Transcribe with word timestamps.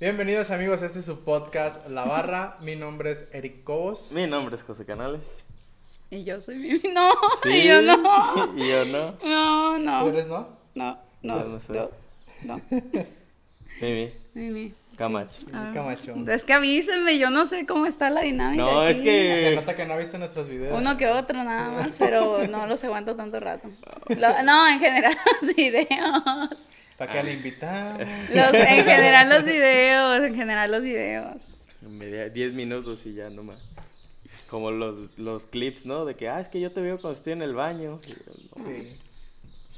Bienvenidos 0.00 0.50
amigos, 0.50 0.80
este 0.82 1.00
es 1.00 1.04
su 1.04 1.20
podcast 1.24 1.86
La 1.88 2.04
Barra. 2.04 2.56
Mi 2.60 2.74
nombre 2.74 3.10
es 3.12 3.26
Eric 3.32 3.64
Cobos. 3.64 4.10
Mi 4.12 4.26
nombre 4.26 4.56
es 4.56 4.62
José 4.62 4.86
Canales. 4.86 5.20
Y 6.10 6.24
yo 6.24 6.40
soy 6.40 6.56
Mimi. 6.56 6.80
No, 6.94 7.10
Sí, 7.42 7.50
y 7.50 7.68
yo 7.68 7.82
no. 7.82 7.96
Y 8.56 8.68
yo 8.68 8.84
no. 8.86 9.12
No, 9.22 9.76
¿Tú 9.76 9.82
no. 9.84 10.08
eres 10.08 10.26
no? 10.26 10.48
No, 10.74 10.98
no. 11.22 11.38
Yo 11.42 11.48
no 11.48 11.60
soy. 11.60 11.76
No, 11.76 11.90
no. 12.44 12.60
Mimi. 13.80 14.10
Mimi. 14.34 14.74
Camacho. 14.96 15.32
Sí. 15.38 15.46
Ah, 15.52 15.70
Camacho. 15.74 16.14
Es 16.30 16.44
que 16.44 16.52
avísenme, 16.52 17.18
yo 17.18 17.30
no 17.30 17.46
sé 17.46 17.64
cómo 17.66 17.86
está 17.86 18.10
la 18.10 18.20
dinámica. 18.22 18.62
No, 18.64 18.86
es 18.86 19.00
que- 19.00 19.38
Se 19.50 19.54
nota 19.56 19.74
que 19.76 19.86
no 19.86 19.94
ha 19.94 19.96
visto 19.98 20.18
nuestros 20.18 20.48
videos. 20.48 20.78
Uno 20.78 20.96
que 20.96 21.08
otro 21.08 21.42
nada 21.44 21.70
más, 21.82 21.96
pero 21.98 22.46
no 22.48 22.66
los 22.66 22.82
aguanto 22.84 23.16
tanto 23.16 23.38
rato. 23.40 23.68
Lo- 24.08 24.42
no, 24.44 24.68
en 24.68 24.78
general 24.78 25.16
los 25.42 25.54
videos. 25.54 25.88
¿Para 27.00 27.14
qué 27.14 27.22
le 27.22 27.32
invitamos? 27.32 27.98
Los, 28.28 28.52
en 28.52 28.84
general 28.84 29.30
los 29.30 29.44
videos, 29.46 30.20
en 30.20 30.34
general 30.34 30.70
los 30.70 30.82
videos. 30.82 31.48
Media, 31.80 32.28
10 32.28 32.52
minutos 32.52 33.06
y 33.06 33.14
ya 33.14 33.30
nomás. 33.30 33.56
Como 34.50 34.70
los, 34.70 35.08
los 35.16 35.46
clips, 35.46 35.86
¿no? 35.86 36.04
De 36.04 36.14
que, 36.14 36.28
ah, 36.28 36.40
es 36.40 36.48
que 36.48 36.60
yo 36.60 36.70
te 36.70 36.82
veo 36.82 37.00
cuando 37.00 37.16
estoy 37.16 37.32
en 37.32 37.40
el 37.40 37.54
baño. 37.54 38.00
No, 38.54 38.64
Sí. 38.66 38.98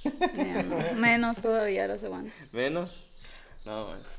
No, 0.04 0.94
Menos 1.00 1.40
todavía 1.40 1.86
los 1.86 2.02
aguanto. 2.02 2.32
Menos. 2.50 2.90
No, 3.64 3.86
manches. 3.86 4.12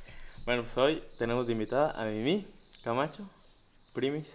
Bueno, 0.45 0.63
pues 0.63 0.77
hoy 0.77 1.04
tenemos 1.20 1.48
de 1.48 1.54
invitada 1.54 1.91
a 2.01 2.05
Mimi 2.05 2.48
Camacho. 2.85 3.29
Primis. 3.93 4.27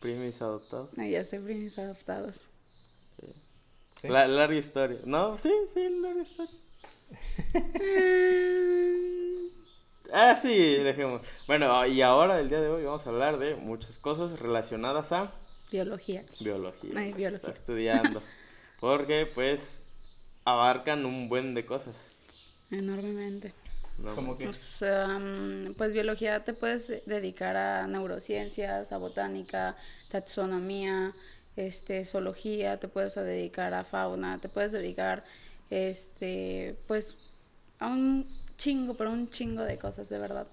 Primis 0.00 0.42
adoptado. 0.42 0.90
Ay, 0.98 1.12
ya 1.12 1.24
sé, 1.24 1.40
primis 1.40 1.78
adoptados. 1.78 2.42
Sí. 3.18 4.08
La, 4.08 4.28
larga 4.28 4.56
historia. 4.56 4.98
No, 5.06 5.38
sí, 5.38 5.50
sí, 5.72 5.88
larga 6.02 6.20
historia. 6.20 6.63
Ah, 10.12 10.36
sí, 10.40 10.56
dejemos. 10.56 11.22
Bueno, 11.48 11.84
y 11.86 12.00
ahora, 12.02 12.38
el 12.38 12.48
día 12.48 12.60
de 12.60 12.68
hoy, 12.68 12.84
vamos 12.84 13.04
a 13.04 13.10
hablar 13.10 13.38
de 13.38 13.56
muchas 13.56 13.98
cosas 13.98 14.38
relacionadas 14.38 15.10
a 15.10 15.32
Biología. 15.72 16.24
biología. 16.38 16.92
Ay, 16.94 17.12
biología. 17.12 17.48
Está 17.48 17.50
estudiando. 17.50 18.22
Porque, 18.80 19.26
pues, 19.34 19.82
abarcan 20.44 21.04
un 21.04 21.28
buen 21.28 21.54
de 21.54 21.64
cosas. 21.66 22.12
Enormemente. 22.70 23.54
¿no? 23.98 24.14
Como 24.14 24.36
que. 24.36 24.44
Pues, 24.44 24.82
am, 24.82 25.74
pues 25.76 25.92
biología 25.92 26.44
te 26.44 26.52
puedes 26.54 27.04
dedicar 27.06 27.56
a 27.56 27.86
neurociencias, 27.86 28.92
a 28.92 28.98
botánica, 28.98 29.76
taxonomía, 30.10 31.12
este, 31.56 32.04
zoología, 32.04 32.78
te 32.78 32.88
puedes 32.88 33.14
dedicar 33.14 33.74
a 33.74 33.84
fauna, 33.84 34.38
te 34.38 34.48
puedes 34.48 34.72
dedicar, 34.72 35.24
este, 35.74 36.76
pues, 36.86 37.16
a 37.80 37.88
un 37.88 38.24
chingo, 38.56 38.94
pero 38.94 39.10
un 39.10 39.28
chingo 39.30 39.62
de 39.62 39.78
cosas, 39.78 40.08
de 40.08 40.18
verdad. 40.18 40.46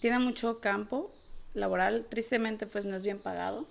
Tiene 0.00 0.18
mucho 0.18 0.58
campo 0.58 1.10
laboral, 1.54 2.04
tristemente, 2.08 2.66
pues 2.66 2.84
no 2.84 2.96
es 2.96 3.04
bien 3.04 3.18
pagado. 3.18 3.66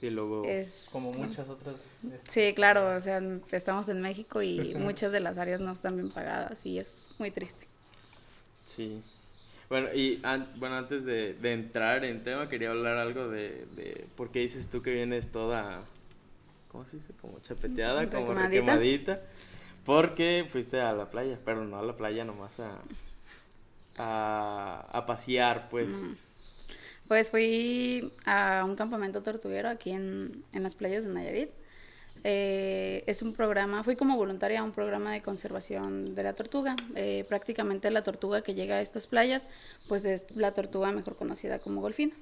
Y 0.00 0.10
luego. 0.10 0.44
Es 0.44 0.88
Como 0.92 1.12
muchas 1.12 1.48
otras. 1.48 1.74
este, 2.14 2.30
Sí, 2.48 2.54
claro, 2.54 2.94
o 2.94 3.00
sea, 3.00 3.20
estamos 3.50 3.88
en 3.88 4.00
México 4.00 4.42
y 4.42 4.74
muchas 4.78 5.10
de 5.10 5.20
las 5.20 5.36
áreas 5.38 5.60
no 5.60 5.72
están 5.72 5.96
bien 5.96 6.10
pagadas 6.10 6.64
y 6.66 6.78
es 6.78 7.04
muy 7.18 7.30
triste. 7.30 7.66
Sí. 8.64 9.00
Bueno, 9.68 9.92
y 9.92 10.20
an- 10.22 10.48
bueno, 10.56 10.76
antes 10.76 11.04
de, 11.04 11.34
de 11.34 11.52
entrar 11.52 12.04
en 12.04 12.22
tema, 12.22 12.48
quería 12.48 12.70
hablar 12.70 12.98
algo 12.98 13.28
de, 13.28 13.66
de 13.74 14.06
por 14.16 14.30
qué 14.30 14.40
dices 14.40 14.68
tú 14.68 14.80
que 14.80 14.92
vienes 14.92 15.28
toda, 15.32 15.82
¿cómo 16.70 16.84
se 16.84 16.98
dice? 16.98 17.12
Como 17.20 17.40
chapeteada, 17.40 18.08
como 18.08 18.32
Requemadita. 18.34 19.20
Porque 19.86 20.46
fuiste 20.50 20.80
a 20.80 20.92
la 20.92 21.10
playa, 21.10 21.38
pero 21.44 21.64
no 21.64 21.78
a 21.78 21.82
la 21.82 21.96
playa 21.96 22.24
nomás 22.24 22.58
a, 22.60 22.82
a, 23.96 24.86
a 24.90 25.06
pasear, 25.06 25.68
pues. 25.68 25.88
Pues 27.08 27.30
fui 27.30 28.12
a 28.24 28.64
un 28.66 28.74
campamento 28.74 29.22
tortuguero 29.22 29.68
aquí 29.68 29.92
en, 29.92 30.44
en 30.52 30.62
las 30.64 30.74
playas 30.74 31.04
de 31.04 31.12
Nayarit. 31.12 31.50
Eh, 32.24 33.04
es 33.06 33.22
un 33.22 33.32
programa, 33.32 33.84
fui 33.84 33.94
como 33.94 34.16
voluntaria 34.16 34.58
a 34.58 34.64
un 34.64 34.72
programa 34.72 35.12
de 35.12 35.22
conservación 35.22 36.16
de 36.16 36.22
la 36.24 36.32
tortuga. 36.32 36.74
Eh, 36.96 37.24
prácticamente 37.28 37.88
la 37.92 38.02
tortuga 38.02 38.42
que 38.42 38.54
llega 38.54 38.76
a 38.76 38.80
estas 38.80 39.06
playas, 39.06 39.48
pues 39.86 40.04
es 40.04 40.34
la 40.34 40.52
tortuga 40.52 40.90
mejor 40.90 41.14
conocida 41.14 41.60
como 41.60 41.80
golfina. 41.80 42.16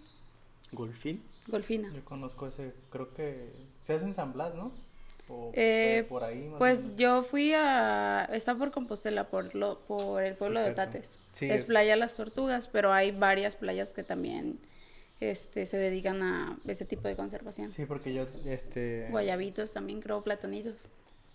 ¿Golfín? 0.73 1.23
Golfina. 1.47 1.91
Yo 1.95 2.05
conozco 2.05 2.49
ese. 2.49 2.75
Creo 2.91 3.15
que. 3.15 3.51
Se 3.87 3.95
hace 3.95 4.05
en 4.05 4.15
San 4.15 4.33
Blas, 4.33 4.55
¿no? 4.55 4.73
O 5.29 5.51
Eh, 5.55 6.05
por 6.09 6.23
ahí. 6.25 6.51
Pues 6.59 6.97
yo 6.97 7.23
fui 7.23 7.53
a... 7.55 8.29
Está 8.33 8.55
por 8.55 8.71
Compostela, 8.71 9.29
por, 9.29 9.55
lo, 9.55 9.81
por 9.81 10.23
el 10.23 10.35
pueblo 10.35 10.61
de. 10.61 10.73
Tates. 10.73 11.17
Sí, 11.33 11.47
es, 11.51 11.63
es- 11.63 11.65
playa 11.65 11.97
Las 11.97 12.15
Tortugas, 12.17 12.69
pero 12.69 12.93
hay 12.93 13.11
varias 13.11 13.57
playas 13.57 13.93
que 13.93 14.03
también 14.03 14.59
este, 15.21 15.65
se 15.67 15.77
dedican 15.79 16.23
a 16.23 16.59
ese 16.67 16.85
tipo 16.85 17.09
de 17.09 17.17
conservación. 17.17 17.71
Sí, 17.71 17.87
porque 17.87 18.13
yo. 18.15 18.27
Este. 18.45 19.07
Guayabitos 19.11 19.73
también, 19.73 20.01
creo, 20.03 20.23
platanitos. 20.23 20.75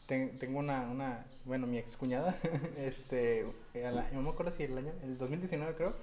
ten- 0.05 0.38
tengo 0.38 0.59
una, 0.59 0.81
una. 0.89 1.25
Bueno, 1.45 1.66
mi 1.66 1.78
ex 1.79 1.95
cuñada. 1.97 2.35
este. 2.78 3.45
el 3.73 3.97
a- 3.97 4.09
no 4.11 4.22
me 4.22 4.29
acuerdo 4.29 4.51
si 4.51 4.63
el 4.63 4.78
año. 4.78 4.91
El 5.03 5.17
2019, 5.17 5.73
creo. 5.75 5.95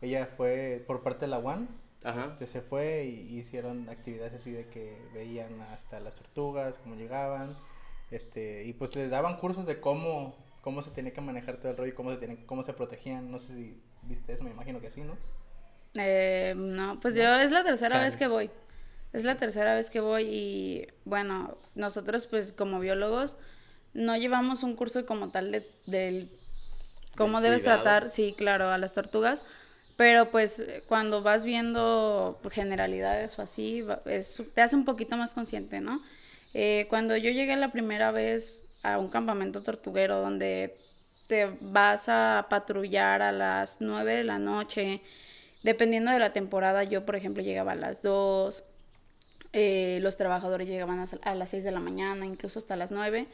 Ella 0.00 0.26
fue 0.36 0.82
por 0.86 1.02
parte 1.02 1.20
de 1.26 1.28
la 1.28 1.38
UAN. 1.38 1.68
Ajá. 2.06 2.24
Este, 2.26 2.46
se 2.46 2.60
fue 2.60 3.04
y 3.04 3.38
hicieron 3.38 3.88
actividades 3.88 4.34
así 4.34 4.52
de 4.52 4.66
que 4.68 4.96
veían 5.12 5.60
hasta 5.60 5.98
las 6.00 6.16
tortugas, 6.16 6.78
cómo 6.78 6.94
llegaban, 6.94 7.56
este, 8.10 8.64
y 8.64 8.72
pues 8.72 8.94
les 8.94 9.10
daban 9.10 9.38
cursos 9.38 9.66
de 9.66 9.80
cómo, 9.80 10.36
cómo 10.60 10.82
se 10.82 10.90
tenía 10.90 11.12
que 11.12 11.20
manejar 11.20 11.56
todo 11.56 11.70
el 11.72 11.76
rollo 11.76 11.92
y 11.92 11.94
cómo 11.94 12.12
se, 12.12 12.18
tenía- 12.18 12.46
cómo 12.46 12.62
se 12.62 12.72
protegían. 12.72 13.30
No 13.30 13.38
sé 13.40 13.54
si 13.54 13.80
viste 14.02 14.32
eso, 14.32 14.44
me 14.44 14.50
imagino 14.50 14.80
que 14.80 14.90
sí, 14.90 15.00
¿no? 15.02 15.16
Eh, 15.94 16.54
no, 16.56 17.00
pues 17.00 17.14
yo 17.14 17.34
es 17.34 17.50
la 17.50 17.64
tercera 17.64 17.96
Chale. 17.96 18.04
vez 18.04 18.16
que 18.16 18.28
voy. 18.28 18.50
Es 19.12 19.24
la 19.24 19.36
tercera 19.36 19.74
vez 19.74 19.88
que 19.90 20.00
voy 20.00 20.24
y 20.24 20.86
bueno, 21.04 21.56
nosotros 21.74 22.26
pues 22.26 22.52
como 22.52 22.78
biólogos 22.80 23.38
no 23.94 24.16
llevamos 24.16 24.62
un 24.62 24.76
curso 24.76 25.06
como 25.06 25.30
tal 25.30 25.50
de, 25.52 25.66
del 25.86 26.28
cómo 27.16 27.40
Del 27.40 27.50
debes 27.50 27.62
cuidado. 27.62 27.82
tratar, 27.82 28.10
sí, 28.10 28.34
claro, 28.36 28.68
a 28.70 28.76
las 28.78 28.92
tortugas, 28.92 29.42
pero 29.96 30.30
pues 30.30 30.62
cuando 30.86 31.22
vas 31.22 31.44
viendo 31.44 32.38
generalidades 32.50 33.38
o 33.38 33.42
así, 33.42 33.84
te 34.54 34.60
hace 34.60 34.76
un 34.76 34.84
poquito 34.84 35.16
más 35.16 35.34
consciente, 35.34 35.80
¿no? 35.80 36.02
Eh, 36.52 36.86
cuando 36.88 37.16
yo 37.16 37.30
llegué 37.30 37.56
la 37.56 37.72
primera 37.72 38.12
vez 38.12 38.62
a 38.82 38.98
un 38.98 39.08
campamento 39.08 39.62
tortuguero 39.62 40.20
donde 40.20 40.76
te 41.26 41.50
vas 41.60 42.08
a 42.08 42.46
patrullar 42.48 43.22
a 43.22 43.32
las 43.32 43.80
9 43.80 44.14
de 44.14 44.24
la 44.24 44.38
noche, 44.38 45.02
dependiendo 45.62 46.10
de 46.10 46.18
la 46.18 46.32
temporada, 46.32 46.84
yo 46.84 47.04
por 47.04 47.16
ejemplo 47.16 47.42
llegaba 47.42 47.72
a 47.72 47.76
las 47.76 48.02
2, 48.02 48.62
eh, 49.52 49.98
los 50.02 50.16
trabajadores 50.16 50.68
llegaban 50.68 51.00
a, 51.00 51.08
a 51.22 51.34
las 51.34 51.50
6 51.50 51.64
de 51.64 51.72
la 51.72 51.80
mañana, 51.80 52.26
incluso 52.26 52.58
hasta 52.58 52.76
las 52.76 52.90
9. 52.90 53.26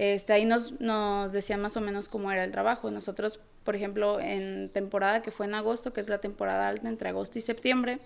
Este, 0.00 0.32
ahí 0.32 0.46
nos, 0.46 0.80
nos 0.80 1.30
decían 1.30 1.60
más 1.60 1.76
o 1.76 1.82
menos 1.82 2.08
cómo 2.08 2.32
era 2.32 2.42
el 2.42 2.50
trabajo. 2.50 2.90
Nosotros, 2.90 3.38
por 3.64 3.76
ejemplo, 3.76 4.18
en 4.18 4.70
temporada 4.70 5.20
que 5.20 5.30
fue 5.30 5.44
en 5.44 5.52
agosto, 5.52 5.92
que 5.92 6.00
es 6.00 6.08
la 6.08 6.22
temporada 6.22 6.68
alta 6.68 6.88
entre 6.88 7.10
agosto 7.10 7.38
y 7.38 7.42
septiembre, 7.42 7.98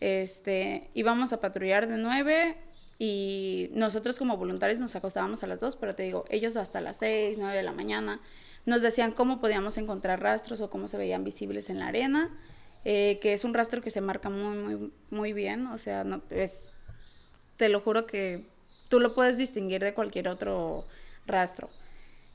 este, 0.00 0.90
íbamos 0.92 1.32
a 1.32 1.40
patrullar 1.40 1.88
de 1.88 1.96
9 1.96 2.58
y 2.98 3.70
nosotros 3.72 4.18
como 4.18 4.36
voluntarios 4.36 4.78
nos 4.78 4.94
acostábamos 4.94 5.42
a 5.42 5.46
las 5.46 5.58
2, 5.58 5.76
pero 5.76 5.94
te 5.94 6.02
digo, 6.02 6.26
ellos 6.28 6.54
hasta 6.58 6.82
las 6.82 6.98
6, 6.98 7.38
9 7.38 7.56
de 7.56 7.62
la 7.62 7.72
mañana 7.72 8.20
nos 8.66 8.82
decían 8.82 9.12
cómo 9.12 9.40
podíamos 9.40 9.78
encontrar 9.78 10.20
rastros 10.20 10.60
o 10.60 10.68
cómo 10.68 10.86
se 10.86 10.98
veían 10.98 11.24
visibles 11.24 11.70
en 11.70 11.78
la 11.78 11.86
arena, 11.86 12.28
eh, 12.84 13.18
que 13.22 13.32
es 13.32 13.42
un 13.42 13.54
rastro 13.54 13.80
que 13.80 13.90
se 13.90 14.02
marca 14.02 14.28
muy, 14.28 14.58
muy, 14.58 14.92
muy 15.08 15.32
bien, 15.32 15.66
o 15.68 15.78
sea, 15.78 16.04
no, 16.04 16.20
es, 16.28 16.66
te 17.56 17.70
lo 17.70 17.80
juro 17.80 18.06
que 18.06 18.44
tú 18.90 19.00
lo 19.00 19.14
puedes 19.14 19.38
distinguir 19.38 19.82
de 19.82 19.94
cualquier 19.94 20.28
otro 20.28 20.84
rastro. 21.26 21.68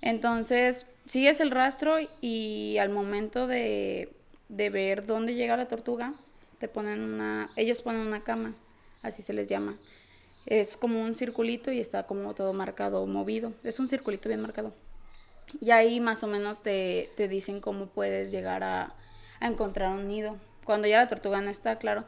Entonces, 0.01 0.87
sigues 1.05 1.39
el 1.39 1.51
rastro 1.51 1.97
y 2.21 2.77
al 2.79 2.89
momento 2.89 3.47
de, 3.47 4.09
de 4.49 4.69
ver 4.69 5.05
dónde 5.05 5.35
llega 5.35 5.57
la 5.57 5.67
tortuga, 5.67 6.13
te 6.57 6.67
ponen 6.67 7.01
una, 7.01 7.49
ellos 7.55 7.81
ponen 7.81 8.01
una 8.01 8.23
cama, 8.23 8.53
así 9.01 9.21
se 9.21 9.33
les 9.33 9.47
llama. 9.47 9.77
Es 10.45 10.75
como 10.77 11.01
un 11.01 11.15
circulito 11.15 11.71
y 11.71 11.79
está 11.79 12.07
como 12.07 12.33
todo 12.33 12.53
marcado, 12.53 13.05
movido. 13.05 13.53
Es 13.63 13.79
un 13.79 13.87
circulito 13.87 14.29
bien 14.29 14.41
marcado. 14.41 14.73
Y 15.59 15.71
ahí 15.71 15.99
más 15.99 16.23
o 16.23 16.27
menos 16.27 16.61
te, 16.61 17.11
te 17.17 17.27
dicen 17.27 17.61
cómo 17.61 17.87
puedes 17.87 18.31
llegar 18.31 18.63
a, 18.63 18.95
a 19.39 19.47
encontrar 19.47 19.91
un 19.91 20.07
nido. 20.07 20.37
Cuando 20.63 20.87
ya 20.87 20.97
la 20.97 21.07
tortuga 21.07 21.41
no 21.41 21.49
está, 21.49 21.77
claro, 21.77 22.05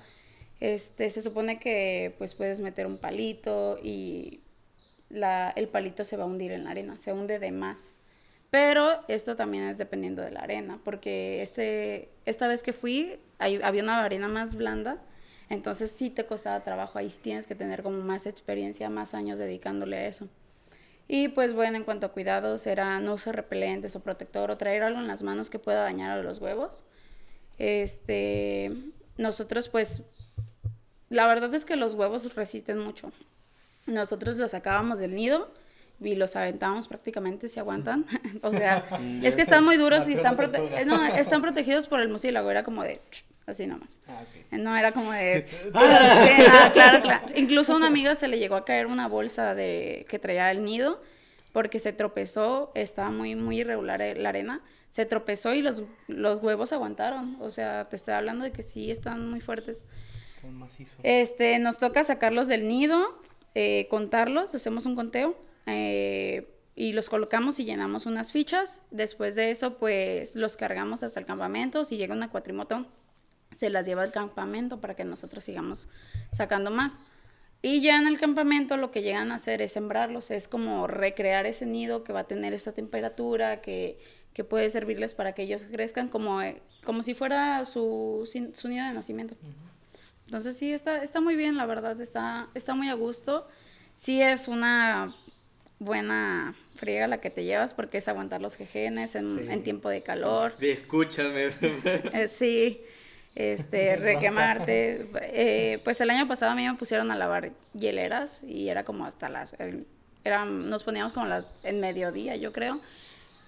este, 0.60 1.10
se 1.10 1.22
supone 1.22 1.60
que 1.60 2.16
pues 2.18 2.36
puedes 2.36 2.62
meter 2.62 2.88
un 2.88 2.98
palito 2.98 3.78
y 3.84 4.40
el 5.14 5.68
palito 5.68 6.04
se 6.06 6.18
va 6.18 6.24
a 6.24 6.28
hundir 6.28 6.52
en 6.52 6.64
la 6.64 6.72
arena, 6.72 6.98
se 6.98 7.14
hunde 7.14 7.40
de 7.40 7.52
más. 7.52 7.94
Pero 8.50 9.00
esto 9.08 9.36
también 9.36 9.64
es 9.64 9.78
dependiendo 9.78 10.22
de 10.22 10.32
la 10.32 10.42
arena, 10.42 10.80
porque 10.84 11.42
este, 11.42 12.10
esta 12.26 12.48
vez 12.48 12.62
que 12.62 12.72
fui 12.72 13.18
había 13.40 13.82
una 13.82 14.04
arena 14.04 14.28
más 14.28 14.56
blanda, 14.56 15.00
entonces 15.50 15.92
sí 15.92 16.10
te 16.10 16.26
costaba 16.26 16.64
trabajo, 16.64 17.00
ahí 17.00 17.10
tienes 17.22 17.48
que 17.48 17.56
tener 17.56 17.84
como 17.84 18.02
más 18.02 18.26
experiencia, 18.28 18.90
más 18.90 19.14
años 19.14 19.40
dedicándole 19.40 19.98
a 19.98 20.08
eso. 20.08 20.28
Y 21.08 21.30
pues 21.30 21.54
bueno, 21.54 21.78
en 21.78 21.84
cuanto 21.84 22.06
a 22.06 22.12
cuidados, 22.12 22.66
era 22.68 23.00
no 23.00 23.16
usar 23.16 23.36
repelentes 23.36 23.96
o 23.96 24.00
protector 24.00 24.52
o 24.52 24.58
traer 24.58 24.84
algo 24.84 25.00
en 25.00 25.08
las 25.08 25.24
manos 25.24 25.50
que 25.50 25.60
pueda 25.60 25.82
dañar 25.82 26.12
a 26.12 26.24
los 26.24 26.40
huevos. 26.40 26.82
Este, 27.58 28.72
nosotros 29.18 29.70
pues, 29.70 30.02
la 31.10 31.28
verdad 31.28 31.54
es 31.54 31.66
que 31.66 31.76
los 31.76 31.94
huevos 31.94 32.36
resisten 32.36 32.80
mucho. 32.80 33.12
Nosotros 33.86 34.38
los 34.38 34.52
sacábamos 34.52 35.00
del 35.00 35.16
nido 35.16 35.52
y 36.00 36.16
los 36.16 36.36
aventábamos 36.36 36.88
prácticamente, 36.88 37.48
si 37.48 37.60
aguantan. 37.60 38.06
o 38.42 38.52
sea, 38.52 38.86
es 39.24 39.36
que 39.36 39.42
están 39.42 39.64
muy 39.64 39.78
duros 39.78 40.08
y 40.08 40.14
están, 40.14 40.38
no, 40.86 41.06
están 41.06 41.42
protegidos 41.42 41.88
por 41.88 42.00
el 42.00 42.10
mucílago, 42.10 42.50
era 42.52 42.64
como 42.64 42.84
de 42.84 43.02
así 43.46 43.68
nomás. 43.68 44.02
Ah, 44.08 44.24
no 44.52 44.76
era 44.76 44.92
como 44.92 45.12
de... 45.12 45.46
ah, 45.74 46.70
claro, 46.74 47.02
claro. 47.02 47.28
Incluso 47.36 47.74
a 47.74 47.76
una 47.78 47.88
amiga 47.88 48.16
se 48.16 48.28
le 48.28 48.40
llegó 48.40 48.56
a 48.56 48.66
caer 48.66 48.88
una 48.88 49.08
bolsa 49.08 49.54
de 49.54 50.06
que 50.10 50.20
traía 50.20 50.50
el 50.52 50.64
nido 50.64 51.02
porque 51.52 51.78
se 51.78 51.94
tropezó, 51.94 52.72
estaba 52.74 53.12
muy, 53.12 53.36
muy 53.36 53.60
irregular 53.60 54.02
la 54.18 54.30
arena, 54.30 54.62
se 54.90 55.06
tropezó 55.06 55.54
y 55.54 55.62
los, 55.62 55.84
los 56.08 56.42
huevos 56.42 56.74
aguantaron. 56.74 57.38
O 57.42 57.52
sea, 57.52 57.90
te 57.90 57.96
estoy 57.96 58.16
hablando 58.16 58.44
de 58.44 58.52
que 58.52 58.64
sí 58.64 58.90
están 58.90 59.30
muy 59.30 59.40
fuertes. 59.40 59.84
Este, 61.04 61.58
nos 61.60 61.78
toca 61.78 62.04
sacarlos 62.04 62.48
del 62.48 62.68
nido, 62.68 63.18
eh, 63.56 63.88
contarlos, 63.90 64.54
hacemos 64.56 64.86
un 64.86 64.96
conteo. 64.96 65.38
Eh, 65.66 66.50
y 66.76 66.94
los 66.94 67.10
colocamos 67.10 67.60
y 67.60 67.66
llenamos 67.66 68.06
unas 68.06 68.32
fichas. 68.32 68.82
Después 68.92 69.36
de 69.36 69.52
eso, 69.52 69.78
pues 69.78 70.36
los 70.36 70.58
cargamos 70.58 71.04
hasta 71.04 71.20
el 71.20 71.26
campamento. 71.26 71.86
Si 71.86 71.98
llega 71.98 72.16
una 72.16 72.30
cuatrimoto, 72.30 72.88
se 73.56 73.70
las 73.70 73.86
lleva 73.86 74.02
al 74.02 74.12
campamento 74.12 74.82
para 74.82 74.96
que 74.96 75.06
nosotros 75.06 75.44
sigamos 75.44 75.88
sacando 76.32 76.72
más. 76.72 77.02
Y 77.62 77.82
ya 77.82 77.98
en 77.98 78.08
el 78.08 78.20
campamento 78.20 78.76
lo 78.76 78.92
que 78.92 79.04
llegan 79.04 79.32
a 79.32 79.36
hacer 79.36 79.62
es 79.62 79.72
sembrarlos, 79.72 80.32
es 80.32 80.50
como 80.50 80.86
recrear 80.86 81.46
ese 81.46 81.66
nido 81.66 82.04
que 82.04 82.12
va 82.12 82.22
a 82.22 82.28
tener 82.28 82.54
esa 82.54 82.74
temperatura, 82.74 83.62
que, 83.62 84.00
que 84.34 84.44
puede 84.44 84.70
servirles 84.70 85.14
para 85.14 85.32
que 85.34 85.44
ellos 85.44 85.66
crezcan 85.72 86.10
como, 86.10 86.42
eh, 86.42 86.62
como 86.84 87.04
si 87.04 87.14
fuera 87.14 87.64
su, 87.64 88.30
su 88.54 88.68
nido 88.68 88.86
de 88.86 88.94
nacimiento. 88.94 89.36
Entonces 90.26 90.58
sí, 90.58 90.72
está, 90.72 91.04
está 91.04 91.22
muy 91.22 91.36
bien, 91.36 91.58
la 91.58 91.66
verdad, 91.66 92.00
está, 92.02 92.48
está 92.54 92.76
muy 92.76 92.90
a 92.90 92.94
gusto. 92.94 93.48
Sí 93.96 94.22
es 94.22 94.48
una 94.48 95.14
buena 95.80 96.56
friega 96.76 97.08
la 97.08 97.20
que 97.20 97.30
te 97.30 97.44
llevas 97.44 97.74
porque 97.74 97.98
es 97.98 98.08
aguantar 98.08 98.42
los 98.42 98.56
jejenes 98.56 99.16
en, 99.16 99.52
en 99.52 99.64
tiempo 99.64 99.90
de 99.90 100.02
calor. 100.02 100.54
Escúchame. 100.60 101.50
Eh, 102.14 102.28
sí 102.28 102.82
este, 103.36 103.96
requemarte. 103.96 105.10
Eh, 105.22 105.80
pues 105.84 106.00
el 106.02 106.10
año 106.10 106.28
pasado 106.28 106.52
a 106.52 106.56
mí 106.56 106.66
me 106.66 106.76
pusieron 106.76 107.12
a 107.12 107.16
lavar 107.16 107.52
hieleras 107.74 108.42
y 108.44 108.70
era 108.70 108.84
como 108.84 109.06
hasta 109.06 109.30
las, 109.30 109.56
era, 110.24 110.46
nos 110.46 110.84
poníamos 110.84 111.14
como 111.14 111.26
las, 111.26 111.48
en 111.64 111.80
mediodía 111.80 112.36
yo 112.36 112.52
creo. 112.52 112.80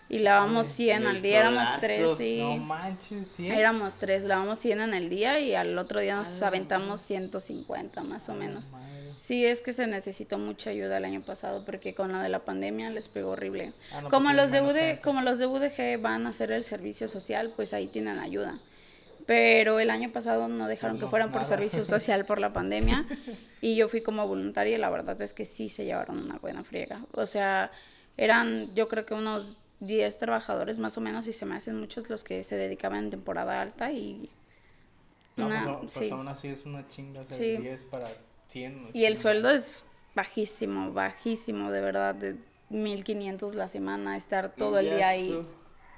Y 0.08 0.20
lavamos 0.20 0.68
100 0.68 1.08
al 1.08 1.22
día, 1.22 1.40
éramos 1.40 1.68
tres, 1.80 2.18
sí. 2.18 2.40
No 2.40 2.58
manches, 2.58 3.28
100. 3.28 3.54
Éramos 3.54 3.98
tres, 3.98 4.24
lavamos 4.24 4.60
100 4.60 4.82
en 4.82 4.94
el 4.94 5.10
día 5.10 5.40
y 5.40 5.56
al 5.56 5.78
otro 5.78 6.00
día 6.00 6.16
nos 6.16 6.42
aventamos 6.44 7.00
150 7.02 8.04
más 8.04 8.30
o 8.30 8.36
menos. 8.36 8.72
Sí, 9.18 9.46
es 9.46 9.62
que 9.62 9.74
se 9.74 9.88
necesitó 9.88 10.38
mucha 10.38 10.70
ayuda 10.70 10.98
el 10.98 11.06
año 11.06 11.22
pasado 11.22 11.66
porque 11.66 11.96
con 11.96 12.12
la 12.12 12.22
de 12.22 12.30
la 12.30 12.40
pandemia 12.40 12.92
les 12.92 13.08
pegó 13.08 13.32
horrible. 13.32 13.74
Ah, 13.92 14.04
como, 14.12 14.32
pues 14.32 14.36
los 14.36 14.52
de 14.52 15.00
como 15.02 15.22
los 15.22 15.40
de 15.40 15.48
UDG 15.48 16.00
van 16.02 16.28
a 16.28 16.30
hacer 16.30 16.52
el 16.52 16.64
servicio 16.64 17.08
social, 17.08 17.52
pues 17.56 17.74
ahí 17.74 17.88
tienen 17.88 18.20
ayuda 18.20 18.60
pero 19.26 19.80
el 19.80 19.90
año 19.90 20.12
pasado 20.12 20.48
no 20.48 20.68
dejaron 20.68 21.00
que 21.00 21.08
fueran 21.08 21.32
por 21.32 21.46
servicio 21.46 21.84
social 21.86 22.26
por 22.26 22.40
la 22.40 22.54
pandemia 22.54 23.06
y 23.62 23.76
yo 23.76 23.90
fui 23.90 24.02
como 24.02 24.28
voluntaria 24.28 24.76
y 24.76 24.80
la 24.80 24.90
verdad 24.90 25.20
es 25.22 25.34
que 25.34 25.46
sí 25.46 25.70
se 25.70 25.86
llevaron 25.86 26.20
una 26.20 26.38
buena 26.38 26.64
friega. 26.64 27.02
O 27.12 27.26
sea, 27.26 27.72
eran 28.18 28.74
yo 28.76 28.88
creo 28.88 29.06
que 29.06 29.14
unos 29.14 29.56
10 29.80 30.18
trabajadores 30.18 30.78
más 30.78 30.98
o 30.98 31.02
menos 31.02 31.28
y 31.28 31.34
se 31.34 31.46
me 31.46 31.56
hacen 31.56 31.80
muchos 31.80 32.10
los 32.10 32.24
que 32.24 32.44
se 32.44 32.56
dedicaban 32.56 33.06
en 33.06 33.10
temporada 33.10 33.62
alta 33.62 33.92
y... 33.92 34.30
No, 35.36 35.48
una, 35.48 35.80
pues, 35.80 35.94
pues 35.98 36.12
aún 36.12 36.28
así 36.30 36.48
es 36.48 36.66
una 36.66 36.88
chinga, 36.88 37.22
o 37.22 37.26
10 37.26 37.84
para 37.86 38.08
100. 38.48 38.92
Y 38.94 39.04
el 39.04 39.18
sueldo 39.18 39.50
es 39.50 39.86
bajísimo, 40.16 40.94
bajísimo, 40.94 41.72
de 41.72 41.82
verdad, 41.82 42.16
de 42.16 42.38
1500 42.70 43.54
la 43.56 43.68
semana, 43.68 44.16
estar 44.16 44.56
todo 44.56 44.80
el 44.80 44.96
día 44.96 45.10
ahí 45.10 45.46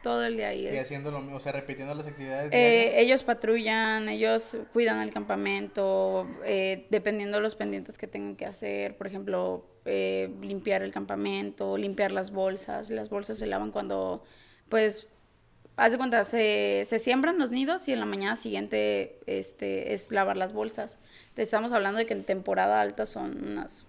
todo 0.07 0.25
el 0.25 0.37
día 0.37 0.49
ahí. 0.49 0.67
Y 0.67 0.77
haciendo 0.77 1.11
lo 1.11 1.19
mismo, 1.19 1.37
o 1.37 1.39
sea, 1.39 1.51
repitiendo 1.51 1.93
las 1.93 2.07
actividades. 2.07 2.53
Eh, 2.53 3.01
ellos 3.01 3.23
patrullan, 3.23 4.07
ellos 4.09 4.57
cuidan 4.73 5.01
el 5.01 5.11
campamento, 5.11 6.27
eh, 6.45 6.87
dependiendo 6.89 7.37
de 7.37 7.43
los 7.43 7.55
pendientes 7.55 7.97
que 7.97 8.07
tengan 8.07 8.35
que 8.35 8.45
hacer, 8.45 8.97
por 8.97 9.07
ejemplo, 9.07 9.65
eh, 9.87 10.29
limpiar 10.41 10.83
el 10.83 10.91
campamento, 10.91 11.77
limpiar 11.77 12.11
las 12.11 12.31
bolsas. 12.31 12.89
Las 12.89 13.09
bolsas 13.09 13.37
se 13.37 13.47
lavan 13.47 13.71
cuando, 13.71 14.23
pues, 14.69 15.07
haz 15.77 15.91
de 15.91 15.97
cuenta, 15.97 16.23
se, 16.25 16.83
se 16.85 16.99
siembran 16.99 17.37
los 17.37 17.51
nidos 17.51 17.87
y 17.87 17.93
en 17.93 17.99
la 17.99 18.05
mañana 18.05 18.35
siguiente 18.35 19.19
este, 19.25 19.93
es 19.93 20.11
lavar 20.11 20.35
las 20.37 20.53
bolsas. 20.53 20.97
Estamos 21.35 21.71
hablando 21.71 21.99
de 21.99 22.05
que 22.05 22.13
en 22.13 22.23
temporada 22.23 22.81
alta 22.81 23.05
son 23.05 23.51
unas 23.51 23.85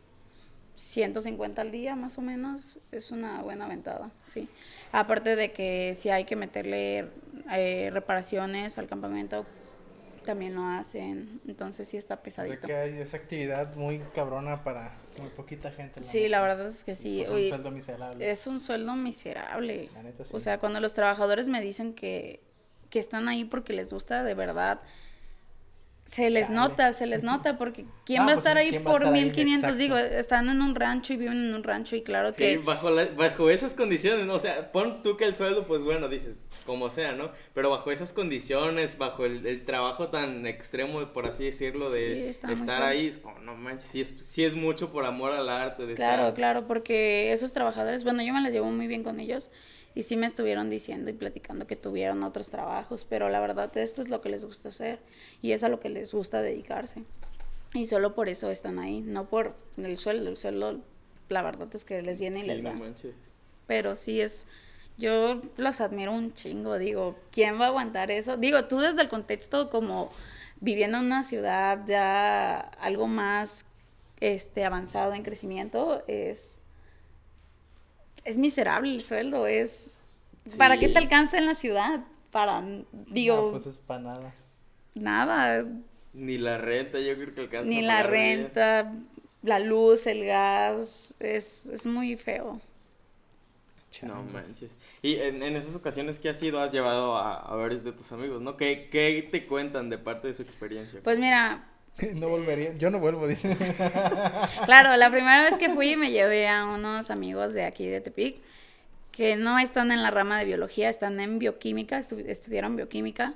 150 0.78 1.60
al 1.60 1.70
día 1.72 1.96
más 1.96 2.18
o 2.18 2.22
menos, 2.22 2.78
es 2.92 3.10
una 3.10 3.42
buena 3.42 3.66
ventada, 3.66 4.10
sí. 4.22 4.48
Aparte 4.92 5.34
de 5.34 5.50
que 5.50 5.94
si 5.96 6.08
hay 6.10 6.24
que 6.24 6.36
meterle 6.36 7.08
eh, 7.52 7.90
reparaciones 7.92 8.78
al 8.78 8.86
campamento, 8.86 9.44
también 10.24 10.54
lo 10.54 10.64
hacen, 10.66 11.40
entonces 11.48 11.88
sí 11.88 11.96
está 11.96 12.22
pesadito. 12.22 12.66
que 12.66 12.76
hay 12.76 12.98
esa 12.98 13.16
actividad 13.16 13.74
muy 13.74 13.98
cabrona 14.14 14.62
para 14.62 14.92
muy 15.18 15.30
poquita 15.30 15.70
gente. 15.70 16.02
sí, 16.04 16.28
la 16.28 16.40
verdad 16.40 16.68
es 16.68 16.84
que 16.84 16.94
sí. 16.94 17.22
Es 17.22 17.28
un 17.28 17.48
sueldo 17.48 17.70
miserable. 17.70 18.30
Es 18.30 18.46
un 18.46 18.60
sueldo 18.60 18.96
miserable. 18.96 19.90
O 20.32 20.40
sea, 20.40 20.58
cuando 20.58 20.80
los 20.80 20.94
trabajadores 20.94 21.48
me 21.48 21.60
dicen 21.60 21.94
que, 21.94 22.40
que 22.90 22.98
están 22.98 23.28
ahí 23.28 23.44
porque 23.44 23.72
les 23.72 23.92
gusta 23.92 24.22
de 24.22 24.34
verdad 24.34 24.80
se 26.08 26.30
les 26.30 26.48
nota, 26.48 26.94
se 26.94 27.06
les 27.06 27.22
nota, 27.22 27.58
porque 27.58 27.84
¿quién 28.06 28.20
va 28.20 28.24
a 28.24 28.26
pues 28.28 28.38
estar 28.38 28.56
ahí 28.56 28.78
por 28.78 29.10
1500? 29.10 29.76
Digo, 29.76 29.98
están 29.98 30.48
en 30.48 30.62
un 30.62 30.74
rancho 30.74 31.12
y 31.12 31.16
viven 31.16 31.48
en 31.48 31.54
un 31.54 31.62
rancho 31.62 31.96
y 31.96 32.02
claro 32.02 32.32
que... 32.32 32.52
Sí, 32.52 32.56
bajo, 32.56 32.88
bajo 33.14 33.50
esas 33.50 33.74
condiciones, 33.74 34.24
¿no? 34.24 34.34
o 34.34 34.38
sea, 34.38 34.72
pon 34.72 35.02
tú 35.02 35.18
que 35.18 35.26
el 35.26 35.34
sueldo, 35.34 35.66
pues 35.66 35.82
bueno, 35.82 36.08
dices, 36.08 36.40
como 36.64 36.88
sea, 36.88 37.12
¿no? 37.12 37.30
Pero 37.52 37.68
bajo 37.68 37.92
esas 37.92 38.14
condiciones, 38.14 38.96
bajo 38.96 39.26
el, 39.26 39.66
trabajo 39.66 40.08
tan 40.08 40.46
extremo, 40.46 41.12
por 41.12 41.26
así 41.26 41.44
decirlo, 41.44 41.90
de 41.90 42.30
estar 42.30 42.82
ahí, 42.82 43.08
es 43.08 43.18
como, 43.18 43.38
no 43.40 43.54
manches, 43.54 43.90
sí 43.90 44.00
es, 44.00 44.08
sí 44.08 44.44
es 44.46 44.54
mucho 44.54 44.90
por 44.90 45.04
amor 45.04 45.32
al 45.32 45.50
arte. 45.50 45.84
De 45.84 45.92
claro, 45.92 46.32
claro, 46.32 46.66
porque 46.66 47.34
esos 47.34 47.52
trabajadores, 47.52 48.02
bueno, 48.02 48.22
yo 48.22 48.32
me 48.32 48.40
las 48.40 48.50
llevo 48.50 48.70
muy 48.70 48.86
bien 48.86 49.02
con 49.02 49.20
ellos 49.20 49.50
y 49.98 50.04
sí 50.04 50.16
me 50.16 50.28
estuvieron 50.28 50.70
diciendo 50.70 51.10
y 51.10 51.12
platicando 51.12 51.66
que 51.66 51.74
tuvieron 51.74 52.22
otros 52.22 52.50
trabajos, 52.50 53.04
pero 53.04 53.28
la 53.30 53.40
verdad 53.40 53.76
esto 53.76 54.00
es 54.00 54.10
lo 54.10 54.20
que 54.20 54.28
les 54.28 54.44
gusta 54.44 54.68
hacer 54.68 55.00
y 55.42 55.50
es 55.50 55.64
a 55.64 55.68
lo 55.68 55.80
que 55.80 55.88
les 55.88 56.14
gusta 56.14 56.40
dedicarse. 56.40 57.02
Y 57.74 57.88
solo 57.88 58.14
por 58.14 58.28
eso 58.28 58.48
están 58.52 58.78
ahí, 58.78 59.00
no 59.00 59.28
por 59.28 59.56
el 59.76 59.96
sueldo, 59.96 60.30
el 60.30 60.36
sueldo 60.36 60.78
la 61.28 61.42
verdad 61.42 61.66
es 61.72 61.84
que 61.84 62.00
les 62.00 62.20
viene 62.20 62.44
y 62.44 62.46
les 62.46 62.64
va. 62.64 62.76
pero 63.66 63.96
sí 63.96 64.20
es 64.20 64.46
yo 64.98 65.42
los 65.56 65.80
admiro 65.80 66.12
un 66.12 66.32
chingo, 66.32 66.78
digo, 66.78 67.18
¿quién 67.32 67.60
va 67.60 67.64
a 67.64 67.68
aguantar 67.70 68.12
eso? 68.12 68.36
Digo, 68.36 68.66
tú 68.66 68.78
desde 68.78 69.02
el 69.02 69.08
contexto 69.08 69.68
como 69.68 70.10
viviendo 70.60 70.98
en 70.98 71.06
una 71.06 71.24
ciudad 71.24 71.80
ya 71.88 72.60
algo 72.60 73.08
más 73.08 73.64
este 74.20 74.64
avanzado 74.64 75.14
en 75.14 75.24
crecimiento 75.24 76.04
es 76.06 76.60
es 78.28 78.36
miserable 78.36 78.92
el 78.92 79.02
sueldo, 79.02 79.46
es... 79.46 80.16
¿Para 80.56 80.78
qué 80.78 80.88
te 80.88 80.98
alcanza 80.98 81.38
en 81.38 81.46
la 81.46 81.54
ciudad? 81.54 82.04
Para, 82.30 82.62
digo... 83.08 83.36
No, 83.36 83.50
pues 83.52 83.66
es 83.66 83.78
para 83.78 84.00
nada. 84.00 84.34
Nada. 84.94 85.66
Ni 86.12 86.38
la 86.38 86.58
renta, 86.58 87.00
yo 87.00 87.14
creo 87.14 87.34
que 87.34 87.40
alcanza. 87.40 87.68
Ni 87.68 87.82
la 87.82 88.02
renta, 88.02 88.92
la 89.42 89.58
luz, 89.58 90.06
el 90.06 90.24
gas, 90.24 91.14
es, 91.20 91.66
es 91.66 91.86
muy 91.86 92.16
feo. 92.16 92.60
No 94.02 94.22
manches. 94.22 94.70
Y 95.02 95.16
en, 95.16 95.42
en, 95.42 95.56
esas 95.56 95.74
ocasiones 95.74 96.18
que 96.18 96.28
has 96.28 96.42
ido, 96.42 96.60
has 96.60 96.72
llevado 96.72 97.16
a, 97.16 97.40
a 97.40 97.56
varios 97.56 97.84
de 97.84 97.92
tus 97.92 98.12
amigos, 98.12 98.40
¿no? 98.42 98.56
¿Qué, 98.56 98.88
¿Qué 98.90 99.26
te 99.30 99.46
cuentan 99.46 99.88
de 99.90 99.98
parte 99.98 100.28
de 100.28 100.34
su 100.34 100.42
experiencia? 100.42 101.00
Pues 101.02 101.18
mira, 101.18 101.66
No 102.14 102.28
volvería, 102.28 102.74
yo 102.74 102.90
no 102.90 102.98
vuelvo, 102.98 103.26
dice. 103.26 103.56
Claro, 104.64 104.96
la 104.96 105.10
primera 105.10 105.42
vez 105.44 105.56
que 105.56 105.70
fui 105.70 105.96
me 105.96 106.10
llevé 106.10 106.48
a 106.48 106.66
unos 106.66 107.10
amigos 107.10 107.54
de 107.54 107.64
aquí 107.64 107.86
de 107.86 108.00
Tepic 108.00 108.40
que 109.18 109.34
no 109.34 109.58
están 109.58 109.90
en 109.90 110.04
la 110.04 110.12
rama 110.12 110.38
de 110.38 110.44
biología, 110.44 110.88
están 110.88 111.18
en 111.18 111.40
bioquímica, 111.40 111.98
estudiaron 111.98 112.76
bioquímica 112.76 113.34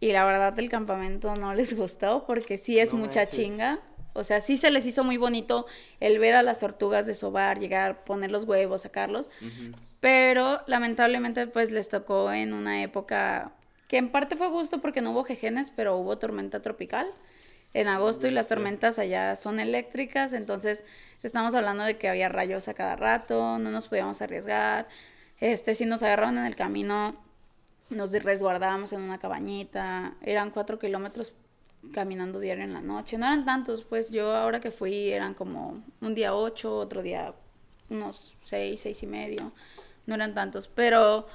y 0.00 0.12
la 0.12 0.24
verdad 0.24 0.58
el 0.58 0.70
campamento 0.70 1.36
no 1.36 1.54
les 1.54 1.76
gustó 1.76 2.24
porque 2.26 2.56
sí 2.56 2.78
es 2.78 2.94
mucha 2.94 3.28
chinga. 3.28 3.78
O 4.14 4.24
sea, 4.24 4.40
sí 4.40 4.56
se 4.56 4.70
les 4.70 4.86
hizo 4.86 5.04
muy 5.04 5.18
bonito 5.18 5.66
el 6.00 6.18
ver 6.18 6.34
a 6.34 6.42
las 6.42 6.60
tortugas 6.60 7.06
de 7.06 7.14
sobar, 7.14 7.60
llegar, 7.60 8.04
poner 8.04 8.30
los 8.30 8.44
huevos, 8.44 8.82
sacarlos. 8.82 9.28
Pero 10.00 10.62
lamentablemente 10.66 11.46
pues 11.46 11.70
les 11.70 11.90
tocó 11.90 12.32
en 12.32 12.54
una 12.54 12.82
época 12.82 13.52
que 13.88 13.98
en 13.98 14.10
parte 14.10 14.36
fue 14.36 14.48
gusto 14.48 14.80
porque 14.80 15.02
no 15.02 15.10
hubo 15.10 15.24
jejenes, 15.24 15.70
pero 15.70 15.98
hubo 15.98 16.16
tormenta 16.16 16.62
tropical 16.62 17.06
en 17.74 17.88
agosto 17.88 18.26
y 18.26 18.30
las 18.30 18.48
tormentas 18.48 18.98
allá 18.98 19.36
son 19.36 19.60
eléctricas, 19.60 20.32
entonces 20.32 20.84
estamos 21.22 21.54
hablando 21.54 21.84
de 21.84 21.96
que 21.96 22.08
había 22.08 22.28
rayos 22.28 22.68
a 22.68 22.74
cada 22.74 22.96
rato, 22.96 23.58
no 23.58 23.70
nos 23.70 23.88
podíamos 23.88 24.20
arriesgar. 24.20 24.88
Este, 25.40 25.74
si 25.74 25.86
nos 25.86 26.02
agarraron 26.02 26.38
en 26.38 26.44
el 26.44 26.56
camino, 26.56 27.16
nos 27.90 28.12
resguardábamos 28.12 28.92
en 28.92 29.02
una 29.02 29.18
cabañita, 29.18 30.14
eran 30.20 30.50
cuatro 30.50 30.78
kilómetros 30.78 31.34
caminando 31.92 32.38
diario 32.38 32.64
en 32.64 32.72
la 32.72 32.80
noche, 32.80 33.18
no 33.18 33.26
eran 33.26 33.44
tantos, 33.44 33.84
pues 33.84 34.10
yo 34.10 34.36
ahora 34.36 34.60
que 34.60 34.70
fui 34.70 35.10
eran 35.10 35.34
como 35.34 35.82
un 36.00 36.14
día 36.14 36.34
ocho, 36.34 36.76
otro 36.76 37.02
día 37.02 37.34
unos 37.90 38.34
seis, 38.44 38.80
seis 38.80 39.02
y 39.02 39.06
medio, 39.06 39.52
no 40.06 40.14
eran 40.14 40.34
tantos, 40.34 40.68
pero 40.68 41.26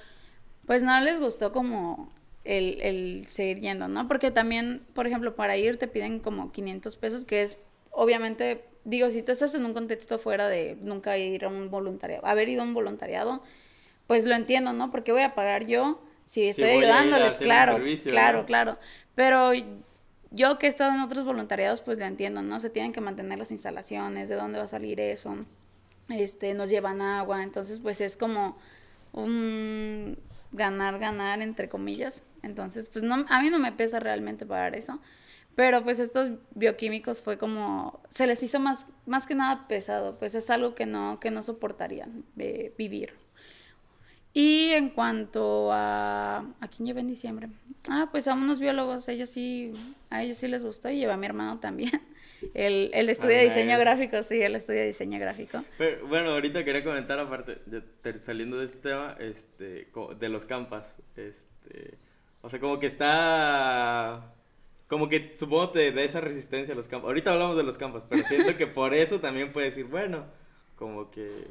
pues 0.65 0.83
no 0.83 0.99
les 1.01 1.19
gustó 1.19 1.51
como 1.51 2.09
el, 2.47 2.81
el 2.81 3.27
seguir 3.27 3.59
yendo, 3.59 3.87
¿no? 3.87 4.07
Porque 4.07 4.31
también, 4.31 4.81
por 4.93 5.05
ejemplo, 5.05 5.35
para 5.35 5.57
ir 5.57 5.77
te 5.77 5.87
piden 5.87 6.19
como 6.19 6.51
500 6.51 6.95
pesos, 6.95 7.25
que 7.25 7.43
es 7.43 7.57
obviamente, 7.97 8.63
digo, 8.85 9.09
si 9.09 9.23
tú 9.23 9.31
estás 9.31 9.55
en 9.55 9.65
un 9.65 9.73
contexto 9.73 10.19
fuera 10.19 10.47
de 10.47 10.77
nunca 10.81 11.17
ir 11.17 11.45
a 11.45 11.47
un 11.49 11.69
voluntariado, 11.71 12.25
haber 12.25 12.47
ido 12.47 12.61
a 12.61 12.65
un 12.65 12.75
voluntariado, 12.75 13.43
pues 14.05 14.25
lo 14.25 14.35
entiendo, 14.35 14.71
¿no? 14.71 14.91
Porque 14.91 15.11
voy 15.11 15.23
a 15.23 15.33
pagar 15.33 15.65
yo 15.65 16.01
si 16.25 16.47
estoy 16.47 16.69
ayudándoles, 16.69 17.37
claro, 17.37 17.79
claro, 18.03 18.45
claro. 18.45 18.77
Pero 19.15 19.51
yo 20.29 20.59
que 20.59 20.67
he 20.67 20.69
estado 20.69 20.93
en 20.93 21.01
otros 21.01 21.25
voluntariados, 21.25 21.81
pues 21.81 21.97
lo 21.97 22.05
entiendo, 22.05 22.43
¿no? 22.43 22.59
Se 22.59 22.69
tienen 22.69 22.93
que 22.93 23.01
mantener 23.01 23.39
las 23.39 23.51
instalaciones, 23.51 24.29
de 24.29 24.35
dónde 24.35 24.59
va 24.59 24.65
a 24.65 24.69
salir 24.69 24.99
eso, 24.99 25.35
este, 26.09 26.53
nos 26.53 26.69
llevan 26.69 27.01
agua, 27.01 27.41
entonces 27.41 27.79
pues 27.79 27.99
es 27.99 28.15
como 28.15 28.57
un 29.11 30.17
ganar, 30.51 30.99
ganar, 30.99 31.41
entre 31.41 31.69
comillas. 31.69 32.23
Entonces, 32.43 32.87
pues 32.87 33.03
no, 33.03 33.25
a 33.29 33.41
mí 33.41 33.49
no 33.49 33.59
me 33.59 33.71
pesa 33.71 33.99
realmente 33.99 34.45
pagar 34.45 34.75
eso. 34.75 34.99
Pero 35.55 35.83
pues 35.83 35.99
estos 35.99 36.37
bioquímicos 36.53 37.21
fue 37.21 37.39
como, 37.39 37.99
se 38.11 38.27
les 38.27 38.43
hizo 38.43 38.59
más, 38.59 38.85
más 39.07 39.25
que 39.25 39.33
nada 39.33 39.67
pesado, 39.67 40.19
pues 40.19 40.35
es 40.35 40.51
algo 40.51 40.75
que 40.75 40.85
no, 40.85 41.19
que 41.19 41.31
no 41.31 41.41
soportarían 41.41 42.25
eh, 42.37 42.75
vivir. 42.77 43.15
Y 44.33 44.69
en 44.69 44.91
cuanto 44.91 45.71
a... 45.71 46.45
¿A 46.59 46.67
quién 46.67 46.85
llevé 46.85 47.01
en 47.01 47.07
diciembre? 47.07 47.49
Ah, 47.89 48.09
pues 48.11 48.27
a 48.27 48.35
unos 48.35 48.59
biólogos, 48.59 49.07
ellos 49.07 49.29
sí, 49.29 49.73
a 50.11 50.21
ellos 50.21 50.37
sí 50.37 50.47
les 50.47 50.63
gustó 50.63 50.91
y 50.91 50.99
llevé 50.99 51.13
a 51.13 51.17
mi 51.17 51.25
hermano 51.25 51.57
también. 51.57 51.91
Él, 52.53 52.91
él 52.93 53.09
estudia 53.09 53.41
diseño 53.41 53.77
gráfico, 53.79 54.21
sí, 54.23 54.41
él 54.41 54.55
estudia 54.55 54.83
diseño 54.83 55.19
gráfico. 55.19 55.63
Pero, 55.77 56.07
bueno, 56.07 56.31
ahorita 56.31 56.63
quería 56.63 56.83
comentar, 56.83 57.19
aparte, 57.19 57.57
saliendo 58.21 58.59
de 58.59 58.65
este 58.65 58.77
tema, 58.89 59.15
este, 59.19 59.87
de 60.19 60.29
los 60.29 60.45
campas, 60.45 60.97
este, 61.15 61.97
o 62.41 62.49
sea, 62.49 62.59
como 62.59 62.79
que 62.79 62.87
está, 62.87 64.33
como 64.87 65.09
que 65.09 65.35
supongo 65.37 65.71
te 65.71 65.91
da 65.91 66.03
esa 66.03 66.21
resistencia 66.21 66.73
a 66.73 66.77
los 66.77 66.87
campos. 66.87 67.07
Ahorita 67.07 67.33
hablamos 67.33 67.57
de 67.57 67.63
los 67.63 67.77
campos, 67.77 68.03
pero 68.09 68.23
siento 68.23 68.55
que 68.55 68.67
por 68.67 68.93
eso 68.93 69.19
también 69.19 69.51
puedes 69.51 69.75
decir, 69.75 69.89
bueno, 69.89 70.25
como 70.75 71.09
que 71.09 71.47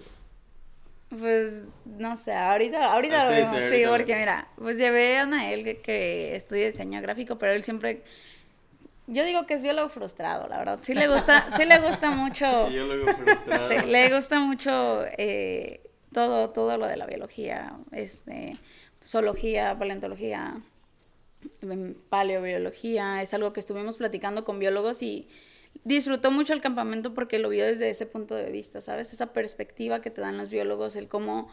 pues 1.09 1.53
no 1.85 2.17
sé, 2.17 2.33
ahorita, 2.33 2.93
ahorita 2.93 3.23
ah, 3.23 3.25
lo 3.27 3.31
vemos, 3.31 3.71
sí, 3.71 3.83
porque 3.89 4.17
mira, 4.17 4.49
pues 4.57 4.77
llevé 4.77 5.19
a 5.19 5.27
Nael 5.27 5.63
que, 5.63 5.77
que 5.79 6.35
estudia 6.35 6.67
diseño 6.67 7.01
gráfico, 7.01 7.39
pero 7.39 7.53
él 7.53 7.63
siempre, 7.63 8.03
yo 9.07 9.25
digo 9.25 9.47
que 9.47 9.55
es 9.55 9.63
biólogo 9.63 9.89
frustrado, 9.89 10.49
la 10.49 10.59
verdad, 10.59 10.81
sí 10.83 10.95
le 10.95 11.09
gusta, 11.09 11.49
sí 11.57 11.65
le 11.65 11.81
gusta 11.81 12.11
mucho, 12.11 12.67
biólogo 12.71 13.13
frustrado. 13.13 13.69
Sí, 13.69 13.87
le 13.87 14.15
gusta 14.15 14.41
mucho 14.41 15.05
eh, 15.19 15.81
todo, 16.13 16.51
todo 16.51 16.77
lo 16.79 16.87
de 16.87 16.97
la 16.97 17.07
biología, 17.07 17.77
este, 17.93 18.57
zoología, 19.05 19.79
paleontología, 19.79 20.61
em, 21.63 21.95
paleobiología, 22.09 23.23
es 23.23 23.35
algo 23.35 23.53
que 23.53 23.61
estuvimos 23.61 23.97
platicando 23.97 24.45
con 24.45 24.59
biólogos 24.59 25.03
y 25.03 25.29
disfrutó 25.85 26.31
mucho 26.31 26.53
el 26.53 26.61
campamento 26.61 27.15
porque 27.15 27.39
lo 27.39 27.49
vio 27.49 27.65
desde 27.65 27.91
ese 27.91 28.07
punto 28.07 28.35
de 28.35 28.51
vista, 28.51 28.81
¿sabes? 28.81 29.13
Esa 29.13 29.33
perspectiva 29.33 30.01
que 30.01 30.11
te 30.11 30.21
dan 30.21 30.37
los 30.37 30.49
biólogos, 30.49 30.97
el 30.97 31.09
cómo 31.09 31.51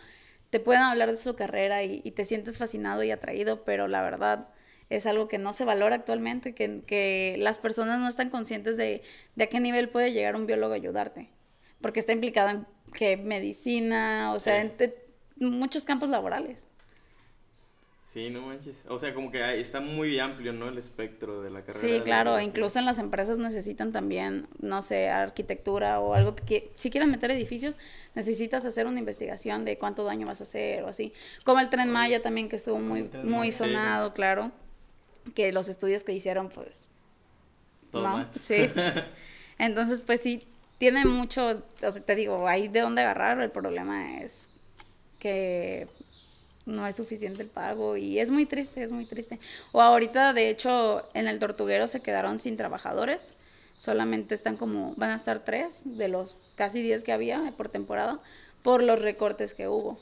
te 0.49 0.59
pueden 0.59 0.83
hablar 0.83 1.11
de 1.11 1.17
su 1.17 1.35
carrera 1.35 1.83
y, 1.83 1.99
te 2.11 2.25
sientes 2.25 2.59
fascinado 2.59 3.03
y 3.03 3.11
atraído, 3.11 3.63
pero 3.63 3.87
la 3.87 4.03
verdad 4.03 4.49
es 4.95 5.05
algo 5.05 5.27
que 5.27 5.37
no 5.37 5.53
se 5.53 5.65
valora 5.65 5.95
actualmente, 5.95 6.53
que, 6.53 6.81
que 6.85 7.35
las 7.39 7.57
personas 7.57 7.99
no 7.99 8.07
están 8.07 8.29
conscientes 8.29 8.77
de, 8.77 9.01
de, 9.35 9.43
a 9.43 9.47
qué 9.47 9.59
nivel 9.59 9.89
puede 9.89 10.11
llegar 10.11 10.35
un 10.35 10.45
biólogo 10.45 10.73
a 10.73 10.77
ayudarte, 10.77 11.29
porque 11.81 11.99
está 11.99 12.13
implicado 12.13 12.49
en 12.49 12.67
que 12.93 13.17
medicina, 13.17 14.33
o 14.33 14.39
sea, 14.39 14.61
en 14.61 14.71
muchos 15.39 15.85
campos 15.85 16.09
laborales. 16.09 16.67
Sí, 18.13 18.29
no 18.29 18.41
manches. 18.43 18.85
O 18.89 18.99
sea, 18.99 19.11
como 19.11 19.31
que 19.31 19.59
está 19.59 19.79
muy 19.79 20.19
amplio, 20.19 20.53
¿no? 20.53 20.69
El 20.69 20.77
espectro 20.77 21.41
de 21.41 21.49
la 21.49 21.63
carrera. 21.63 21.79
Sí, 21.79 21.99
claro. 22.01 22.39
Incluso 22.39 22.77
en 22.77 22.85
las 22.85 22.99
empresas 22.99 23.39
necesitan 23.39 23.91
también, 23.91 24.47
no 24.59 24.83
sé, 24.83 25.09
arquitectura 25.09 25.99
o 25.99 26.13
algo 26.13 26.35
que... 26.35 26.71
Si 26.75 26.91
quieren 26.91 27.09
meter 27.09 27.31
edificios, 27.31 27.79
necesitas 28.13 28.65
hacer 28.65 28.85
una 28.85 28.99
investigación 28.99 29.65
de 29.65 29.79
cuánto 29.79 30.03
daño 30.03 30.27
vas 30.27 30.41
a 30.41 30.43
hacer 30.43 30.83
o 30.83 30.89
así. 30.89 31.11
Como 31.43 31.59
el 31.59 31.69
Tren 31.69 31.89
Maya 31.89 32.21
también, 32.21 32.49
que 32.49 32.57
estuvo 32.57 32.77
muy, 32.77 33.09
muy 33.23 33.51
sonado, 33.51 34.13
claro. 34.13 34.51
Que 35.35 35.51
los 35.51 35.67
estudios 35.67 36.03
que 36.03 36.13
hicieron, 36.13 36.49
pues... 36.49 36.89
no, 37.91 38.27
sí. 38.35 38.69
Entonces, 39.57 40.03
pues 40.03 40.21
sí, 40.21 40.47
tiene 40.77 41.05
mucho... 41.05 41.63
O 41.81 41.91
sea, 41.91 42.01
te 42.01 42.15
digo, 42.15 42.47
hay 42.47 42.67
de 42.67 42.81
dónde 42.81 43.01
agarrar. 43.01 43.39
El 43.39 43.51
problema 43.51 44.19
es 44.21 44.47
que 45.19 45.87
no 46.65 46.87
es 46.87 46.95
suficiente 46.95 47.41
el 47.41 47.49
pago 47.49 47.97
y 47.97 48.19
es 48.19 48.29
muy 48.29 48.45
triste, 48.45 48.83
es 48.83 48.91
muy 48.91 49.05
triste. 49.05 49.39
O 49.71 49.81
ahorita, 49.81 50.33
de 50.33 50.49
hecho, 50.49 51.07
en 51.13 51.27
el 51.27 51.39
tortuguero 51.39 51.87
se 51.87 52.01
quedaron 52.01 52.39
sin 52.39 52.57
trabajadores, 52.57 53.33
solamente 53.77 54.35
están 54.35 54.57
como, 54.57 54.93
van 54.95 55.11
a 55.11 55.15
estar 55.15 55.43
tres 55.43 55.81
de 55.83 56.07
los 56.07 56.37
casi 56.55 56.81
diez 56.81 57.03
que 57.03 57.11
había 57.11 57.53
por 57.57 57.69
temporada, 57.69 58.19
por 58.61 58.81
los 58.81 59.01
recortes 59.01 59.53
que 59.53 59.67
hubo. 59.67 59.99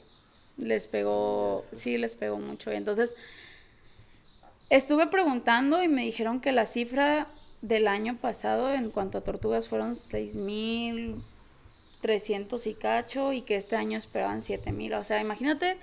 Les 0.58 0.88
pegó, 0.88 1.66
sí, 1.76 1.98
les 1.98 2.16
pegó 2.16 2.38
mucho. 2.38 2.72
Y 2.72 2.76
entonces, 2.76 3.16
estuve 4.72 5.08
preguntando 5.08 5.84
y 5.84 5.88
me 5.88 6.02
dijeron 6.02 6.40
que 6.40 6.52
la 6.52 6.66
cifra 6.66 7.28
del 7.62 7.88
año 7.88 8.18
pasado 8.18 8.74
en 8.74 8.90
cuanto 8.90 9.20
a 9.20 9.22
tortugas 9.22 9.70
fueron 9.70 9.96
seis 9.96 10.36
mil 10.36 11.22
trescientos 12.02 12.66
y 12.66 12.74
cacho 12.74 13.34
y 13.34 13.42
que 13.42 13.58
este 13.58 13.76
año 13.76 13.98
esperaban 13.98 14.42
siete 14.42 14.72
mil. 14.72 14.94
O 14.94 15.04
sea, 15.04 15.22
imagínate 15.22 15.78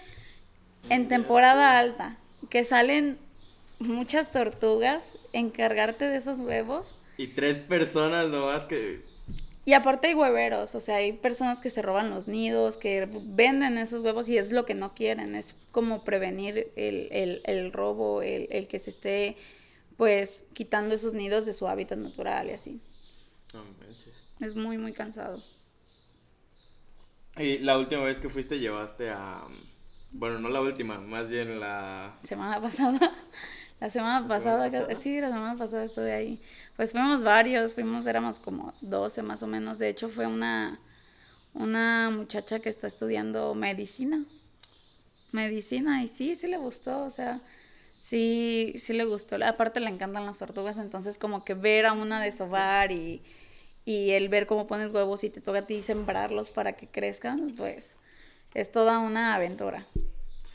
en 0.89 1.07
temporada 1.07 1.79
alta, 1.79 2.17
que 2.51 2.65
salen 2.65 3.19
muchas 3.79 4.33
tortugas, 4.33 5.05
encargarte 5.33 6.09
de 6.09 6.17
esos 6.17 6.41
huevos. 6.41 6.95
Y 7.17 7.29
tres 7.29 7.61
personas 7.61 8.31
nomás 8.31 8.65
que... 8.65 9.03
Y 9.69 9.75
aparte 9.75 10.07
hay 10.09 10.15
hueveros, 10.15 10.75
o 10.75 10.81
sea, 10.81 10.97
hay 10.97 11.13
personas 11.13 11.61
que 11.61 11.69
se 11.69 11.83
roban 11.83 12.09
los 12.09 12.27
nidos, 12.27 12.79
que 12.79 13.07
venden 13.07 13.77
esos 13.77 14.01
huevos 14.01 14.27
y 14.31 14.39
es 14.39 14.51
lo 14.51 14.65
que 14.65 14.73
no 14.73 14.95
quieren, 14.95 15.35
es 15.35 15.55
como 15.73 16.05
prevenir 16.05 16.73
el, 16.75 17.71
robo, 17.75 18.23
el, 18.23 18.67
que 18.67 18.79
se 18.79 18.89
esté 18.89 19.37
pues 19.99 20.47
quitando 20.55 20.95
esos 20.95 21.13
nidos 21.13 21.45
de 21.45 21.53
su 21.53 21.69
hábitat 21.69 21.99
natural 21.99 22.49
y 22.49 22.53
así. 22.53 22.81
es 24.41 24.55
muy, 24.55 24.79
muy 24.79 24.95
cansado. 24.95 25.43
Y 27.37 27.59
la 27.59 27.77
última 27.77 28.05
vez 28.05 28.21
que 28.21 28.31
fuiste 28.31 28.59
llevaste 28.59 29.11
a, 29.11 29.43
bueno, 30.13 30.39
no 30.39 30.49
la 30.49 30.63
última, 30.63 30.99
más 30.99 31.29
bien 31.29 31.61
la... 31.61 32.19
Semana 32.23 32.59
pasada. 32.63 33.13
La 33.81 33.91
semana 33.91 34.27
pasada, 34.27 34.71
sí, 34.97 35.21
la 35.21 35.29
semana 35.29 35.57
pasada 35.57 35.85
estuve 35.85 36.13
ahí. 36.13 36.41
Pues 36.77 36.93
fuimos 36.93 37.23
varios, 37.23 37.75
fuimos, 37.75 38.07
éramos 38.07 38.41
como 38.41 38.75
12 38.81 39.23
más 39.23 39.43
o 39.43 39.47
menos. 39.47 39.79
De 39.79 39.89
hecho, 39.89 40.09
fue 40.09 40.27
una, 40.27 40.81
una 41.55 42.11
muchacha 42.11 42.59
que 42.59 42.69
está 42.69 42.89
estudiando 42.89 43.55
medicina. 43.55 44.25
Medicina, 45.31 46.03
y 46.03 46.09
sí, 46.09 46.35
sí 46.35 46.47
le 46.49 46.57
gustó, 46.57 47.05
o 47.05 47.11
sea, 47.11 47.41
sí, 48.01 48.75
sí 48.79 48.95
le 48.95 49.05
gustó. 49.05 49.37
Aparte 49.45 49.79
le 49.79 49.91
encantan 49.91 50.27
las 50.27 50.39
tortugas, 50.39 50.79
entonces 50.79 51.19
como 51.19 51.45
que 51.45 51.55
ver 51.55 51.87
a 51.87 51.93
una 51.93 52.21
desovar 52.21 52.91
y, 52.91 53.23
y 53.85 54.11
el 54.11 54.29
ver 54.29 54.47
cómo 54.47 54.67
pones 54.67 54.91
huevos 54.91 55.23
y 55.25 55.31
te 55.31 55.41
toca 55.41 55.61
a 55.61 55.67
ti 55.67 55.83
sembrarlos 55.83 56.51
para 56.51 56.73
que 56.73 56.89
crezcan, 56.89 57.51
pues 57.57 57.97
es 58.55 58.73
toda 58.73 58.99
una 58.99 59.35
aventura. 59.35 59.87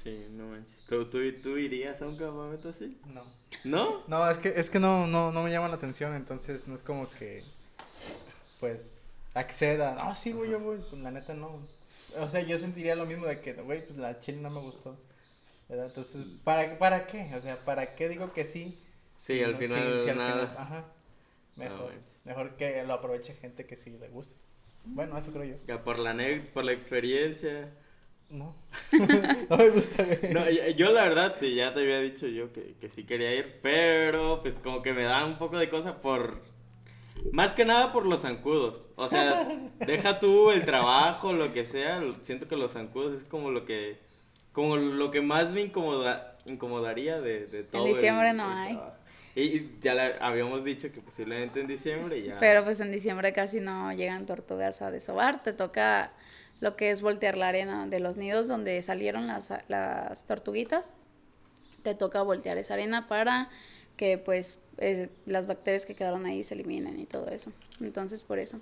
Sí, 0.03 0.27
no 0.31 0.47
manches. 0.47 0.75
¿Tú, 0.87 1.05
tú, 1.05 1.57
irías 1.57 2.01
a 2.01 2.07
un 2.07 2.17
campamento 2.17 2.69
así? 2.69 2.97
No. 3.13 3.23
¿No? 3.63 4.01
No, 4.07 4.29
es 4.29 4.37
que, 4.37 4.53
es 4.55 4.69
que 4.69 4.79
no, 4.79 5.07
no, 5.07 5.31
no 5.31 5.43
me 5.43 5.51
llama 5.51 5.69
la 5.69 5.75
atención, 5.75 6.13
entonces 6.13 6.67
no 6.67 6.75
es 6.75 6.83
como 6.83 7.09
que, 7.11 7.43
pues, 8.59 9.11
acceda. 9.33 9.97
Ah, 9.99 10.13
sí, 10.13 10.33
güey, 10.33 10.51
yo 10.51 10.59
voy. 10.59 10.77
Pues 10.77 11.01
la 11.01 11.11
neta 11.11 11.33
no. 11.33 11.61
O 12.19 12.29
sea, 12.29 12.41
yo 12.41 12.59
sentiría 12.59 12.95
lo 12.95 13.05
mismo 13.05 13.25
de 13.25 13.39
que, 13.39 13.53
güey, 13.53 13.85
pues 13.85 13.97
la 13.97 14.19
chile 14.19 14.39
no 14.41 14.49
me 14.49 14.59
gustó. 14.59 14.97
¿verdad? 15.69 15.87
Entonces, 15.87 16.25
¿para, 16.43 16.77
¿para 16.77 17.07
qué? 17.07 17.31
O 17.35 17.41
sea, 17.41 17.63
¿para 17.63 17.95
qué 17.95 18.09
digo 18.09 18.33
que 18.33 18.45
sí? 18.45 18.77
Sí, 19.17 19.41
al 19.41 19.55
final 19.55 20.17
nada. 20.17 20.55
ajá. 20.57 20.85
Mejor, 21.55 21.93
mejor 22.25 22.55
que 22.55 22.83
lo 22.83 22.93
aproveche 22.93 23.33
gente 23.35 23.65
que 23.65 23.77
sí 23.77 23.91
le 23.91 24.09
guste. 24.09 24.35
Bueno, 24.85 25.17
eso 25.17 25.31
creo 25.31 25.45
yo. 25.45 25.83
Por 25.83 25.99
la, 25.99 26.13
por 26.53 26.65
la 26.65 26.73
experiencia. 26.73 27.71
No. 28.33 28.55
no 29.49 29.57
me 29.57 29.69
gusta. 29.69 30.03
no, 30.31 30.49
yo 30.49 30.91
la 30.91 31.03
verdad 31.03 31.35
sí, 31.37 31.53
ya 31.53 31.71
te 31.71 31.81
había 31.81 31.99
dicho 31.99 32.25
yo 32.27 32.51
que, 32.51 32.73
que 32.81 32.89
sí 32.89 33.03
quería 33.03 33.33
ir, 33.35 33.59
pero 33.61 34.41
pues 34.41 34.59
como 34.59 34.81
que 34.81 34.91
me 34.91 35.03
da 35.03 35.23
un 35.23 35.37
poco 35.37 35.57
de 35.57 35.69
cosa 35.69 36.01
por... 36.01 36.41
Más 37.31 37.53
que 37.53 37.63
nada 37.63 37.93
por 37.93 38.07
los 38.07 38.21
zancudos. 38.21 38.87
O 38.95 39.07
sea, 39.07 39.47
deja 39.85 40.19
tú 40.19 40.49
el 40.49 40.65
trabajo, 40.65 41.31
lo 41.31 41.53
que 41.53 41.65
sea. 41.65 42.01
Siento 42.23 42.47
que 42.47 42.55
los 42.55 42.71
zancudos 42.71 43.21
es 43.21 43.23
como 43.23 43.51
lo 43.51 43.65
que... 43.65 43.99
Como 44.51 44.77
lo 44.77 45.11
que 45.11 45.21
más 45.21 45.51
me 45.51 45.61
incomoda, 45.61 46.37
incomodaría 46.45 47.21
de, 47.21 47.45
de 47.45 47.63
todo. 47.63 47.85
En 47.85 47.93
diciembre 47.93 48.33
no 48.33 48.45
hay. 48.45 48.79
Y, 49.35 49.79
ya 49.79 50.17
habíamos 50.21 50.63
dicho 50.63 50.91
que 50.91 51.01
posiblemente 51.01 51.61
en 51.61 51.67
diciembre 51.67 52.21
ya. 52.21 52.37
Pero 52.39 52.63
pues 52.63 52.79
en 52.79 52.91
diciembre 52.91 53.31
casi 53.33 53.59
no 53.59 53.93
llegan 53.93 54.25
tortugas 54.25 54.81
a 54.81 54.91
desovar. 54.91 55.41
Te 55.41 55.53
toca 55.53 56.11
lo 56.63 56.77
que 56.77 56.91
es 56.91 57.01
voltear 57.01 57.35
la 57.35 57.49
arena 57.49 57.87
de 57.87 57.99
los 57.99 58.15
nidos 58.15 58.47
donde 58.47 58.81
salieron 58.83 59.27
las, 59.27 59.49
las 59.67 60.25
tortuguitas. 60.25 60.93
Te 61.83 61.93
toca 61.93 62.21
voltear 62.21 62.57
esa 62.57 62.75
arena 62.75 63.09
para 63.09 63.49
que 63.97 64.17
pues 64.17 64.57
las 65.25 65.45
bacterias 65.45 65.85
que 65.85 65.93
quedaron 65.93 66.25
ahí 66.25 66.41
se 66.41 66.53
eliminen 66.53 67.01
y 67.01 67.05
todo 67.05 67.27
eso. 67.27 67.51
Entonces 67.81 68.23
por 68.23 68.39
eso. 68.39 68.61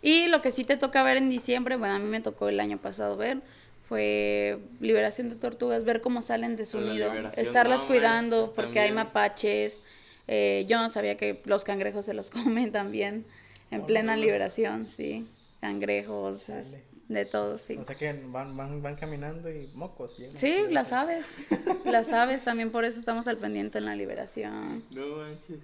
Y 0.00 0.28
lo 0.28 0.40
que 0.40 0.50
sí 0.50 0.64
te 0.64 0.78
toca 0.78 1.02
ver 1.02 1.18
en 1.18 1.28
diciembre, 1.28 1.76
bueno, 1.76 1.96
a 1.96 1.98
mí 1.98 2.08
me 2.08 2.22
tocó 2.22 2.48
el 2.48 2.58
año 2.58 2.78
pasado 2.78 3.18
ver, 3.18 3.42
fue 3.86 4.58
liberación 4.80 5.28
de 5.28 5.36
tortugas, 5.36 5.84
ver 5.84 6.00
cómo 6.00 6.22
salen 6.22 6.56
de 6.56 6.64
su 6.64 6.80
nido, 6.80 7.12
estarlas 7.36 7.84
cuidando 7.84 8.54
porque 8.54 8.80
hay 8.80 8.92
mapaches. 8.92 9.78
Eh, 10.26 10.64
yo 10.70 10.80
no 10.80 10.88
sabía 10.88 11.18
que 11.18 11.42
los 11.44 11.64
cangrejos 11.64 12.06
se 12.06 12.14
los 12.14 12.30
comen 12.30 12.72
también 12.72 13.26
en 13.70 13.84
plena 13.84 14.16
liberación, 14.16 14.86
sí. 14.86 15.26
Cangrejos, 15.60 16.48
de 17.12 17.24
todo, 17.24 17.58
sí. 17.58 17.76
O 17.76 17.84
sea 17.84 17.96
que 17.96 18.12
van, 18.26 18.56
van, 18.56 18.82
van 18.82 18.96
caminando 18.96 19.50
y 19.50 19.70
mocos. 19.74 20.16
sí, 20.34 20.66
las 20.70 20.92
aves. 20.92 21.26
las 21.84 22.12
aves 22.12 22.42
también 22.42 22.70
por 22.70 22.84
eso 22.84 22.98
estamos 22.98 23.26
al 23.28 23.38
pendiente 23.38 23.78
en 23.78 23.86
la 23.86 23.96
liberación. 23.96 24.84
No 24.90 25.16
manches. 25.16 25.60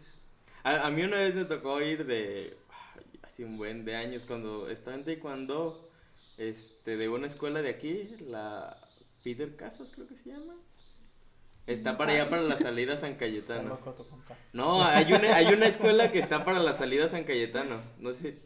A, 0.65 0.87
a 0.87 0.91
mí 0.91 1.03
una 1.03 1.19
vez 1.19 1.35
me 1.35 1.45
tocó 1.45 1.81
ir 1.81 2.07
de 2.07 2.57
un 3.45 3.57
buen 3.57 3.85
de 3.85 3.97
años, 3.97 4.23
cuando 4.27 4.69
estaba 4.71 4.97
en 4.97 5.05
taekwondo, 5.05 5.89
este, 6.37 6.97
de 6.97 7.09
una 7.09 7.27
escuela 7.27 7.63
de 7.63 7.71
aquí, 7.71 8.17
la 8.29 8.77
Peter 9.23 9.55
Casas 9.57 9.89
creo 9.95 10.07
que 10.07 10.17
se 10.17 10.31
llama. 10.31 10.55
Está 11.67 11.99
para 11.99 12.13
allá 12.13 12.31
para 12.31 12.43
la 12.43 12.59
salida 12.59 12.97
San 12.97 13.17
Cayetano. 13.17 13.79
No, 14.55 14.83
hay 14.83 15.13
una, 15.13 15.37
hay 15.37 15.47
una 15.53 15.67
escuela 15.67 16.11
que 16.11 16.19
está 16.19 16.45
para 16.45 16.61
la 16.61 16.75
salida 16.75 17.11
San 17.11 17.25
Cayetano. 17.25 17.77
No 17.99 18.15
sé. 18.15 18.39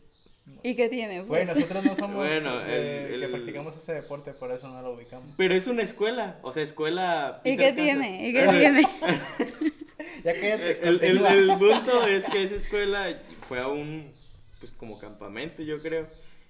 ¿Y 0.62 0.74
qué 0.74 0.88
tiene? 0.88 1.22
Bueno, 1.22 1.54
nosotros 1.54 1.84
no 1.84 1.94
somos 1.94 2.16
bueno, 2.16 2.60
el, 2.62 3.20
que 3.20 3.28
practicamos 3.28 3.76
ese 3.76 3.94
deporte, 3.94 4.32
por 4.32 4.52
eso 4.52 4.68
no 4.68 4.80
lo 4.82 4.92
ubicamos. 4.92 5.28
Pero 5.36 5.54
es 5.54 5.66
una 5.66 5.82
escuela, 5.82 6.38
o 6.42 6.52
sea, 6.52 6.62
escuela. 6.62 7.40
¿Y 7.44 7.56
qué 7.56 7.72
tiene? 7.72 8.28
¿Y 8.28 8.32
qué 8.32 8.48
tiene? 8.58 8.82
ya 10.24 10.32
el, 10.32 11.02
el, 11.02 11.26
el 11.26 11.48
punto 11.58 12.06
es 12.06 12.24
que 12.26 12.44
esa 12.44 12.56
escuela 12.56 13.20
fue 13.48 13.60
a 13.60 13.68
un 13.68 14.12
pues 14.60 14.72
como 14.72 14.98
campamento, 14.98 15.62
yo 15.62 15.82
creo. 15.82 16.06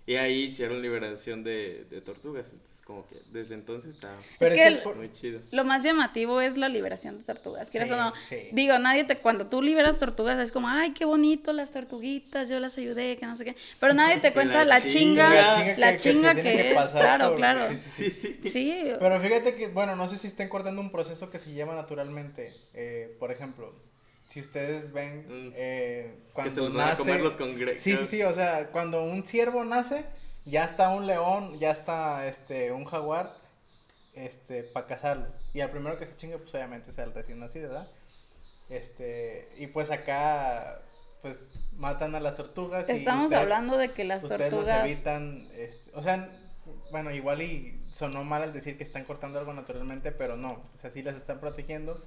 Y 0.07 0.17
ahí 0.17 0.45
hicieron 0.45 0.83
liberación 0.83 1.45
de, 1.45 1.85
de 1.89 2.01
tortugas. 2.01 2.51
Entonces, 2.53 2.73
como 2.85 3.07
que 3.07 3.17
desde 3.31 3.55
entonces 3.55 3.95
está 3.95 4.17
muy 4.97 5.13
chido. 5.13 5.41
Lo 5.53 5.65
más 5.65 5.83
llamativo 5.83 6.41
es 6.41 6.57
la 6.57 6.69
liberación 6.69 7.19
de 7.19 7.25
tortugas. 7.25 7.71
¿Quieres 7.71 7.91
o 7.91 7.97
no? 7.97 8.13
Digo, 8.53 8.79
nadie 8.79 9.05
te. 9.05 9.19
Cuando 9.19 9.47
tú 9.47 9.63
liberas 9.63 9.99
tortugas 9.99 10.39
es 10.41 10.51
como, 10.51 10.69
ay, 10.69 10.93
qué 10.93 11.05
bonito 11.05 11.53
las 11.53 11.71
tortuguitas, 11.71 12.49
yo 12.49 12.59
las 12.59 12.77
ayudé, 12.79 13.17
que 13.17 13.27
no 13.27 13.37
sé 13.37 13.45
qué. 13.45 13.57
Pero 13.79 13.95
nadie 13.95 14.19
te 14.19 14.33
cuenta 14.35 14.65
la, 14.65 14.85
chinga, 14.85 15.77
la 15.77 15.97
chinga 15.97 16.35
que, 16.35 16.73
es. 16.73 16.89
claro, 16.91 17.35
claro. 17.37 17.69
Sí, 17.95 18.11
sí. 18.43 18.93
Pero 18.99 19.21
fíjate 19.21 19.55
que, 19.55 19.69
bueno, 19.69 19.95
no 19.97 20.09
sé 20.09 20.17
si 20.17 20.27
estén 20.27 20.49
cortando 20.49 20.81
un 20.81 20.91
proceso 20.91 21.31
que 21.31 21.39
se 21.39 21.53
llama 21.53 21.75
naturalmente. 21.75 22.53
Eh, 22.75 23.17
por 23.19 23.31
ejemplo, 23.31 23.75
si 24.33 24.41
ustedes 24.41 24.93
ven 24.95 25.27
mm. 25.29 25.53
eh, 25.55 26.15
cuando 26.33 26.71
nace, 26.71 27.21
sí, 27.77 27.99
sí, 27.99 28.07
sí, 28.07 28.23
o 28.23 28.33
sea, 28.33 28.69
cuando 28.69 29.05
un 29.05 29.27
ciervo 29.27 29.62
nace, 29.62 30.07
ya 30.47 30.65
está 30.65 30.89
un 30.89 31.07
león, 31.07 31.59
ya 31.59 31.71
está 31.71 32.27
este 32.27 32.73
un 32.73 32.87
jaguar, 32.87 33.31
este, 34.15 34.62
para 34.62 34.87
cazarlos. 34.87 35.29
Y 35.53 35.61
al 35.61 35.71
primero 35.71 35.99
que 35.99 36.07
se 36.07 36.17
chingue, 36.17 36.39
pues 36.39 36.55
obviamente 36.55 36.91
es 36.93 36.99
el 36.99 37.12
recién 37.12 37.41
nacido, 37.41 37.69
¿verdad? 37.69 37.91
Este, 38.71 39.51
y 39.59 39.67
pues 39.67 39.91
acá, 39.91 40.81
pues 41.21 41.51
matan 41.77 42.15
a 42.15 42.21
las 42.21 42.39
tortugas. 42.39 42.89
Estamos 42.89 43.33
hablando 43.33 43.77
de 43.77 43.90
que 43.90 44.05
las 44.05 44.25
ustedes 44.25 44.49
tortugas. 44.49 44.87
evitan, 44.87 45.47
este, 45.59 45.90
o 45.92 46.03
sea, 46.03 46.31
bueno, 46.90 47.11
igual 47.11 47.42
y 47.42 47.83
sonó 47.85 48.25
mal 48.25 48.40
al 48.40 48.55
decir 48.55 48.79
que 48.79 48.85
están 48.85 49.05
cortando 49.05 49.38
algo 49.38 49.53
naturalmente, 49.53 50.11
pero 50.11 50.38
no, 50.38 50.53
o 50.73 50.79
sea, 50.81 50.90
sí 50.90 51.03
las 51.03 51.16
están 51.16 51.38
protegiendo 51.38 52.03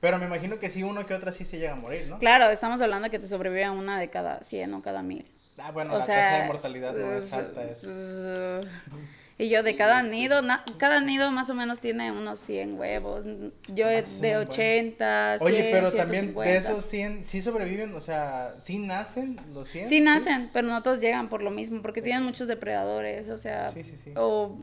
pero 0.00 0.18
me 0.18 0.26
imagino 0.26 0.58
que 0.58 0.70
sí, 0.70 0.82
uno 0.82 1.06
que 1.06 1.14
otra 1.14 1.32
sí 1.32 1.44
se 1.44 1.58
llega 1.58 1.72
a 1.72 1.76
morir, 1.76 2.06
¿no? 2.08 2.18
Claro, 2.18 2.50
estamos 2.50 2.80
hablando 2.80 3.06
de 3.06 3.10
que 3.10 3.18
te 3.18 3.28
sobrevive 3.28 3.68
una 3.70 3.98
de 3.98 4.08
cada 4.08 4.42
100 4.42 4.74
o 4.74 4.82
cada 4.82 5.02
mil. 5.02 5.26
Ah, 5.58 5.70
bueno, 5.70 5.92
la 5.94 6.00
tasa 6.00 6.38
de 6.38 6.46
mortalidad 6.46 6.92
no 6.94 7.14
es 7.14 7.32
alta. 7.32 7.64
Es... 7.64 7.86
Y 9.38 9.50
yo 9.50 9.62
de 9.62 9.76
cada 9.76 10.02
nido, 10.02 10.40
cada 10.78 11.02
nido 11.02 11.30
más 11.30 11.50
o 11.50 11.54
menos 11.54 11.80
tiene 11.80 12.10
unos 12.10 12.40
100 12.40 12.78
huevos. 12.78 13.26
Yo 13.68 13.86
ah, 13.86 14.02
de 14.20 14.36
80, 14.38 15.38
100, 15.38 15.46
Oye, 15.46 15.68
pero 15.70 15.92
también 15.92 16.34
de 16.34 16.56
esos 16.56 16.86
100, 16.86 17.26
¿sí 17.26 17.42
sobreviven? 17.42 17.94
O 17.94 18.00
sea, 18.00 18.54
¿sí 18.62 18.78
nacen 18.78 19.38
los 19.52 19.68
100? 19.68 19.88
Sí 19.90 20.00
nacen, 20.00 20.48
pero 20.54 20.68
no 20.68 20.82
todos 20.82 21.00
llegan 21.00 21.28
por 21.28 21.42
lo 21.42 21.50
mismo, 21.50 21.82
porque 21.82 22.00
tienen 22.00 22.22
muchos 22.22 22.48
depredadores, 22.48 23.28
o 23.28 23.36
sea, 23.36 23.72
sí, 23.72 23.84
sí, 23.84 23.98
sí. 24.02 24.12
o 24.16 24.56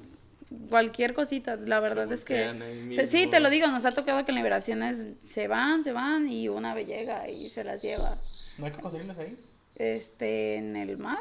cualquier 0.70 1.14
cosita, 1.14 1.56
la 1.56 1.80
verdad 1.80 2.12
es 2.12 2.26
que... 2.26 3.08
sí, 3.08 3.28
te 3.28 3.40
lo 3.40 3.50
digo, 3.50 3.68
nos 3.68 3.86
ha 3.86 3.92
tocado 3.92 4.24
que 4.26 4.32
en 4.32 4.38
liberaciones 4.38 5.06
se 5.24 5.48
van, 5.48 5.84
se 5.84 5.92
van 5.92 6.28
y 6.28 6.50
una 6.50 6.72
ave 6.72 6.86
llega 6.86 7.30
y 7.30 7.50
se 7.50 7.64
las 7.64 7.82
lleva. 7.82 8.18
¿No 8.58 8.66
hay 8.66 8.72
cocodrilos 8.72 9.18
ahí? 9.18 9.38
Este, 9.76 10.58
en 10.58 10.76
el 10.76 10.98
mar. 10.98 11.20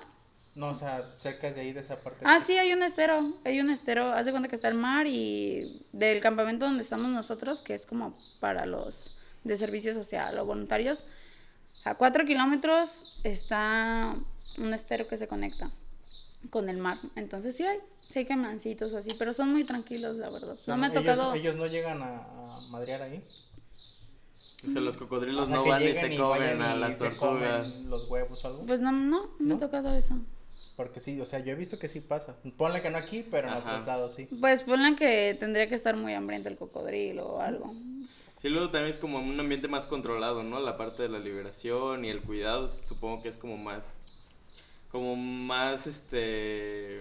No, 0.55 0.69
o 0.69 0.75
sea, 0.75 1.15
cerca 1.17 1.51
de 1.51 1.63
ahí, 1.63 1.73
de 1.73 1.81
esa 1.81 1.99
parte. 2.03 2.21
Ah, 2.25 2.39
sí, 2.41 2.59
hay 2.59 2.73
un 2.75 2.83
estero, 2.83 3.33
hay 3.45 3.61
un 3.61 3.71
estero, 3.71 4.13
hace 4.13 4.31
cuenta 4.31 4.49
que 4.49 4.57
está 4.57 4.69
el 4.69 4.75
mar 4.75 5.07
y 5.07 5.87
del 5.93 6.21
campamento 6.21 6.67
donde 6.67 6.83
estamos 6.83 7.11
nosotros, 7.11 7.63
que 7.63 7.75
es 7.75 7.87
como 7.87 8.15
para 8.39 8.67
los 8.67 9.19
de 9.45 9.57
servicio 9.57 9.95
social 9.95 10.39
o 10.39 10.45
voluntarios, 10.45 11.05
a 11.85 11.95
cuatro 11.95 12.25
kilómetros 12.25 13.19
está 13.25 14.15
un 14.59 14.75
estero 14.75 15.09
que 15.09 15.17
se 15.17 15.27
conecta 15.27 15.71
con 16.51 16.69
el 16.69 16.79
mar. 16.79 16.99
Entonces 17.17 17.57
sí 17.57 17.65
hay, 17.65 17.79
sí 18.11 18.21
hay 18.21 18.25
quemancitos 18.25 18.93
o 18.93 18.99
así, 18.99 19.11
pero 19.19 19.35
son 19.35 19.53
muy 19.53 19.65
tranquilos, 19.65 20.17
la 20.17 20.31
verdad. 20.31 20.57
No, 20.67 20.77
me 20.77 20.87
ha 20.87 20.93
tocado... 20.93 21.35
Ellos 21.35 21.57
no 21.57 21.67
llegan 21.67 22.03
a, 22.03 22.27
madrear 22.71 23.03
ahí. 23.03 23.23
O 24.67 24.71
sea, 24.71 24.81
los 24.81 24.97
cocodrilos 24.97 25.49
no 25.49 25.65
van 25.65 25.83
y 25.83 25.93
se 25.93 26.17
comen 26.17 26.63
a 26.63 26.77
las 26.77 26.99
tortugas. 26.99 27.75
los 27.83 28.09
huevos 28.09 28.45
o 28.45 28.49
algo. 28.49 28.67
Pues 28.67 28.81
no, 28.81 28.93
no, 28.93 29.31
me 29.39 29.55
ha 29.55 29.59
tocado 29.59 29.93
eso. 29.95 30.21
Porque 30.77 31.01
sí, 31.01 31.21
o 31.21 31.27
sea, 31.27 31.41
yo 31.41 31.53
he 31.53 31.55
visto 31.55 31.79
que 31.79 31.89
sí 31.89 32.01
pasa. 32.01 32.37
Ponle 32.57 32.81
que 32.81 32.91
no 32.91 32.99
aquí, 32.99 33.27
pero 33.29 33.49
en 33.49 33.55
otros 33.55 33.87
lados 33.87 34.15
sí. 34.15 34.29
Pues 34.41 34.63
ponle 34.63 34.97
que 34.97 35.37
tendría 35.39 35.69
que 35.69 35.75
estar 35.75 35.97
muy 35.97 36.15
hambriento 36.15 36.49
el 36.49 36.57
cocodrilo 36.57 37.27
o 37.27 37.41
algo. 37.41 37.75
Sí, 38.39 38.49
luego 38.49 38.71
también 38.71 38.93
es 38.93 38.99
como 38.99 39.19
un 39.19 39.39
ambiente 39.39 39.69
más 39.69 39.87
controlado, 39.87 40.43
¿no? 40.43 40.61
La 40.61 40.77
parte 40.77 41.03
de 41.03 41.09
la 41.09 41.19
liberación 41.19 42.05
y 42.05 42.11
el 42.11 42.23
cuidado, 42.23 42.73
supongo 42.85 43.23
que 43.23 43.29
es 43.29 43.37
como 43.37 43.57
más 43.57 44.02
como 44.93 45.17
más 45.17 45.87
este 45.87 47.01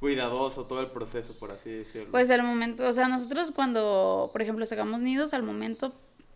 cuidadoso 0.00 0.64
todo 0.64 0.80
el 0.80 0.88
proceso, 0.88 1.34
por 1.34 1.52
así 1.52 1.70
decirlo. 1.70 2.10
Pues 2.10 2.30
al 2.30 2.42
momento, 2.42 2.86
o 2.86 2.92
sea, 2.92 3.06
nosotros 3.06 3.52
cuando, 3.52 4.30
por 4.32 4.42
ejemplo, 4.42 4.66
sacamos 4.66 5.00
nidos, 5.00 5.32
al 5.32 5.44
momento 5.44 5.92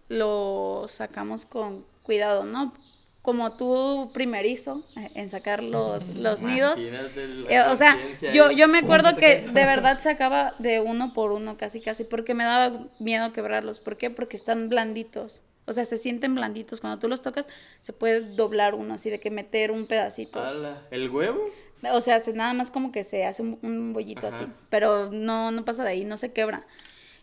lo 0.09 0.85
sacamos 0.87 1.47
con 1.47 1.85
cuidado, 2.03 2.45
¿no? 2.45 2.75
Como 3.23 3.57
tú 3.57 4.11
primerizo 4.13 4.85
en 5.15 5.31
sacar 5.31 5.65
los, 5.65 6.07
los 6.15 6.43
nidos. 6.43 6.79
Eh, 6.79 7.61
o 7.69 7.75
sea, 7.75 7.99
yo, 8.35 8.51
yo 8.51 8.69
me 8.69 8.79
acuerdo 8.79 9.17
que 9.19 9.41
de 9.41 9.67
verdad 9.67 9.99
sacaba 9.99 10.55
de 10.59 10.81
uno 10.81 11.15
por 11.15 11.33
uno, 11.33 11.57
casi, 11.57 11.81
casi, 11.81 12.05
porque 12.05 12.35
me 12.35 12.45
daba 12.45 12.87
miedo 12.99 13.33
quebrarlos. 13.33 13.81
¿Por 13.81 13.97
qué? 13.97 14.11
Porque 14.11 14.37
están 14.37 14.69
blanditos. 14.69 15.41
O 15.67 15.73
sea, 15.73 15.85
se 15.85 15.99
sienten 15.99 16.35
blanditos. 16.35 16.81
Cuando 16.81 16.99
tú 16.99 17.09
los 17.09 17.23
tocas, 17.23 17.49
se 17.81 17.93
puede 17.93 18.21
doblar 18.21 18.75
uno, 18.75 18.95
así 18.95 19.11
de 19.11 19.21
que 19.21 19.31
meter 19.31 19.71
un 19.71 19.87
pedacito. 19.87 20.43
¿El 20.91 21.11
huevo? 21.11 21.45
O 21.93 22.01
sea, 22.01 22.23
nada 22.35 22.55
más 22.55 22.71
como 22.71 22.93
que 22.93 23.05
se 23.05 23.25
hace 23.25 23.43
un, 23.43 23.93
bollito 23.93 24.27
así. 24.27 24.47
Pero 24.71 25.11
no, 25.11 25.51
no 25.51 25.65
pasa 25.65 25.85
de 25.85 25.91
ahí, 25.91 26.05
no 26.05 26.19
se 26.19 26.33
quebra. 26.33 26.67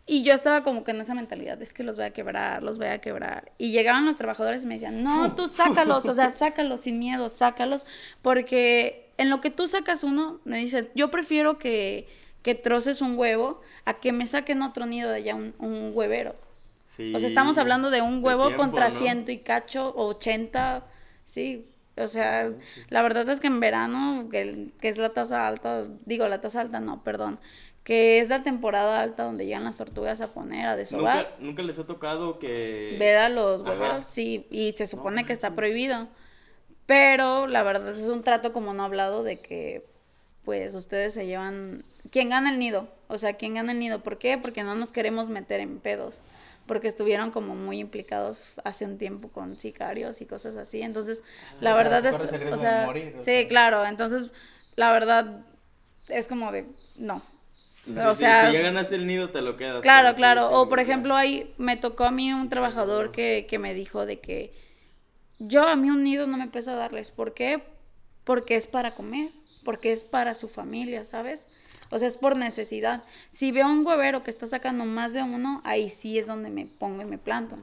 Y 0.07 0.23
yo 0.23 0.33
estaba 0.33 0.63
como 0.63 0.83
que 0.83 0.91
en 0.91 1.01
esa 1.01 1.13
mentalidad, 1.13 1.61
es 1.61 1.73
que 1.73 1.83
los 1.83 1.95
voy 1.95 2.05
a 2.05 2.11
quebrar, 2.11 2.63
los 2.63 2.77
voy 2.77 2.87
a 2.87 2.99
quebrar. 2.99 3.51
Y 3.57 3.71
llegaban 3.71 4.05
los 4.05 4.17
trabajadores 4.17 4.63
y 4.63 4.65
me 4.65 4.73
decían, 4.73 5.03
no, 5.03 5.35
tú 5.35 5.47
sácalos, 5.47 6.05
o 6.05 6.13
sea, 6.13 6.31
sácalos 6.31 6.81
sin 6.81 6.99
miedo, 6.99 7.29
sácalos, 7.29 7.85
porque 8.21 9.11
en 9.17 9.29
lo 9.29 9.41
que 9.41 9.51
tú 9.51 9.67
sacas 9.67 10.03
uno, 10.03 10.41
me 10.43 10.57
dicen, 10.57 10.89
yo 10.95 11.11
prefiero 11.11 11.59
que, 11.59 12.07
que 12.41 12.55
troces 12.55 13.01
un 13.01 13.17
huevo 13.17 13.61
a 13.85 13.99
que 13.99 14.11
me 14.11 14.25
saquen 14.25 14.63
otro 14.63 14.87
nido 14.87 15.09
de 15.11 15.17
allá, 15.17 15.35
un, 15.35 15.53
un 15.59 15.91
huevero 15.93 16.35
o 16.97 17.19
sea, 17.19 17.27
estamos 17.27 17.57
hablando 17.57 17.89
de 17.89 18.01
un 18.01 18.23
huevo 18.23 18.55
contra 18.55 18.91
ciento 18.91 19.31
y 19.31 19.39
cacho, 19.39 19.93
ochenta, 19.95 20.85
sí. 21.23 21.67
O 21.97 22.07
sea, 22.07 22.51
la 22.89 23.01
verdad 23.01 23.27
es 23.29 23.39
que 23.39 23.47
en 23.47 23.59
verano, 23.59 24.27
que, 24.29 24.71
es 24.81 24.97
la 24.97 25.09
tasa 25.09 25.47
alta, 25.47 25.85
digo, 26.05 26.27
la 26.27 26.41
tasa 26.41 26.61
alta 26.61 26.79
no, 26.79 27.03
perdón, 27.03 27.39
que 27.83 28.19
es 28.19 28.29
la 28.29 28.43
temporada 28.43 29.01
alta 29.01 29.23
donde 29.23 29.45
llegan 29.45 29.63
las 29.63 29.77
tortugas 29.77 30.21
a 30.21 30.33
poner, 30.33 30.67
a 30.67 30.75
desovar. 30.75 31.17
¿Nunca, 31.17 31.35
nunca 31.39 31.63
les 31.63 31.79
ha 31.79 31.85
tocado 31.85 32.39
que... 32.39 32.95
Ver 32.99 33.17
a 33.17 33.29
los 33.29 33.61
huevos, 33.61 34.05
sí, 34.05 34.47
y 34.51 34.71
se 34.73 34.87
supone 34.87 35.25
que 35.25 35.33
está 35.33 35.55
prohibido. 35.55 36.07
Pero 36.85 37.47
la 37.47 37.63
verdad 37.63 37.97
es 37.97 38.07
un 38.07 38.23
trato 38.23 38.53
como 38.53 38.73
no 38.73 38.83
hablado 38.83 39.23
de 39.23 39.39
que, 39.39 39.85
pues, 40.43 40.73
ustedes 40.75 41.13
se 41.13 41.25
llevan... 41.25 41.83
¿Quién 42.09 42.29
gana 42.29 42.51
el 42.51 42.59
nido? 42.59 42.87
O 43.07 43.17
sea, 43.17 43.33
¿quién 43.33 43.53
gana 43.53 43.73
el 43.73 43.79
nido? 43.79 44.01
¿Por 44.01 44.17
qué? 44.17 44.37
Porque 44.37 44.63
no 44.63 44.75
nos 44.75 44.91
queremos 44.91 45.29
meter 45.29 45.59
en 45.59 45.79
pedos. 45.79 46.21
Porque 46.71 46.87
estuvieron 46.87 47.31
como 47.31 47.53
muy 47.53 47.79
implicados 47.79 48.53
hace 48.63 48.85
un 48.85 48.97
tiempo 48.97 49.27
con 49.27 49.57
sicarios 49.57 50.21
y 50.21 50.25
cosas 50.25 50.55
así. 50.55 50.81
Entonces, 50.81 51.21
ah, 51.21 51.55
la 51.59 51.73
verdad 51.73 52.05
es. 52.05 52.15
O 52.15 52.57
sea, 52.57 52.87
sí, 53.19 53.45
claro. 53.49 53.85
Entonces, 53.85 54.31
la 54.77 54.93
verdad 54.93 55.41
es 56.07 56.29
como 56.29 56.49
de. 56.53 56.65
No. 56.95 57.21
O 58.07 58.15
sea, 58.15 58.47
si 58.47 58.53
ya 58.53 58.61
ganaste 58.61 58.95
el 58.95 59.05
nido, 59.05 59.31
te 59.31 59.41
lo 59.41 59.57
quedas. 59.57 59.81
Claro, 59.81 60.15
claro. 60.15 60.49
o 60.49 60.69
por 60.69 60.79
ejemplo, 60.79 61.13
ahí 61.13 61.53
me 61.57 61.75
tocó 61.75 62.05
a 62.05 62.11
mí 62.11 62.31
un 62.31 62.47
trabajador 62.47 63.11
que, 63.11 63.47
que 63.49 63.59
me 63.59 63.73
dijo 63.73 64.05
de 64.05 64.21
que 64.21 64.53
yo 65.39 65.67
a 65.67 65.75
mí 65.75 65.89
un 65.89 66.05
nido 66.05 66.25
no 66.25 66.37
me 66.37 66.47
pesa 66.47 66.73
darles. 66.75 67.11
¿Por 67.11 67.33
qué? 67.33 67.63
Porque 68.23 68.55
es 68.55 68.65
para 68.65 68.95
comer, 68.95 69.31
porque 69.65 69.91
es 69.91 70.05
para 70.05 70.35
su 70.35 70.47
familia, 70.47 71.03
¿sabes? 71.03 71.49
O 71.91 71.99
sea, 71.99 72.07
es 72.07 72.17
por 72.17 72.35
necesidad. 72.35 73.03
Si 73.29 73.51
veo 73.51 73.67
un 73.67 73.85
huevero 73.85 74.23
que 74.23 74.31
está 74.31 74.47
sacando 74.47 74.85
más 74.85 75.13
de 75.13 75.21
uno, 75.21 75.61
ahí 75.63 75.89
sí 75.89 76.17
es 76.17 76.25
donde 76.25 76.49
me 76.49 76.65
pongo 76.65 77.01
y 77.01 77.05
me 77.05 77.17
planto. 77.17 77.57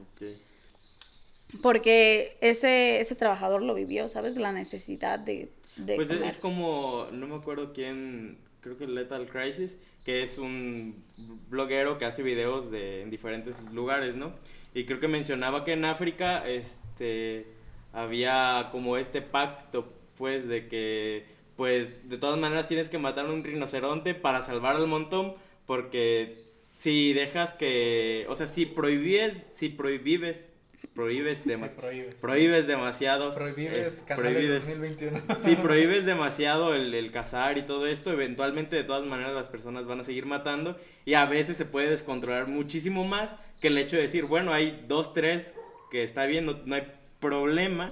Porque 1.61 2.37
ese, 2.41 3.01
ese 3.01 3.15
trabajador 3.15 3.61
lo 3.61 3.73
vivió, 3.73 4.07
¿sabes? 4.07 4.37
La 4.37 4.51
necesidad 4.51 5.19
de... 5.19 5.49
de 5.77 5.95
pues 5.95 6.11
es 6.11 6.37
como, 6.37 7.07
no 7.11 7.27
me 7.27 7.35
acuerdo 7.35 7.73
quién, 7.73 8.37
creo 8.61 8.77
que 8.77 8.87
Lethal 8.87 9.27
Crisis, 9.27 9.79
que 10.05 10.21
es 10.21 10.37
un 10.37 11.03
bloguero 11.49 11.97
que 11.97 12.05
hace 12.05 12.21
videos 12.21 12.69
de, 12.71 13.01
en 13.01 13.09
diferentes 13.09 13.55
lugares, 13.73 14.15
¿no? 14.15 14.33
Y 14.73 14.85
creo 14.85 14.99
que 14.99 15.07
mencionaba 15.07 15.65
que 15.65 15.73
en 15.73 15.85
África, 15.85 16.47
este 16.47 17.47
había 17.93 18.69
como 18.71 18.97
este 18.97 19.21
pacto, 19.21 19.91
pues, 20.17 20.47
de 20.47 20.67
que, 20.67 21.25
pues, 21.59 22.07
de 22.07 22.17
todas 22.17 22.39
maneras 22.39 22.69
tienes 22.69 22.87
que 22.87 22.97
matar 22.99 23.25
a 23.25 23.33
un 23.33 23.43
rinoceronte 23.43 24.15
para 24.15 24.43
salvar 24.43 24.77
al 24.77 24.87
montón, 24.87 25.33
porque 25.65 26.37
si 26.77 27.11
dejas 27.11 27.53
que, 27.53 28.25
o 28.29 28.35
sea, 28.37 28.47
si 28.47 28.65
prohíbes, 28.65 29.35
si 29.51 29.67
prohíbes, 29.67 30.47
prohíbes, 30.95 31.39
prohíbes. 32.21 32.65
demasiado. 32.65 33.35
Prohíbes, 33.35 34.05
prohíbes 34.07 34.63
2021. 34.63 35.21
Si 35.43 35.57
prohíbes 35.57 36.05
demasiado 36.05 36.73
el, 36.73 36.93
el, 36.93 37.11
cazar 37.11 37.57
y 37.57 37.63
todo 37.63 37.87
esto, 37.87 38.13
eventualmente 38.13 38.77
de 38.77 38.85
todas 38.85 39.05
maneras 39.05 39.33
las 39.33 39.49
personas 39.49 39.85
van 39.85 39.99
a 39.99 40.05
seguir 40.05 40.25
matando 40.25 40.79
y 41.03 41.15
a 41.15 41.25
veces 41.25 41.57
se 41.57 41.65
puede 41.65 41.89
descontrolar 41.89 42.47
muchísimo 42.47 43.03
más 43.03 43.35
que 43.59 43.67
el 43.67 43.77
hecho 43.77 43.97
de 43.97 44.03
decir, 44.03 44.23
bueno, 44.23 44.53
hay 44.53 44.85
dos, 44.87 45.13
tres 45.13 45.53
que 45.91 46.03
está 46.03 46.25
bien, 46.25 46.45
no 46.45 46.75
hay 46.75 46.83
problema 47.19 47.91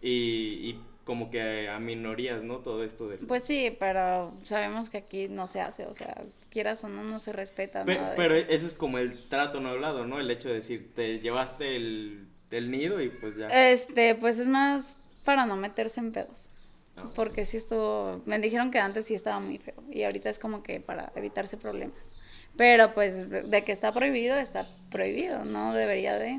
y, 0.00 0.78
como 1.08 1.30
que 1.30 1.70
a 1.70 1.78
minorías, 1.78 2.42
¿no? 2.42 2.58
Todo 2.58 2.84
esto 2.84 3.08
de... 3.08 3.16
Pues 3.16 3.42
sí, 3.42 3.74
pero 3.80 4.34
sabemos 4.44 4.90
que 4.90 4.98
aquí 4.98 5.26
no 5.26 5.46
se 5.46 5.62
hace, 5.62 5.86
o 5.86 5.94
sea, 5.94 6.22
quieras 6.50 6.84
o 6.84 6.88
no, 6.90 7.02
no 7.02 7.18
se 7.18 7.32
respeta 7.32 7.82
nada 7.82 8.12
Pero 8.14 8.34
eso. 8.34 8.66
es 8.66 8.74
como 8.74 8.98
el 8.98 9.26
trato 9.30 9.58
no 9.58 9.70
hablado, 9.70 10.04
¿no? 10.04 10.20
El 10.20 10.30
hecho 10.30 10.50
de 10.50 10.56
decir, 10.56 10.92
te 10.94 11.18
llevaste 11.20 11.76
el, 11.76 12.26
nido 12.50 13.00
y 13.00 13.08
pues 13.08 13.36
ya. 13.36 13.46
Este, 13.46 14.16
pues 14.16 14.38
es 14.38 14.48
más 14.48 14.96
para 15.24 15.46
no 15.46 15.56
meterse 15.56 15.98
en 16.00 16.12
pedos. 16.12 16.50
Ah, 16.94 17.06
Porque 17.14 17.46
si 17.46 17.56
esto, 17.56 18.20
me 18.26 18.38
dijeron 18.38 18.70
que 18.70 18.78
antes 18.78 19.06
sí 19.06 19.14
estaba 19.14 19.40
muy 19.40 19.56
feo 19.56 19.82
y 19.90 20.02
ahorita 20.02 20.28
es 20.28 20.38
como 20.38 20.62
que 20.62 20.78
para 20.78 21.10
evitarse 21.16 21.56
problemas. 21.56 22.16
Pero 22.58 22.92
pues 22.92 23.30
de 23.30 23.64
que 23.64 23.72
está 23.72 23.94
prohibido, 23.94 24.36
está 24.36 24.68
prohibido, 24.90 25.42
no 25.46 25.72
debería 25.72 26.18
de... 26.18 26.38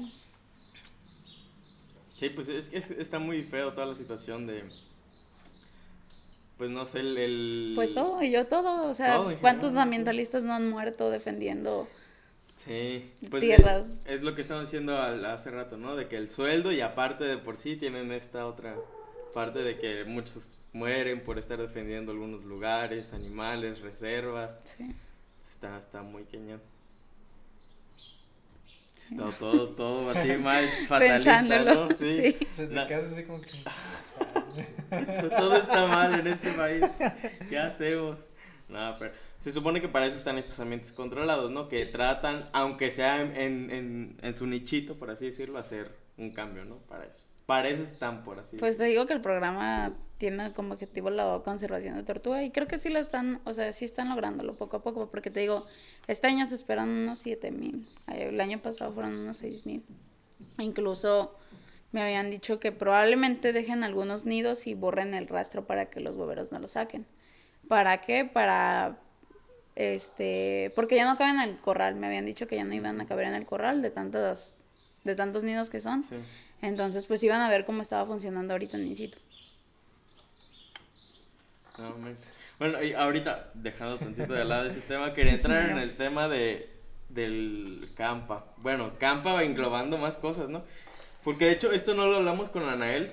Sí, 2.19 2.27
pues 2.27 2.49
es 2.49 2.67
que 2.67 2.79
está 3.01 3.17
muy 3.17 3.43
feo 3.43 3.71
toda 3.71 3.87
la 3.87 3.95
situación 3.95 4.45
de... 4.45 4.65
Pues 6.57 6.69
no 6.69 6.85
sé, 6.85 6.99
el... 6.99 7.71
Pues 7.75 7.93
todo, 7.93 8.21
y 8.21 8.29
yo 8.29 8.45
todo, 8.45 8.89
o 8.89 8.93
sea, 8.93 9.21
¿cuántos 9.39 9.75
ambientalistas 9.77 10.43
no 10.43 10.51
han 10.51 10.69
muerto 10.69 11.09
defendiendo 11.09 11.87
sí, 12.65 13.09
pues 13.29 13.39
tierras? 13.39 13.95
Es, 14.05 14.21
lo 14.21 14.35
que 14.35 14.41
estamos 14.41 14.65
diciendo 14.65 14.97
hace 14.97 15.49
rato, 15.49 15.77
¿no? 15.77 15.95
De 15.95 16.09
que 16.09 16.17
el 16.17 16.29
sueldo 16.29 16.73
y 16.73 16.81
aparte 16.81 17.23
de 17.23 17.37
por 17.37 17.55
sí 17.55 17.77
tienen 17.77 18.11
esta 18.11 18.45
otra 18.45 18.75
parte 19.33 19.59
de 19.59 19.77
que 19.77 20.03
muchos 20.03 20.57
mueren 20.73 21.21
por 21.21 21.39
estar 21.39 21.57
defendiendo 21.57 22.11
algunos 22.11 22.43
lugares, 22.43 23.13
animales, 23.13 23.79
reservas. 23.79 24.59
Sí. 24.65 24.93
Está, 25.49 25.77
está 25.77 26.01
muy 26.01 26.25
cañón. 26.25 26.59
Todo, 29.15 29.31
todo, 29.33 29.67
todo 29.69 30.09
así 30.09 30.29
mal, 30.37 30.67
fatalista, 30.87 31.41
¿no? 31.41 31.89
Sí. 31.91 32.35
Se 32.55 32.67
te 32.67 32.79
así 32.79 33.23
como 33.23 33.41
que... 33.41 33.49
todo 35.29 35.57
está 35.57 35.87
mal 35.87 36.19
en 36.19 36.27
este 36.27 36.51
país. 36.51 36.85
¿Qué 37.49 37.57
hacemos? 37.57 38.17
No, 38.67 38.95
pero 38.99 39.11
se 39.43 39.51
supone 39.51 39.81
que 39.81 39.87
para 39.87 40.07
eso 40.07 40.17
están 40.17 40.37
estos 40.37 40.59
ambientes 40.59 40.91
controlados, 40.91 41.49
¿no? 41.51 41.69
Que 41.69 41.85
tratan, 41.85 42.49
aunque 42.51 42.91
sea 42.91 43.21
en, 43.21 43.71
en, 43.71 44.17
en 44.21 44.35
su 44.35 44.45
nichito, 44.45 44.97
por 44.97 45.09
así 45.09 45.25
decirlo, 45.27 45.57
hacer 45.57 45.91
un 46.17 46.31
cambio, 46.31 46.65
¿no? 46.65 46.77
Para 46.77 47.05
eso. 47.05 47.25
Para 47.49 47.67
eso 47.69 47.81
están, 47.81 48.23
por 48.23 48.37
así 48.37 48.57
Pues 48.57 48.77
te 48.77 48.83
digo 48.83 49.07
que 49.07 49.13
el 49.13 49.21
programa 49.21 49.93
tiene 50.19 50.53
como 50.53 50.75
objetivo 50.75 51.09
la 51.09 51.41
conservación 51.43 51.95
de 51.95 52.03
tortuga 52.03 52.43
y 52.43 52.51
creo 52.51 52.67
que 52.67 52.77
sí 52.77 52.89
lo 52.89 52.99
están, 52.99 53.41
o 53.43 53.55
sea, 53.55 53.73
sí 53.73 53.85
están 53.85 54.09
lográndolo 54.09 54.53
poco 54.53 54.77
a 54.77 54.83
poco, 54.83 55.09
porque 55.09 55.31
te 55.31 55.39
digo, 55.39 55.65
este 56.05 56.27
año 56.27 56.45
se 56.45 56.53
esperan 56.53 56.89
unos 56.89 57.17
7 57.17 57.49
mil, 57.49 57.87
el 58.05 58.39
año 58.39 58.61
pasado 58.61 58.91
fueron 58.91 59.17
unos 59.17 59.37
6 59.37 59.65
mil. 59.65 59.83
Incluso 60.59 61.35
me 61.91 62.03
habían 62.03 62.29
dicho 62.29 62.59
que 62.59 62.71
probablemente 62.71 63.51
dejen 63.51 63.83
algunos 63.83 64.27
nidos 64.27 64.67
y 64.67 64.75
borren 64.75 65.15
el 65.15 65.25
rastro 65.25 65.65
para 65.65 65.89
que 65.89 66.01
los 66.01 66.17
hueveros 66.17 66.51
no 66.51 66.59
lo 66.59 66.67
saquen. 66.67 67.07
¿Para 67.67 67.99
qué? 68.01 68.25
Para 68.25 68.99
este, 69.73 70.71
porque 70.75 70.97
ya 70.97 71.11
no 71.11 71.17
caben 71.17 71.41
en 71.41 71.49
el 71.49 71.57
corral, 71.57 71.95
me 71.95 72.05
habían 72.05 72.27
dicho 72.27 72.45
que 72.45 72.57
ya 72.57 72.63
no 72.63 72.75
iban 72.75 73.01
a 73.01 73.07
caber 73.07 73.25
en 73.25 73.33
el 73.33 73.47
corral 73.47 73.81
de 73.81 73.89
tantos 73.89 74.53
de 75.09 75.15
tantos 75.15 75.43
nidos 75.43 75.69
que 75.69 75.81
son. 75.81 76.03
Entonces, 76.61 77.05
pues 77.05 77.23
iban 77.23 77.41
a 77.41 77.49
ver 77.49 77.65
cómo 77.65 77.81
estaba 77.81 78.05
funcionando 78.05 78.53
ahorita 78.53 78.77
en 78.77 78.95
sitio. 78.95 79.19
bueno, 82.57 82.83
y 82.83 82.93
ahorita, 82.93 83.51
dejando 83.53 83.97
tantito 83.97 84.33
de 84.33 84.45
lado 84.45 84.69
ese 84.69 84.81
tema, 84.81 85.13
quería 85.13 85.33
entrar 85.33 85.69
en 85.69 85.77
el 85.77 85.95
tema 85.95 86.27
de 86.27 86.79
del 87.09 87.89
campa. 87.95 88.45
Bueno, 88.57 88.93
campa 88.99 89.43
englobando 89.43 89.97
más 89.97 90.17
cosas, 90.17 90.47
¿no? 90.49 90.63
Porque 91.23 91.45
de 91.45 91.51
hecho 91.53 91.71
esto 91.71 91.93
no 91.93 92.07
lo 92.07 92.17
hablamos 92.17 92.49
con 92.49 92.63
Anael. 92.63 93.11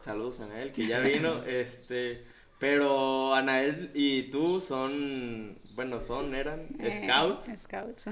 Saludos 0.00 0.40
Anael, 0.40 0.72
que 0.72 0.86
ya 0.86 1.00
vino, 1.00 1.42
este, 1.46 2.24
pero 2.58 3.34
Anael 3.34 3.90
y 3.94 4.24
tú 4.30 4.60
son, 4.60 5.58
bueno, 5.74 6.00
son, 6.00 6.34
eran 6.34 6.66
eh, 6.80 7.02
scouts. 7.04 7.46
Scouts. 7.62 8.04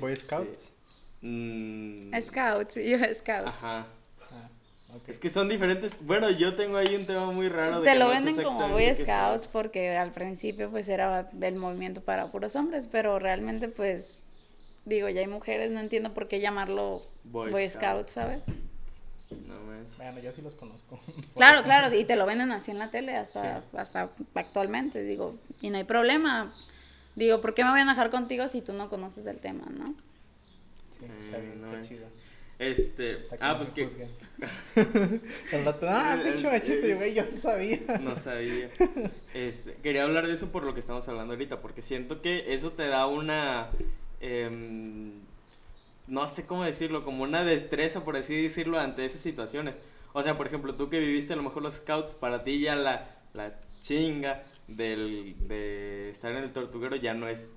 Boy 0.00 0.12
este, 0.12 0.26
Scouts. 0.26 0.72
Mm, 1.22 2.12
scouts, 2.20 2.74
yo 2.74 2.98
Scouts. 3.14 3.48
Ajá. 3.48 3.86
Es 5.06 5.18
que 5.18 5.30
son 5.30 5.48
diferentes. 5.48 6.04
Bueno, 6.04 6.30
yo 6.30 6.54
tengo 6.54 6.78
ahí 6.78 6.94
un 6.94 7.06
tema 7.06 7.30
muy 7.30 7.48
raro. 7.48 7.80
De 7.80 7.90
Te 7.90 7.98
lo 7.98 8.08
venden 8.08 8.42
como 8.42 8.68
Boy 8.68 8.94
Scouts 8.94 9.48
porque 9.48 9.96
al 9.96 10.12
principio 10.12 10.70
pues 10.70 10.88
era 10.88 11.28
el 11.40 11.54
movimiento 11.56 12.00
para 12.00 12.30
puros 12.30 12.56
hombres, 12.56 12.88
pero 12.90 13.18
realmente 13.18 13.68
pues 13.68 14.18
digo, 14.84 15.08
ya 15.08 15.20
hay 15.20 15.26
mujeres, 15.26 15.70
no 15.70 15.80
entiendo 15.80 16.14
por 16.14 16.28
qué 16.28 16.40
llamarlo 16.40 17.02
Boy, 17.24 17.68
Scouts, 17.68 18.12
¿sabes? 18.12 18.46
No 19.46 19.56
Bueno, 19.96 20.20
yo 20.20 20.32
sí 20.32 20.40
los 20.40 20.54
conozco. 20.54 20.98
Claro, 21.34 21.62
claro, 21.64 21.94
y 21.94 22.04
te 22.04 22.16
lo 22.16 22.24
venden 22.24 22.52
así 22.52 22.70
en 22.70 22.78
la 22.78 22.90
tele 22.90 23.16
hasta, 23.16 23.62
hasta 23.76 24.10
actualmente, 24.34 25.02
digo, 25.02 25.36
y 25.60 25.70
no 25.70 25.76
hay 25.76 25.84
problema. 25.84 26.50
Digo, 27.16 27.40
¿por 27.40 27.54
qué 27.54 27.64
me 27.64 27.70
voy 27.70 27.80
a 27.80 27.82
enojar 27.82 28.10
contigo 28.10 28.46
si 28.48 28.62
tú 28.62 28.72
no 28.72 28.88
conoces 28.88 29.26
el 29.26 29.38
tema, 29.38 29.64
no? 29.70 29.94
Sí, 30.98 31.06
está 31.26 31.38
bien, 31.38 31.64
está 31.64 31.82
chido. 31.82 32.06
Este, 32.58 33.28
ah, 33.40 33.58
pues 33.58 33.70
que. 33.70 33.82
El 35.52 35.68
ah, 35.68 36.20
pinche 36.24 36.50
machista, 36.50 36.94
güey, 36.94 37.14
yo 37.14 37.24
no 37.30 37.38
sabía. 37.38 37.80
No 38.00 38.18
sabía. 38.18 38.70
Este, 39.34 39.74
quería 39.82 40.04
hablar 40.04 40.26
de 40.26 40.32
eso 40.32 40.50
por 40.50 40.62
lo 40.62 40.72
que 40.72 40.80
estamos 40.80 41.06
hablando 41.08 41.34
ahorita, 41.34 41.60
porque 41.60 41.82
siento 41.82 42.22
que 42.22 42.54
eso 42.54 42.72
te 42.72 42.88
da 42.88 43.06
una. 43.06 43.68
Em, 44.20 45.12
no 46.06 46.26
sé 46.28 46.46
cómo 46.46 46.64
decirlo, 46.64 47.04
como 47.04 47.24
una 47.24 47.44
destreza, 47.44 48.02
por 48.02 48.16
así 48.16 48.42
decirlo, 48.42 48.80
ante 48.80 49.04
esas 49.04 49.20
situaciones. 49.20 49.76
O 50.14 50.22
sea, 50.22 50.38
por 50.38 50.46
ejemplo, 50.46 50.74
tú 50.74 50.88
que 50.88 51.00
viviste 51.00 51.34
a 51.34 51.36
lo 51.36 51.42
mejor 51.42 51.62
los 51.62 51.74
scouts, 51.74 52.14
para 52.14 52.42
ti 52.44 52.60
ya 52.60 52.74
la, 52.74 53.10
la 53.34 53.60
chinga 53.82 54.42
del, 54.66 55.36
de 55.46 56.10
estar 56.10 56.32
en 56.32 56.44
el 56.44 56.52
tortuguero 56.52 56.96
ya 56.96 57.12
no 57.12 57.28
es 57.28 57.50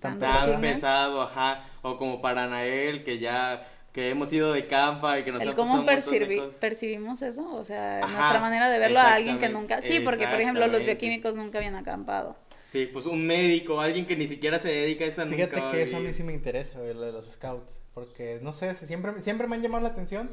tan, 0.00 0.18
pesado, 0.60 1.22
ajá. 1.22 1.64
O 1.82 1.96
como 1.96 2.20
para 2.20 2.48
Nael, 2.48 3.04
que 3.04 3.18
ya 3.18 3.66
que 3.92 4.10
hemos 4.10 4.32
ido 4.32 4.52
de 4.52 4.66
campa 4.66 5.18
y 5.18 5.24
que 5.24 5.32
nos 5.32 5.42
el 5.42 5.54
cómo 5.54 5.84
percibimos 5.84 7.22
eso, 7.22 7.54
o 7.54 7.64
sea, 7.64 8.00
nuestra 8.00 8.38
manera 8.38 8.68
de 8.68 8.78
verlo 8.78 9.00
a 9.00 9.14
alguien 9.14 9.38
que 9.38 9.48
nunca, 9.48 9.82
sí, 9.82 10.00
porque 10.00 10.28
por 10.28 10.40
ejemplo 10.40 10.66
los 10.66 10.84
bioquímicos 10.84 11.36
nunca 11.36 11.58
habían 11.58 11.76
acampado. 11.76 12.36
Sí, 12.68 12.86
pues 12.86 13.06
un 13.06 13.26
médico, 13.26 13.80
alguien 13.80 14.06
que 14.06 14.14
ni 14.14 14.28
siquiera 14.28 14.60
se 14.60 14.68
dedica 14.68 15.04
a 15.04 15.08
esa 15.08 15.26
Fíjate 15.26 15.60
que 15.72 15.82
eso 15.82 15.96
a 15.96 16.00
mí 16.00 16.12
sí 16.12 16.22
me 16.22 16.32
interesa, 16.32 16.78
lo 16.78 17.00
de 17.00 17.10
los 17.10 17.28
scouts, 17.28 17.80
porque 17.94 18.38
no 18.42 18.52
sé, 18.52 18.74
siempre, 18.76 19.20
siempre 19.22 19.48
me 19.48 19.56
han 19.56 19.62
llamado 19.62 19.82
la 19.82 19.88
atención, 19.88 20.30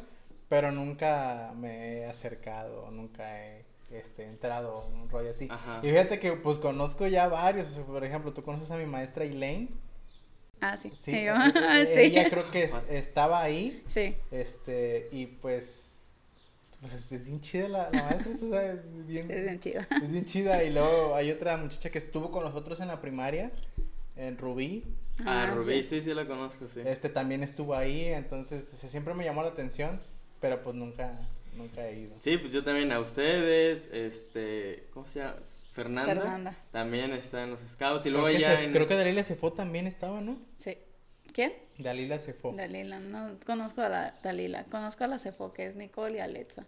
pero 0.47 0.71
nunca 0.71 1.51
me 1.55 1.97
he 1.97 2.05
acercado, 2.05 2.91
nunca 2.91 3.43
he 3.43 3.65
este, 3.91 4.25
entrado, 4.25 4.87
un 4.87 5.09
rollo 5.09 5.31
así. 5.31 5.49
Y 5.81 5.89
fíjate 5.89 6.19
que 6.19 6.33
pues 6.33 6.57
conozco 6.57 7.07
ya 7.07 7.27
varios, 7.27 7.67
por 7.67 8.03
ejemplo, 8.03 8.33
tú 8.33 8.43
conoces 8.43 8.71
a 8.71 8.77
mi 8.77 8.85
maestra 8.85 9.23
Elaine. 9.23 9.69
Ah, 10.59 10.75
sí. 10.75 10.91
Sí, 10.95 11.11
sí. 11.93 11.99
ella 11.99 12.29
creo 12.29 12.49
que 12.51 12.69
estaba 12.89 13.41
ahí. 13.41 13.83
Sí. 13.87 14.15
Este, 14.31 15.07
y 15.11 15.27
pues 15.27 15.87
pues 16.81 17.11
es, 17.11 17.25
bien 17.25 17.41
chida 17.41 17.67
la, 17.67 17.89
maestra, 17.91 18.33
o 18.33 18.49
sea, 18.49 18.71
es 18.73 19.07
bien, 19.07 19.31
es 19.31 19.43
bien 19.43 19.59
chida. 19.59 19.87
Es 19.91 20.11
bien 20.11 20.25
chida. 20.25 20.63
Y 20.63 20.71
luego 20.71 21.15
hay 21.15 21.31
otra 21.31 21.57
muchacha 21.57 21.89
que 21.89 21.97
estuvo 21.97 22.31
con 22.31 22.43
nosotros 22.43 22.79
en 22.81 22.87
la 22.87 23.01
primaria, 23.01 23.51
en 24.15 24.37
Rubí. 24.37 24.83
Ah, 25.25 25.43
ah 25.43 25.55
Rubí, 25.55 25.83
sí. 25.83 26.01
sí, 26.03 26.13
la 26.13 26.27
conozco, 26.27 26.67
sí. 26.67 26.81
Este 26.85 27.09
también 27.09 27.41
estuvo 27.41 27.73
ahí, 27.73 28.05
entonces 28.05 28.65
siempre 28.65 29.15
me 29.15 29.23
llamó 29.23 29.41
la 29.41 29.49
atención, 29.49 29.99
pero 30.39 30.61
pues 30.61 30.75
nunca, 30.75 31.27
nunca 31.57 31.87
he 31.87 31.99
ido. 31.99 32.15
Sí, 32.19 32.37
pues 32.37 32.51
yo 32.51 32.63
también 32.63 32.91
a 32.91 32.99
ustedes, 32.99 33.89
este, 33.91 34.87
¿cómo 34.93 35.05
se 35.05 35.19
llama? 35.19 35.35
Fernanda, 35.73 36.15
Fernanda. 36.15 36.55
también 36.71 37.11
está 37.11 37.43
en 37.43 37.51
los 37.51 37.59
scouts 37.59 38.05
y 38.07 38.09
luego 38.09 38.25
creo 38.25 38.57
que 38.57 38.71
Creo 38.71 38.87
que 38.87 38.95
Dalila 38.95 39.23
Cefo 39.23 39.53
también 39.53 39.85
estaba, 39.85 40.21
¿no? 40.21 40.39
Sí. 40.57 40.75
¿Quién? 41.33 41.53
Dalila 41.77 42.17
Cefo. 42.17 42.51
Dalila, 42.53 42.99
no 42.99 43.37
conozco 43.45 43.81
a 43.81 43.89
la 43.89 44.13
Dalila, 44.23 44.63
conozco 44.65 45.03
a 45.03 45.07
la 45.07 45.19
Cefo, 45.19 45.53
que 45.53 45.67
es 45.67 45.75
Nicole 45.75 46.17
y 46.17 46.19
Alexa. 46.19 46.65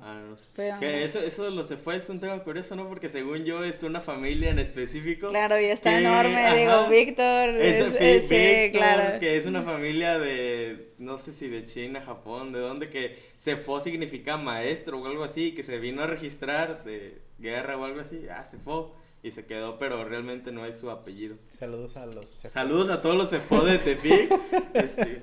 Ah, 0.00 0.20
no 0.28 0.36
sé. 0.36 0.48
que 0.80 1.04
eso, 1.04 1.20
eso 1.20 1.44
de 1.44 1.50
los 1.50 1.68
se 1.68 1.76
fue 1.76 1.96
es 1.96 2.08
un 2.08 2.20
tema 2.20 2.42
curioso, 2.42 2.76
¿no? 2.76 2.88
Porque 2.88 3.08
según 3.08 3.44
yo 3.44 3.64
es 3.64 3.82
una 3.82 4.00
familia 4.00 4.50
en 4.50 4.58
específico. 4.58 5.28
Claro, 5.28 5.58
y 5.60 5.64
está 5.64 5.98
enorme, 5.98 6.56
digo, 6.58 6.88
Víctor. 6.88 7.50
Es, 7.50 8.28
sí, 8.28 8.70
claro. 8.72 9.18
Que 9.18 9.36
es 9.36 9.46
una 9.46 9.62
familia 9.62 10.18
de, 10.18 10.92
no 10.98 11.18
sé 11.18 11.32
si 11.32 11.48
de 11.48 11.64
China, 11.64 12.00
Japón, 12.00 12.52
de 12.52 12.60
dónde, 12.60 12.90
que 12.90 13.18
se 13.36 13.56
fue 13.56 13.80
significa 13.80 14.36
maestro 14.36 15.00
o 15.00 15.06
algo 15.06 15.24
así, 15.24 15.54
que 15.54 15.62
se 15.62 15.78
vino 15.78 16.02
a 16.02 16.06
registrar 16.06 16.84
de 16.84 17.22
guerra 17.38 17.76
o 17.76 17.84
algo 17.84 18.00
así. 18.00 18.26
Ah, 18.28 18.44
se 18.44 18.58
fue 18.58 18.86
y 19.22 19.30
se 19.30 19.46
quedó, 19.46 19.78
pero 19.78 20.04
realmente 20.04 20.52
no 20.52 20.66
es 20.66 20.78
su 20.78 20.90
apellido. 20.90 21.36
Saludos 21.50 21.96
a 21.96 22.04
los 22.04 22.26
Saludos 22.26 22.90
a 22.90 23.00
todos 23.00 23.16
los 23.16 23.30
Cefo 23.30 23.64
de 23.64 23.78
Tepic. 23.78 24.30
Este, 24.74 25.22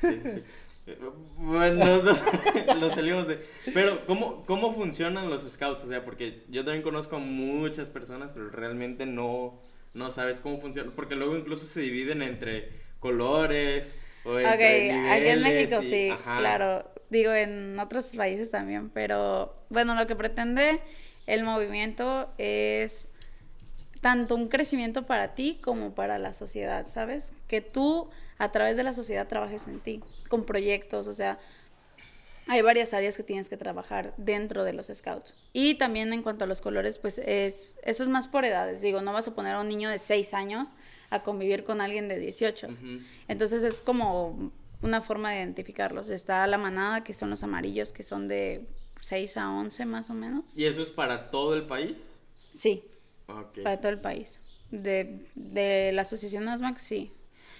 sí, 0.00 0.20
sí. 0.24 0.42
Bueno, 1.36 2.02
lo 2.80 2.90
salimos 2.90 3.26
de... 3.26 3.44
Pero, 3.72 4.06
¿cómo, 4.06 4.44
¿cómo 4.46 4.74
funcionan 4.74 5.30
los 5.30 5.42
scouts? 5.42 5.84
O 5.84 5.88
sea, 5.88 6.04
porque 6.04 6.42
yo 6.48 6.64
también 6.64 6.82
conozco 6.82 7.16
a 7.16 7.18
muchas 7.18 7.88
personas, 7.88 8.30
pero 8.34 8.50
realmente 8.50 9.06
no, 9.06 9.60
no 9.94 10.10
sabes 10.10 10.40
cómo 10.40 10.58
funciona. 10.60 10.90
Porque 10.94 11.14
luego 11.14 11.36
incluso 11.36 11.66
se 11.66 11.80
dividen 11.80 12.22
entre 12.22 12.70
colores 12.98 13.94
o 14.24 14.38
entre 14.38 14.90
Ok, 14.92 15.10
aquí 15.10 15.28
en 15.28 15.42
México 15.42 15.82
sí, 15.82 16.12
claro. 16.22 16.90
Digo, 17.08 17.32
en 17.32 17.78
otros 17.78 18.14
países 18.14 18.50
también, 18.50 18.90
pero 18.90 19.54
bueno, 19.68 19.94
lo 19.94 20.06
que 20.06 20.14
pretende 20.14 20.80
el 21.26 21.42
movimiento 21.42 22.32
es 22.38 23.08
tanto 24.00 24.34
un 24.34 24.48
crecimiento 24.48 25.06
para 25.06 25.34
ti 25.34 25.58
como 25.62 25.94
para 25.94 26.18
la 26.18 26.32
sociedad, 26.34 26.86
¿sabes? 26.86 27.34
Que 27.48 27.60
tú 27.60 28.10
a 28.40 28.50
través 28.50 28.76
de 28.78 28.82
la 28.82 28.94
sociedad 28.94 29.28
trabajes 29.28 29.68
en 29.68 29.80
ti, 29.80 30.00
con 30.28 30.44
proyectos, 30.44 31.06
o 31.06 31.12
sea, 31.12 31.38
hay 32.46 32.62
varias 32.62 32.94
áreas 32.94 33.14
que 33.14 33.22
tienes 33.22 33.50
que 33.50 33.58
trabajar 33.58 34.14
dentro 34.16 34.64
de 34.64 34.72
los 34.72 34.86
scouts. 34.86 35.36
Y 35.52 35.74
también 35.74 36.10
en 36.14 36.22
cuanto 36.22 36.44
a 36.44 36.46
los 36.46 36.62
colores, 36.62 36.98
pues 36.98 37.18
es, 37.18 37.74
eso 37.82 38.02
es 38.02 38.08
más 38.08 38.28
por 38.28 38.46
edades. 38.46 38.80
Digo, 38.80 39.02
no 39.02 39.12
vas 39.12 39.28
a 39.28 39.34
poner 39.34 39.56
a 39.56 39.60
un 39.60 39.68
niño 39.68 39.90
de 39.90 39.98
6 39.98 40.32
años 40.32 40.72
a 41.10 41.22
convivir 41.22 41.64
con 41.64 41.82
alguien 41.82 42.08
de 42.08 42.18
18. 42.18 42.68
Entonces 43.28 43.62
es 43.62 43.82
como 43.82 44.50
una 44.80 45.02
forma 45.02 45.32
de 45.32 45.40
identificarlos. 45.40 46.08
Está 46.08 46.46
la 46.46 46.56
manada, 46.56 47.04
que 47.04 47.12
son 47.12 47.28
los 47.28 47.42
amarillos, 47.44 47.92
que 47.92 48.02
son 48.02 48.26
de 48.26 48.66
6 49.02 49.36
a 49.36 49.50
11 49.50 49.84
más 49.84 50.08
o 50.08 50.14
menos. 50.14 50.56
¿Y 50.56 50.64
eso 50.64 50.80
es 50.80 50.90
para 50.90 51.30
todo 51.30 51.54
el 51.54 51.66
país? 51.66 51.98
Sí. 52.54 52.84
Para 53.62 53.80
todo 53.80 53.92
el 53.92 54.00
país. 54.00 54.40
De, 54.70 55.26
de 55.34 55.92
la 55.92 56.02
asociación 56.02 56.48
ASMAC, 56.48 56.78
sí. 56.78 57.12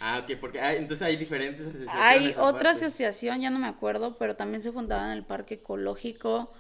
Ah, 0.03 0.23
ok, 0.25 0.39
porque 0.41 0.61
hay, 0.61 0.79
entonces 0.79 1.07
hay 1.07 1.17
diferentes 1.17 1.61
asociaciones. 1.67 2.03
Hay 2.03 2.35
otra 2.39 2.71
asociación, 2.71 3.43
ya 3.43 3.51
no 3.51 3.59
me 3.59 3.67
acuerdo, 3.67 4.17
pero 4.17 4.35
también 4.35 4.63
se 4.63 4.73
fundaba 4.73 5.05
en 5.13 5.13
el 5.13 5.25
Parque 5.25 5.55
Ecológico, 5.55 6.51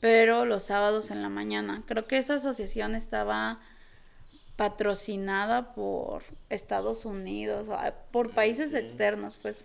pero 0.00 0.46
los 0.46 0.62
sábados 0.62 1.10
en 1.10 1.20
la 1.20 1.28
mañana. 1.28 1.82
Creo 1.86 2.06
que 2.06 2.16
esa 2.16 2.36
asociación 2.36 2.94
estaba 2.94 3.60
patrocinada 4.56 5.74
por 5.74 6.22
Estados 6.48 7.04
Unidos, 7.04 7.68
por 8.10 8.30
países 8.30 8.72
externos, 8.72 9.36
pues 9.36 9.62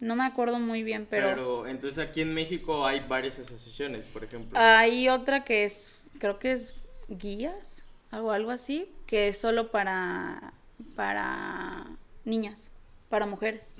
no 0.00 0.16
me 0.16 0.24
acuerdo 0.24 0.58
muy 0.58 0.82
bien, 0.82 1.06
pero... 1.08 1.28
Pero 1.28 1.66
entonces 1.68 2.04
aquí 2.04 2.20
en 2.20 2.34
México 2.34 2.84
hay 2.84 2.98
varias 3.06 3.38
asociaciones, 3.38 4.04
por 4.06 4.24
ejemplo. 4.24 4.58
Hay 4.58 5.08
otra 5.08 5.44
que 5.44 5.64
es, 5.64 5.92
creo 6.18 6.40
que 6.40 6.50
es 6.50 6.74
guías, 7.08 7.84
algo, 8.10 8.32
algo 8.32 8.50
así, 8.50 8.90
que 9.06 9.28
es 9.28 9.38
solo 9.38 9.70
para, 9.70 10.52
para 10.96 11.86
niñas, 12.26 12.70
para 13.08 13.24
mujeres. 13.24 13.72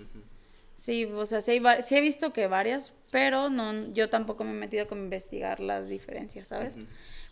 Sí, 0.76 1.04
o 1.04 1.26
sea, 1.26 1.40
sí, 1.40 1.60
he 1.90 2.00
visto 2.00 2.32
que 2.32 2.46
varias, 2.46 2.94
pero 3.10 3.50
no, 3.50 3.92
yo 3.92 4.08
tampoco 4.08 4.44
me 4.44 4.52
he 4.52 4.54
metido 4.54 4.86
con 4.86 4.98
investigar 4.98 5.60
las 5.60 5.88
diferencias, 5.88 6.48
¿sabes? 6.48 6.74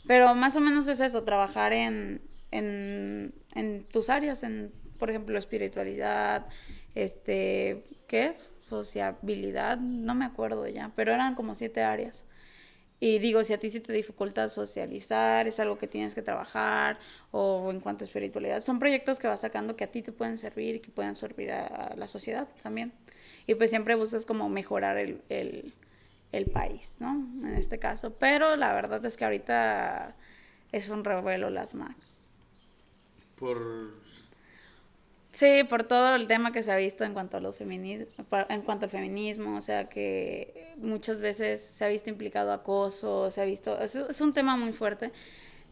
Pero 0.06 0.34
más 0.34 0.56
o 0.56 0.60
menos 0.60 0.88
es 0.88 1.00
eso, 1.00 1.24
trabajar 1.24 1.72
en, 1.72 2.20
en, 2.50 3.34
en 3.54 3.84
tus 3.84 4.10
áreas, 4.10 4.42
en, 4.42 4.72
por 4.98 5.10
ejemplo, 5.10 5.38
espiritualidad, 5.38 6.46
este, 6.94 7.84
¿qué 8.06 8.26
es? 8.26 8.46
Sociabilidad, 8.68 9.78
no 9.78 10.14
me 10.14 10.24
acuerdo 10.24 10.66
ya, 10.66 10.92
pero 10.96 11.12
eran 11.12 11.34
como 11.34 11.54
siete 11.54 11.82
áreas. 11.82 12.24
Y 13.04 13.18
digo, 13.18 13.44
si 13.44 13.52
a 13.52 13.60
ti 13.60 13.70
sí 13.70 13.80
te 13.80 13.92
dificulta 13.92 14.48
socializar, 14.48 15.46
es 15.46 15.60
algo 15.60 15.76
que 15.76 15.86
tienes 15.86 16.14
que 16.14 16.22
trabajar, 16.22 16.98
o 17.32 17.70
en 17.70 17.80
cuanto 17.80 18.02
a 18.02 18.06
espiritualidad, 18.06 18.62
son 18.62 18.78
proyectos 18.78 19.18
que 19.18 19.26
vas 19.26 19.42
sacando 19.42 19.76
que 19.76 19.84
a 19.84 19.88
ti 19.88 20.00
te 20.00 20.10
pueden 20.10 20.38
servir 20.38 20.76
y 20.76 20.80
que 20.80 20.90
pueden 20.90 21.14
servir 21.14 21.52
a, 21.52 21.94
la 21.98 22.08
sociedad 22.08 22.48
también. 22.62 22.94
Y 23.46 23.56
pues 23.56 23.68
siempre 23.68 23.94
buscas 23.94 24.24
como 24.24 24.48
mejorar 24.48 24.96
el, 24.96 25.20
el, 25.28 25.74
el 26.32 26.46
país, 26.46 26.96
¿no? 26.98 27.10
En 27.46 27.54
este 27.56 27.78
caso. 27.78 28.14
Pero 28.14 28.56
la 28.56 28.72
verdad 28.72 29.04
es 29.04 29.18
que 29.18 29.26
ahorita 29.26 30.16
es 30.72 30.88
un 30.88 31.04
revuelo 31.04 31.50
las 31.50 31.74
MAC. 31.74 31.98
Por 33.36 34.00
Sí, 35.34 35.64
por 35.68 35.82
todo 35.82 36.14
el 36.14 36.28
tema 36.28 36.52
que 36.52 36.62
se 36.62 36.70
ha 36.70 36.76
visto 36.76 37.02
en 37.02 37.12
cuanto 37.12 37.36
a 37.36 37.40
los 37.40 37.60
en 37.60 38.62
cuanto 38.64 38.86
al 38.86 38.90
feminismo, 38.90 39.56
o 39.56 39.60
sea 39.60 39.88
que 39.88 40.72
muchas 40.76 41.20
veces 41.20 41.60
se 41.60 41.84
ha 41.84 41.88
visto 41.88 42.08
implicado 42.08 42.52
acoso, 42.52 43.32
se 43.32 43.40
ha 43.40 43.44
visto, 43.44 43.76
es, 43.80 44.20
un 44.20 44.32
tema 44.32 44.56
muy 44.56 44.72
fuerte 44.72 45.10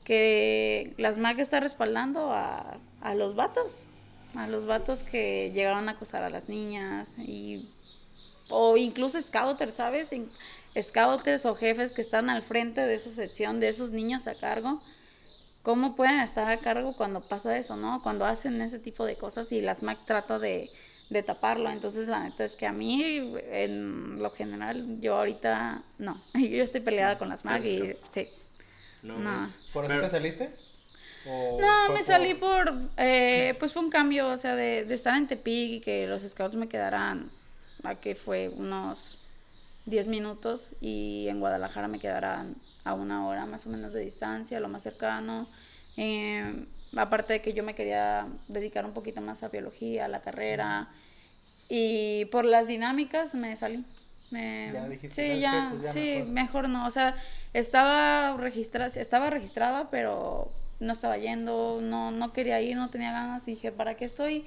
que 0.02 0.94
las 0.98 1.16
MAC 1.16 1.38
está 1.38 1.60
respaldando 1.60 2.32
a, 2.32 2.80
a 3.00 3.14
los 3.14 3.36
vatos, 3.36 3.84
a 4.34 4.48
los 4.48 4.66
vatos 4.66 5.04
que 5.04 5.52
llegaron 5.54 5.88
a 5.88 5.92
acosar 5.92 6.24
a 6.24 6.30
las 6.30 6.48
niñas 6.48 7.16
y 7.20 7.70
o 8.48 8.76
incluso 8.76 9.20
scouters, 9.22 9.76
¿sabes? 9.76 10.10
Scouters 10.76 11.46
o 11.46 11.54
jefes 11.54 11.92
que 11.92 12.00
están 12.00 12.30
al 12.30 12.42
frente 12.42 12.80
de 12.80 12.96
esa 12.96 13.12
sección 13.12 13.60
de 13.60 13.68
esos 13.68 13.92
niños 13.92 14.26
a 14.26 14.34
cargo 14.34 14.80
¿Cómo 15.62 15.94
pueden 15.94 16.18
estar 16.20 16.50
a 16.50 16.58
cargo 16.58 16.94
cuando 16.96 17.20
pasa 17.20 17.56
eso, 17.56 17.76
no? 17.76 18.00
Cuando 18.02 18.24
hacen 18.24 18.60
ese 18.60 18.80
tipo 18.80 19.04
de 19.06 19.16
cosas 19.16 19.52
y 19.52 19.60
las 19.60 19.82
MAC 19.82 20.04
trata 20.04 20.38
de, 20.38 20.70
taparlo. 21.24 21.70
Entonces, 21.70 22.08
la 22.08 22.24
neta 22.24 22.44
es 22.44 22.56
que 22.56 22.66
a 22.66 22.72
mí, 22.72 23.34
en 23.50 24.20
lo 24.20 24.30
general, 24.30 25.00
yo 25.00 25.16
ahorita 25.16 25.82
no. 25.98 26.20
Yo 26.34 26.62
estoy 26.62 26.80
peleada 26.80 27.18
con 27.18 27.28
las 27.28 27.44
MAC 27.44 27.64
y 27.64 27.96
sí. 28.10 28.28
No. 29.02 29.50
¿Por 29.72 29.84
eso 29.84 30.00
te 30.00 30.10
saliste? 30.10 30.50
no, 31.24 31.90
me 31.92 32.02
salí 32.02 32.34
por, 32.34 32.72
eh, 32.96 33.54
pues 33.60 33.72
fue 33.72 33.82
un 33.82 33.90
cambio, 33.90 34.28
o 34.28 34.36
sea, 34.36 34.56
de, 34.56 34.84
de 34.84 34.94
estar 34.94 35.16
en 35.16 35.28
Tepic 35.28 35.72
y 35.74 35.80
que 35.80 36.08
los 36.08 36.22
scouts 36.22 36.56
me 36.56 36.68
quedaran, 36.68 37.30
a 37.84 37.94
que 37.94 38.16
fue 38.16 38.48
unos 38.48 39.21
10 39.86 40.08
minutos 40.08 40.70
y 40.80 41.26
en 41.28 41.40
Guadalajara 41.40 41.88
me 41.88 41.98
quedarán 41.98 42.56
a 42.84 42.94
una 42.94 43.26
hora 43.26 43.46
más 43.46 43.66
o 43.66 43.70
menos 43.70 43.92
de 43.92 44.00
distancia, 44.00 44.60
lo 44.60 44.68
más 44.68 44.82
cercano. 44.82 45.48
Eh, 45.96 46.66
aparte 46.96 47.34
de 47.34 47.42
que 47.42 47.52
yo 47.52 47.62
me 47.62 47.74
quería 47.74 48.26
dedicar 48.48 48.84
un 48.84 48.92
poquito 48.92 49.20
más 49.20 49.42
a 49.42 49.48
biología, 49.48 50.04
a 50.04 50.08
la 50.08 50.20
carrera. 50.20 50.88
Y 51.68 52.26
por 52.26 52.44
las 52.44 52.66
dinámicas 52.66 53.34
me 53.34 53.56
salí. 53.56 53.84
Me, 54.30 54.72
sí, 55.10 55.40
ya, 55.40 55.74
pues 55.78 55.92
sí, 55.92 56.24
mejor. 56.26 56.68
no. 56.68 56.86
O 56.86 56.90
sea, 56.90 57.16
estaba 57.52 58.36
registrada, 58.36 58.86
estaba 58.86 59.30
registrada, 59.30 59.88
pero 59.90 60.50
no 60.80 60.92
estaba 60.92 61.18
yendo, 61.18 61.80
no, 61.82 62.10
no 62.10 62.32
quería 62.32 62.60
ir, 62.60 62.76
no 62.76 62.88
tenía 62.88 63.12
ganas. 63.12 63.44
dije, 63.44 63.72
¿para 63.72 63.94
qué 63.94 64.04
estoy 64.04 64.46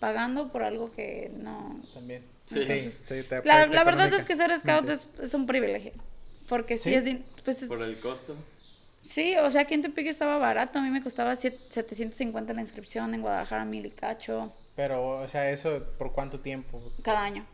pagando 0.00 0.50
por 0.50 0.64
algo 0.64 0.90
que 0.90 1.30
no? 1.36 1.80
También. 1.94 2.24
Sí, 2.50 2.92
la, 3.44 3.66
la 3.66 3.84
verdad 3.84 4.12
es 4.12 4.24
que 4.24 4.36
ser 4.36 4.56
scout 4.58 4.88
es, 4.88 5.08
es 5.22 5.34
un 5.34 5.46
privilegio. 5.46 5.92
Porque 6.48 6.76
sí, 6.76 6.92
es, 6.92 7.04
pues 7.44 7.64
¿Por 7.64 7.80
el 7.80 8.00
costo? 8.00 8.36
Sí, 9.02 9.36
o 9.36 9.50
sea, 9.50 9.62
aquí 9.62 9.74
en 9.74 9.82
Tepic 9.82 10.06
estaba 10.06 10.36
barato. 10.38 10.78
A 10.78 10.82
mí 10.82 10.90
me 10.90 11.02
costaba 11.02 11.34
750 11.36 12.52
la 12.52 12.60
inscripción, 12.60 13.14
en 13.14 13.22
Guadalajara 13.22 13.64
mil 13.64 13.86
y 13.86 13.90
cacho. 13.90 14.52
Pero, 14.76 15.20
o 15.20 15.28
sea, 15.28 15.50
¿eso 15.50 15.82
por 15.96 16.12
cuánto 16.12 16.40
tiempo? 16.40 16.82
Cada 17.02 17.22
año. 17.22 17.46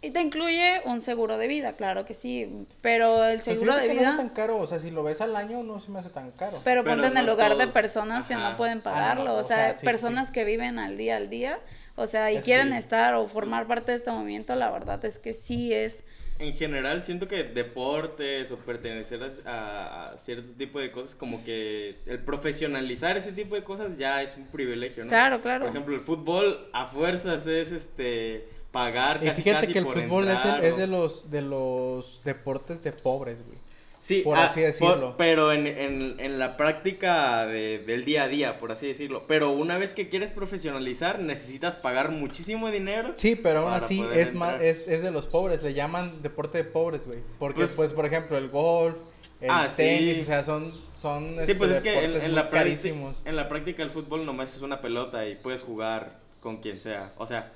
Y 0.00 0.10
te 0.10 0.20
incluye 0.20 0.82
un 0.84 1.00
seguro 1.00 1.38
de 1.38 1.48
vida, 1.48 1.72
claro 1.72 2.04
que 2.04 2.14
sí, 2.14 2.66
pero 2.82 3.24
el 3.24 3.38
pues 3.38 3.44
seguro 3.44 3.74
de 3.76 3.88
vida... 3.88 4.02
No 4.02 4.10
es 4.10 4.16
tan 4.18 4.28
caro, 4.28 4.58
o 4.58 4.66
sea, 4.66 4.78
si 4.78 4.90
lo 4.90 5.02
ves 5.02 5.20
al 5.20 5.34
año 5.34 5.62
no 5.62 5.80
se 5.80 5.90
me 5.90 5.98
hace 5.98 6.10
tan 6.10 6.30
caro. 6.32 6.60
Pero, 6.64 6.84
ponte 6.84 7.08
en 7.08 7.16
el 7.16 7.26
lugar 7.26 7.56
de 7.56 7.66
personas 7.66 8.26
que 8.26 8.34
no 8.34 8.56
pueden 8.56 8.78
ah, 8.78 8.84
pagarlo, 8.84 9.34
o, 9.34 9.42
sea, 9.42 9.74
personas 9.82 10.30
que 10.30 10.44
viven 10.44 10.78
al 10.78 10.96
día 10.96 11.16
al 11.16 11.30
día, 11.30 11.58
o 11.96 12.06
sea, 12.06 12.30
y 12.32 12.40
quieren 12.40 12.72
estar 12.72 13.14
o 13.14 13.26
formar 13.26 13.66
parte 13.66 13.92
de 13.92 13.98
este 13.98 14.10
movimiento, 14.10 14.54
la 14.54 14.70
verdad 14.70 15.04
es 15.04 15.18
que 15.18 15.34
sí 15.34 15.72
es 15.72 16.04
en 16.38 16.52
general 16.52 17.02
siento 17.04 17.28
que 17.28 17.44
deportes 17.44 18.50
o 18.50 18.56
pertenecer 18.56 19.20
a, 19.46 20.14
cierto 20.18 20.52
tipo 20.56 20.78
de 20.78 20.90
cosas, 20.90 21.14
como 21.14 21.42
que 21.44 21.96
el 22.06 22.18
profesionalizar 22.18 23.16
ese 23.16 23.32
tipo 23.32 23.54
de 23.54 23.64
cosas 23.64 23.96
ya 23.96 24.22
es 24.22 24.36
un 24.36 24.46
privilegio, 24.46 25.04
¿no? 25.04 25.08
Claro, 25.08 25.40
claro. 25.40 25.64
Por 25.64 25.70
ejemplo, 25.70 25.94
el 25.94 26.02
fútbol 26.02 26.68
a 26.72 26.86
fuerzas 26.86 27.46
es 27.46 27.72
este 27.72 28.48
pagar 28.70 29.20
casi, 29.20 29.42
fíjate 29.42 29.72
que 29.72 29.78
el 29.78 29.86
fútbol 29.86 30.28
es, 30.28 30.38
es, 30.62 30.76
de 30.76 30.86
los 30.86 31.30
de 31.30 31.40
los 31.40 32.20
deportes 32.24 32.82
de 32.82 32.92
pobres, 32.92 33.38
güey. 33.46 33.58
Sí, 34.06 34.20
por 34.20 34.38
ah, 34.38 34.44
así 34.44 34.60
decirlo. 34.60 35.16
pero 35.18 35.52
en, 35.52 35.66
en, 35.66 36.20
en, 36.20 36.38
la 36.38 36.56
práctica 36.56 37.44
de, 37.44 37.80
del 37.80 38.04
día 38.04 38.22
a 38.22 38.28
día, 38.28 38.60
por 38.60 38.70
así 38.70 38.86
decirlo. 38.86 39.24
Pero 39.26 39.50
una 39.50 39.78
vez 39.78 39.94
que 39.94 40.08
quieres 40.08 40.30
profesionalizar, 40.30 41.18
necesitas 41.18 41.74
pagar 41.74 42.12
muchísimo 42.12 42.70
dinero. 42.70 43.14
Sí, 43.16 43.34
pero 43.34 43.62
aún 43.62 43.72
así 43.72 44.04
es, 44.14 44.32
más, 44.32 44.60
es, 44.60 44.86
es, 44.86 45.02
de 45.02 45.10
los 45.10 45.26
pobres, 45.26 45.64
le 45.64 45.74
llaman 45.74 46.22
deporte 46.22 46.58
de 46.58 46.62
pobres, 46.62 47.04
güey. 47.04 47.18
Porque, 47.40 47.62
pues, 47.62 47.72
pues, 47.74 47.92
por 47.94 48.06
ejemplo, 48.06 48.38
el 48.38 48.48
golf, 48.48 48.94
el 49.40 49.50
ah, 49.50 49.68
tenis, 49.74 50.20
o 50.20 50.24
sea, 50.24 50.44
son, 50.44 50.72
son 50.94 51.44
sí, 51.44 51.54
pues 51.54 51.72
este, 51.72 51.88
es 51.88 51.98
que 51.98 52.04
en, 52.04 52.24
en 52.26 52.34
la 52.36 52.48
carísimos. 52.48 53.16
En 53.24 53.34
la 53.34 53.48
práctica 53.48 53.82
el 53.82 53.90
fútbol 53.90 54.24
nomás 54.24 54.54
es 54.54 54.62
una 54.62 54.80
pelota 54.80 55.26
y 55.26 55.34
puedes 55.34 55.62
jugar 55.62 56.20
con 56.38 56.58
quien 56.58 56.78
sea. 56.78 57.12
O 57.18 57.26
sea, 57.26 57.54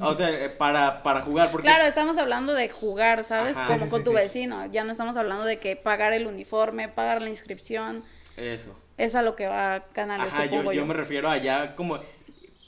o 0.00 0.14
sea, 0.14 0.30
eh, 0.30 0.48
para, 0.50 1.02
para 1.02 1.20
jugar. 1.20 1.50
Porque... 1.50 1.66
Claro, 1.66 1.84
estamos 1.84 2.18
hablando 2.18 2.54
de 2.54 2.68
jugar, 2.68 3.24
¿sabes? 3.24 3.56
Como 3.56 3.88
con 3.88 4.04
tu 4.04 4.12
vecino. 4.12 4.66
Ya 4.70 4.84
no 4.84 4.92
estamos 4.92 5.16
hablando 5.16 5.44
de 5.44 5.58
que 5.58 5.76
pagar 5.76 6.12
el 6.12 6.26
uniforme, 6.26 6.88
pagar 6.88 7.22
la 7.22 7.28
inscripción. 7.28 8.04
Eso. 8.36 8.76
Es 8.96 9.14
a 9.14 9.22
lo 9.22 9.36
que 9.36 9.46
va 9.46 9.76
a 9.76 9.84
Canales, 9.84 10.32
Ajá, 10.32 10.46
yo, 10.46 10.72
yo. 10.72 10.86
me 10.86 10.94
refiero 10.94 11.30
a 11.30 11.38
ya 11.38 11.74
como 11.74 12.00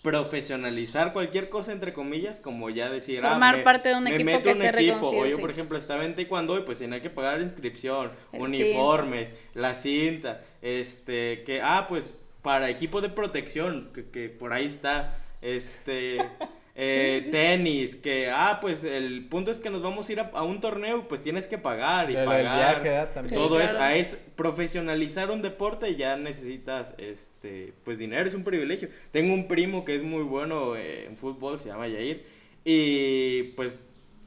profesionalizar 0.02 1.12
cualquier 1.12 1.48
cosa, 1.48 1.72
entre 1.72 1.92
comillas, 1.92 2.40
como 2.40 2.70
ya 2.70 2.90
decir... 2.90 3.20
Ah, 3.24 3.30
Formar 3.30 3.62
parte 3.62 3.90
de 3.90 3.96
un 3.96 4.06
equipo 4.08 4.42
que 4.42 4.50
esté 4.50 4.68
equipo. 4.68 5.10
O 5.10 5.26
yo, 5.26 5.38
por 5.38 5.50
ejemplo, 5.50 5.78
estaba 5.78 6.04
en 6.04 6.14
taekwondo 6.14 6.58
y 6.58 6.62
pues 6.62 6.78
tenía 6.78 7.00
que 7.00 7.10
pagar 7.10 7.40
inscripción, 7.40 8.10
uniformes, 8.32 9.32
la 9.54 9.74
cinta, 9.74 10.42
este, 10.60 11.44
que, 11.44 11.60
ah, 11.62 11.86
pues 11.88 12.14
para 12.42 12.68
equipo 12.68 13.00
de 13.00 13.10
protección, 13.10 13.90
que, 13.94 14.10
que 14.10 14.28
por 14.28 14.52
ahí 14.52 14.66
está, 14.66 15.18
este... 15.40 16.18
Eh, 16.74 17.28
tenis, 17.30 17.96
que, 17.96 18.30
ah, 18.30 18.58
pues 18.62 18.82
el 18.82 19.26
punto 19.26 19.50
es 19.50 19.58
que 19.58 19.68
nos 19.68 19.82
vamos 19.82 20.08
a 20.08 20.12
ir 20.12 20.20
a, 20.20 20.42
un 20.42 20.62
torneo, 20.62 21.06
pues 21.06 21.22
tienes 21.22 21.46
que 21.46 21.58
pagar 21.58 22.11
y 22.11 22.14
pagar. 22.14 23.12
Todo 23.28 23.61
eso, 23.61 23.78
es 23.85 24.18
profesionalizar 24.37 25.30
un 25.30 25.42
deporte 25.42 25.94
ya 25.96 26.16
necesitas, 26.16 26.94
este, 26.98 27.74
pues 27.85 27.98
dinero, 27.98 28.26
es 28.26 28.35
un 28.35 28.44
privilegio. 28.44 28.88
Tengo 29.12 29.35
un 29.35 29.48
primo 29.48 29.85
que 29.85 29.96
es 29.96 30.02
muy 30.02 30.22
bueno 30.22 30.74
eh, 30.74 31.04
en 31.06 31.16
fútbol, 31.18 31.61
se 31.61 31.68
llama 31.68 31.88
Yair, 31.88 32.24
y 32.64 33.42
pues 33.54 33.76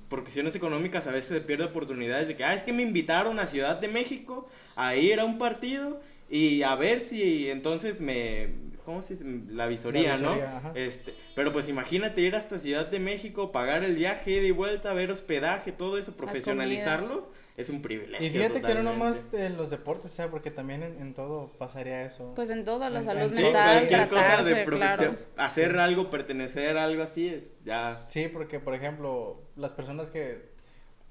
por 0.08 0.22
cuestiones 0.22 0.56
económicas 0.56 1.08
a 1.08 1.12
veces 1.12 1.30
se 1.30 1.42
pierde 1.42 1.64
oportunidades 1.64 2.28
de 2.28 2.36
que, 2.36 2.44
ah, 2.44 2.54
es 2.54 2.62
que 2.62 2.74
me 2.74 2.84
invitaron 2.84 3.40
a 3.40 3.48
Ciudad 3.48 3.78
de 3.78 3.88
México 3.88 4.48
a 4.76 4.96
ir 4.96 5.20
a 5.20 5.26
un 5.26 5.40
partido 5.40 6.00
y 6.30 6.62
a 6.62 6.76
ver 6.76 7.02
si 7.02 7.50
entonces 7.50 8.02
me 8.02 8.50
¿cómo 8.86 9.02
se 9.02 9.16
dice? 9.16 9.26
La 9.50 9.68
visoría, 9.68 10.18
¿no? 10.18 10.36
Este, 10.76 11.14
pero 11.36 11.52
pues 11.52 11.68
imagínate 11.68 12.22
ir 12.22 12.36
hasta 12.36 12.60
Ciudad 12.60 12.90
de 12.90 13.00
México, 13.00 13.52
pagar 13.52 13.84
el 13.84 13.96
viaje, 13.96 14.32
ida 14.32 14.44
y 14.44 14.52
vuelta, 14.52 14.94
ver 14.94 15.12
hospedaje, 15.12 15.72
todo 15.72 15.98
eso, 15.98 16.16
profesionalizarlo, 16.16 17.32
es 17.58 17.70
un 17.70 17.82
privilegio. 17.82 18.26
Y 18.26 18.30
fíjate 18.30 18.62
que 18.62 18.76
no 18.76 18.84
nomás 18.84 19.34
en 19.34 19.58
los 19.58 19.70
deportes, 19.70 20.12
sea, 20.12 20.30
porque 20.30 20.52
también 20.52 20.84
en, 20.84 21.14
todo 21.14 21.52
pasaría 21.58 22.04
eso. 22.04 22.34
Pues 22.36 22.50
en 22.50 22.64
todo, 22.64 22.90
la 22.90 23.04
salud 23.04 23.34
mental, 23.34 23.88
cualquier 23.88 24.08
cosa 24.08 24.44
de 24.44 24.64
profesión, 24.64 25.20
hacer 25.38 25.78
algo, 25.78 26.10
pertenecer 26.10 26.78
a 26.78 26.86
algo 26.86 27.04
así 27.04 27.28
es 27.28 27.58
ya. 27.66 28.06
Sí, 28.08 28.30
porque 28.32 28.60
por 28.60 28.74
ejemplo, 28.74 29.42
las 29.56 29.74
personas 29.74 30.10
que 30.10 30.56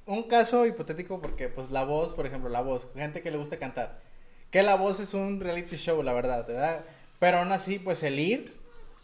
un 0.07 0.25
caso 0.25 0.67
hipotético 0.67 1.21
porque 1.21 1.49
pues 1.49 1.71
la 1.71 1.85
voz, 1.85 2.13
por 2.13 2.27
ejemplo, 2.27 2.51
la 2.51 2.61
voz, 2.61 2.89
gente 2.95 3.23
que 3.23 3.31
le 3.31 3.39
gusta 3.39 3.59
cantar. 3.59 4.01
Que 4.51 4.63
la 4.63 4.77
voz 4.77 5.01
es 5.01 5.15
un 5.15 5.41
reality 5.41 5.77
show, 5.77 6.03
la 6.03 6.13
verdad, 6.13 6.47
¿verdad? 6.47 6.85
Pero 7.25 7.39
aún 7.39 7.53
así, 7.53 7.79
pues 7.79 8.03
el 8.03 8.21
ir, 8.21 8.53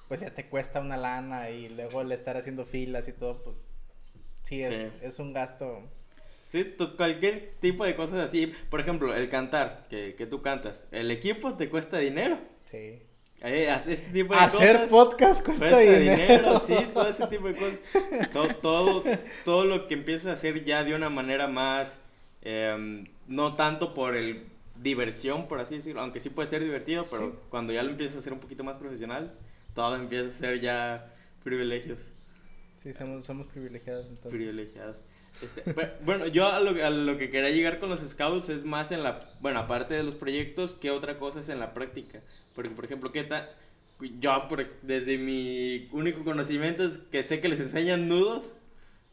pues 0.07 0.21
ya 0.21 0.35
te 0.35 0.45
cuesta 0.45 0.83
una 0.83 0.99
lana 0.99 1.49
y 1.49 1.71
luego 1.71 2.03
el 2.03 2.13
estar 2.13 2.37
haciendo 2.37 2.67
filas 2.67 3.09
y 3.09 3.15
todo, 3.15 3.43
pues 3.43 3.65
sí 4.43 4.63
es, 4.63 4.93
es 5.01 5.19
un 5.21 5.33
gasto. 5.33 5.89
Sí, 6.53 6.77
cualquier 6.99 7.55
tipo 7.61 7.83
de 7.83 7.97
cosas 7.97 8.19
así. 8.19 8.53
Por 8.69 8.79
ejemplo, 8.79 9.17
el 9.17 9.31
cantar, 9.31 9.87
que, 9.89 10.17
que 10.17 10.27
tú 10.27 10.43
cantas. 10.43 10.87
El 10.93 11.11
equipo 11.11 11.55
te 11.55 11.71
cuesta 11.71 11.97
dinero. 11.97 12.39
Sí. 12.71 12.99
Eh, 13.41 13.75
este 13.87 13.97
tipo 14.13 14.35
de 14.35 14.41
Hacer 14.41 14.87
podcast 14.89 15.43
cuesta, 15.43 15.79
dinero. 15.79 16.61
Sí, 16.61 16.77
todo 16.93 17.09
ese 17.09 17.27
tipo 17.27 17.49
de 17.49 17.55
cosas. 17.55 17.81
todo, 18.35 18.55
todo, 18.57 19.05
todo, 19.47 19.65
lo 19.65 19.89
que 19.89 19.95
empiezas 19.95 20.27
a 20.27 20.33
hacer 20.33 20.63
ya 20.67 20.85
de 20.85 20.95
una 20.95 21.09
manera 21.09 21.49
más, 21.49 21.99
eh, 22.43 23.07
no 23.29 23.57
tanto 23.57 23.95
por 23.95 24.15
el 24.15 24.45
diversión, 24.83 25.47
por 25.49 25.61
así 25.61 25.77
decirlo, 25.77 26.01
aunque 26.01 26.21
sí 26.21 26.31
puede 26.31 26.49
ser 26.49 26.63
divertido, 26.63 27.07
pero 27.11 27.41
cuando 27.51 27.73
ya 27.73 27.83
lo 27.83 27.91
empiezas 27.91 28.17
a 28.17 28.19
hacer 28.21 28.33
un 28.33 28.41
poquito 28.41 28.65
más 28.65 28.77
profesional, 28.79 29.35
todo 29.75 29.95
empieza 29.97 30.29
a 30.29 30.39
ser 30.39 30.61
ya 30.61 31.15
privilegios. 31.43 31.99
Sí, 32.83 32.93
somos, 32.95 33.25
somos 33.27 33.47
privilegiados 33.49 34.07
entonces. 34.07 34.33
Privilegiados. 34.33 35.05
Este, 35.43 35.63
bueno, 36.05 36.27
yo 36.27 36.47
a 36.47 36.61
lo, 36.61 36.85
a 36.85 36.91
lo, 36.91 37.19
que 37.19 37.31
quería 37.31 37.51
llegar 37.51 37.79
con 37.79 37.91
los 37.91 38.01
scouts 38.01 38.49
es 38.49 38.65
más 38.65 38.91
en 38.91 39.03
la, 39.03 39.19
bueno, 39.41 39.61
aparte 39.61 39.95
de 39.95 40.03
los 40.03 40.15
proyectos, 40.15 40.77
¿qué 40.81 40.91
otra 40.91 41.19
cosa 41.19 41.41
es 41.41 41.49
en 41.51 41.61
la 41.61 41.75
práctica? 41.75 42.21
Porque, 42.55 42.71
por 42.71 42.85
ejemplo, 42.87 43.13
¿qué 43.13 43.25
tal? 43.25 43.49
Yo, 44.19 44.49
desde 44.81 45.19
mi 45.19 45.89
único 45.93 46.25
conocimiento 46.25 46.85
es 46.85 46.99
que 47.11 47.23
sé 47.23 47.41
que 47.41 47.49
les 47.49 47.61
enseñan 47.61 48.09
nudos, 48.09 48.47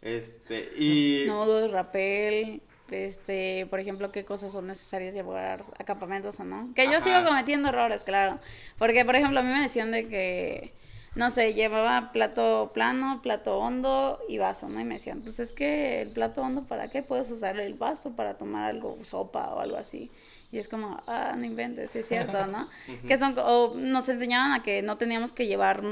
este, 0.01 0.71
y... 0.77 1.25
Nudos, 1.27 1.71
rapel, 1.71 2.61
este, 2.89 3.67
por 3.69 3.79
ejemplo, 3.79 4.11
qué 4.11 4.25
cosas 4.25 4.51
son 4.51 4.67
necesarias 4.67 5.13
llevar 5.13 5.65
a 5.77 5.83
campamentos 5.83 6.39
o 6.39 6.43
no. 6.43 6.73
Que 6.75 6.85
yo 6.85 7.01
sigo 7.01 7.23
cometiendo 7.25 7.69
errores, 7.69 8.03
claro. 8.03 8.39
Porque, 8.77 9.05
por 9.05 9.15
ejemplo, 9.15 9.39
a 9.39 9.43
mí 9.43 9.49
me 9.49 9.61
decían 9.61 9.91
de 9.91 10.07
que, 10.07 10.73
no 11.15 11.31
sé, 11.31 11.53
llevaba 11.53 12.11
plato 12.11 12.71
plano, 12.73 13.21
plato 13.21 13.57
hondo 13.57 14.19
y 14.29 14.37
vaso, 14.37 14.69
¿no? 14.69 14.79
Y 14.79 14.83
me 14.83 14.95
decían, 14.95 15.21
pues 15.21 15.39
es 15.39 15.53
que 15.53 16.01
el 16.01 16.09
plato 16.09 16.41
hondo, 16.41 16.63
¿para 16.63 16.89
qué? 16.89 17.03
Puedes 17.03 17.29
usar 17.31 17.59
el 17.59 17.73
vaso 17.73 18.15
para 18.15 18.37
tomar 18.37 18.63
algo, 18.69 18.97
sopa 19.03 19.53
o 19.53 19.59
algo 19.59 19.77
así. 19.77 20.11
Y 20.51 20.59
es 20.59 20.69
como, 20.69 21.01
ah, 21.07 21.35
no 21.37 21.45
inventes, 21.45 21.95
es 21.95 22.07
cierto, 22.07 22.45
¿no? 22.47 22.67
que 23.07 23.17
son, 23.17 23.35
o 23.37 23.73
nos 23.75 24.07
enseñaban 24.09 24.53
a 24.53 24.63
que 24.63 24.81
no 24.81 24.97
teníamos 24.97 25.33
que 25.33 25.47
llevar 25.47 25.83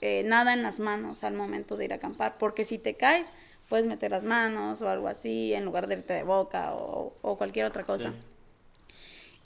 eh, 0.00 0.22
nada 0.26 0.52
en 0.52 0.62
las 0.62 0.80
manos 0.80 1.24
al 1.24 1.34
momento 1.34 1.76
de 1.76 1.86
ir 1.86 1.92
a 1.92 1.96
acampar, 1.96 2.36
porque 2.38 2.64
si 2.64 2.78
te 2.78 2.94
caes, 2.94 3.28
puedes 3.68 3.86
meter 3.86 4.10
las 4.10 4.24
manos 4.24 4.82
o 4.82 4.88
algo 4.88 5.08
así 5.08 5.54
en 5.54 5.64
lugar 5.64 5.86
de 5.86 5.96
irte 5.96 6.12
de 6.12 6.22
boca 6.22 6.74
o, 6.74 7.14
o 7.22 7.36
cualquier 7.36 7.66
otra 7.66 7.84
cosa. 7.84 8.12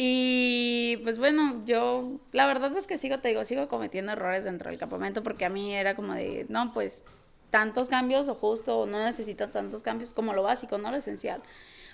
Y 0.00 0.98
pues 1.02 1.18
bueno, 1.18 1.62
yo 1.66 2.20
la 2.30 2.46
verdad 2.46 2.74
es 2.76 2.86
que 2.86 2.98
sigo, 2.98 3.18
te 3.18 3.28
digo, 3.28 3.44
sigo 3.44 3.66
cometiendo 3.66 4.12
errores 4.12 4.44
dentro 4.44 4.70
del 4.70 4.78
campamento 4.78 5.24
porque 5.24 5.44
a 5.44 5.48
mí 5.48 5.74
era 5.74 5.96
como 5.96 6.14
de, 6.14 6.46
no, 6.48 6.72
pues 6.72 7.02
tantos 7.50 7.88
cambios 7.88 8.28
o 8.28 8.34
justo 8.36 8.86
no 8.86 9.04
necesitas 9.04 9.50
tantos 9.50 9.82
cambios 9.82 10.12
como 10.12 10.34
lo 10.34 10.44
básico, 10.44 10.78
no 10.78 10.92
lo 10.92 10.98
esencial. 10.98 11.42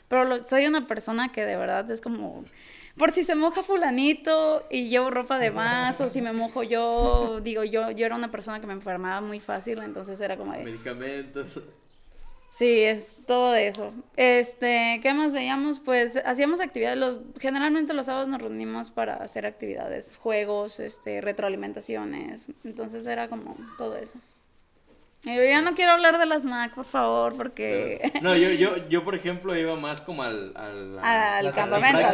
Pero 0.08 0.44
soy 0.44 0.66
una 0.66 0.86
persona 0.86 1.32
que 1.32 1.46
de 1.46 1.56
verdad 1.56 1.90
es 1.90 2.02
como, 2.02 2.44
por 2.98 3.12
si 3.12 3.24
se 3.24 3.34
moja 3.36 3.62
fulanito 3.62 4.66
y 4.70 4.88
llevo 4.88 5.10
ropa 5.10 5.38
de 5.38 5.50
más 5.50 5.98
o 6.02 6.10
si 6.10 6.20
me 6.20 6.34
mojo 6.34 6.62
yo, 6.62 7.40
digo, 7.40 7.64
yo, 7.64 7.90
yo 7.90 8.04
era 8.04 8.16
una 8.16 8.30
persona 8.30 8.60
que 8.60 8.66
me 8.66 8.74
enfermaba 8.74 9.22
muy 9.22 9.40
fácil, 9.40 9.78
entonces 9.78 10.20
era 10.20 10.36
como 10.36 10.52
de... 10.52 10.64
Medicamentos. 10.64 11.58
Sí, 12.54 12.82
es 12.84 13.16
todo 13.26 13.52
eso. 13.56 13.92
Este, 14.14 15.00
¿qué 15.02 15.12
más 15.12 15.32
veíamos? 15.32 15.80
Pues 15.80 16.16
hacíamos 16.24 16.60
actividades, 16.60 16.96
los, 16.96 17.18
generalmente 17.40 17.92
los 17.94 18.06
sábados 18.06 18.28
nos 18.28 18.40
reunimos 18.40 18.92
para 18.92 19.14
hacer 19.14 19.44
actividades, 19.44 20.16
juegos, 20.16 20.78
este, 20.78 21.20
retroalimentaciones, 21.20 22.46
entonces 22.62 23.04
era 23.08 23.26
como 23.26 23.56
todo 23.76 23.96
eso. 23.96 24.20
Y 25.24 25.34
yo 25.34 25.42
ya 25.42 25.62
no 25.62 25.74
quiero 25.74 25.90
hablar 25.90 26.16
de 26.16 26.26
las 26.26 26.44
Mac, 26.44 26.72
por 26.76 26.84
favor, 26.84 27.36
porque... 27.36 28.12
No, 28.22 28.36
yo, 28.36 28.50
yo, 28.50 28.88
yo 28.88 29.02
por 29.02 29.16
ejemplo 29.16 29.56
iba 29.56 29.74
más 29.74 30.00
como 30.00 30.22
al... 30.22 30.56
Al, 30.56 31.00
al 31.00 31.52
campamento. 31.54 32.06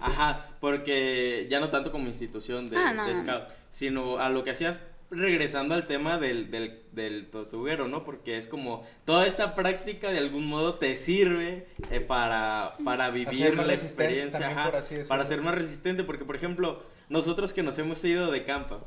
Ajá, 0.00 0.46
porque 0.58 1.46
ya 1.48 1.60
no 1.60 1.70
tanto 1.70 1.92
como 1.92 2.08
institución 2.08 2.66
de, 2.66 2.76
ah, 2.76 3.06
de 3.06 3.20
scout, 3.20 3.44
sino 3.70 4.18
a 4.18 4.30
lo 4.30 4.42
que 4.42 4.50
hacías 4.50 4.80
regresando 5.10 5.74
al 5.74 5.86
tema 5.86 6.18
del, 6.18 6.50
del, 6.50 6.80
del, 6.92 7.26
tortuguero, 7.30 7.88
¿no? 7.88 8.04
Porque 8.04 8.36
es 8.36 8.46
como 8.46 8.86
toda 9.04 9.26
esta 9.26 9.54
práctica 9.54 10.10
de 10.10 10.18
algún 10.18 10.46
modo 10.46 10.76
te 10.76 10.96
sirve 10.96 11.66
eh, 11.90 12.00
para, 12.00 12.74
para 12.84 13.10
vivir 13.10 13.56
la 13.56 13.74
experiencia, 13.74 14.72
para 15.08 15.24
ser 15.24 15.42
más 15.42 15.54
resistente, 15.54 16.04
porque 16.04 16.24
por 16.24 16.36
ejemplo, 16.36 16.82
nosotros 17.08 17.52
que 17.52 17.62
nos 17.62 17.78
hemos 17.78 18.04
ido 18.04 18.30
de 18.30 18.44
campo, 18.44 18.86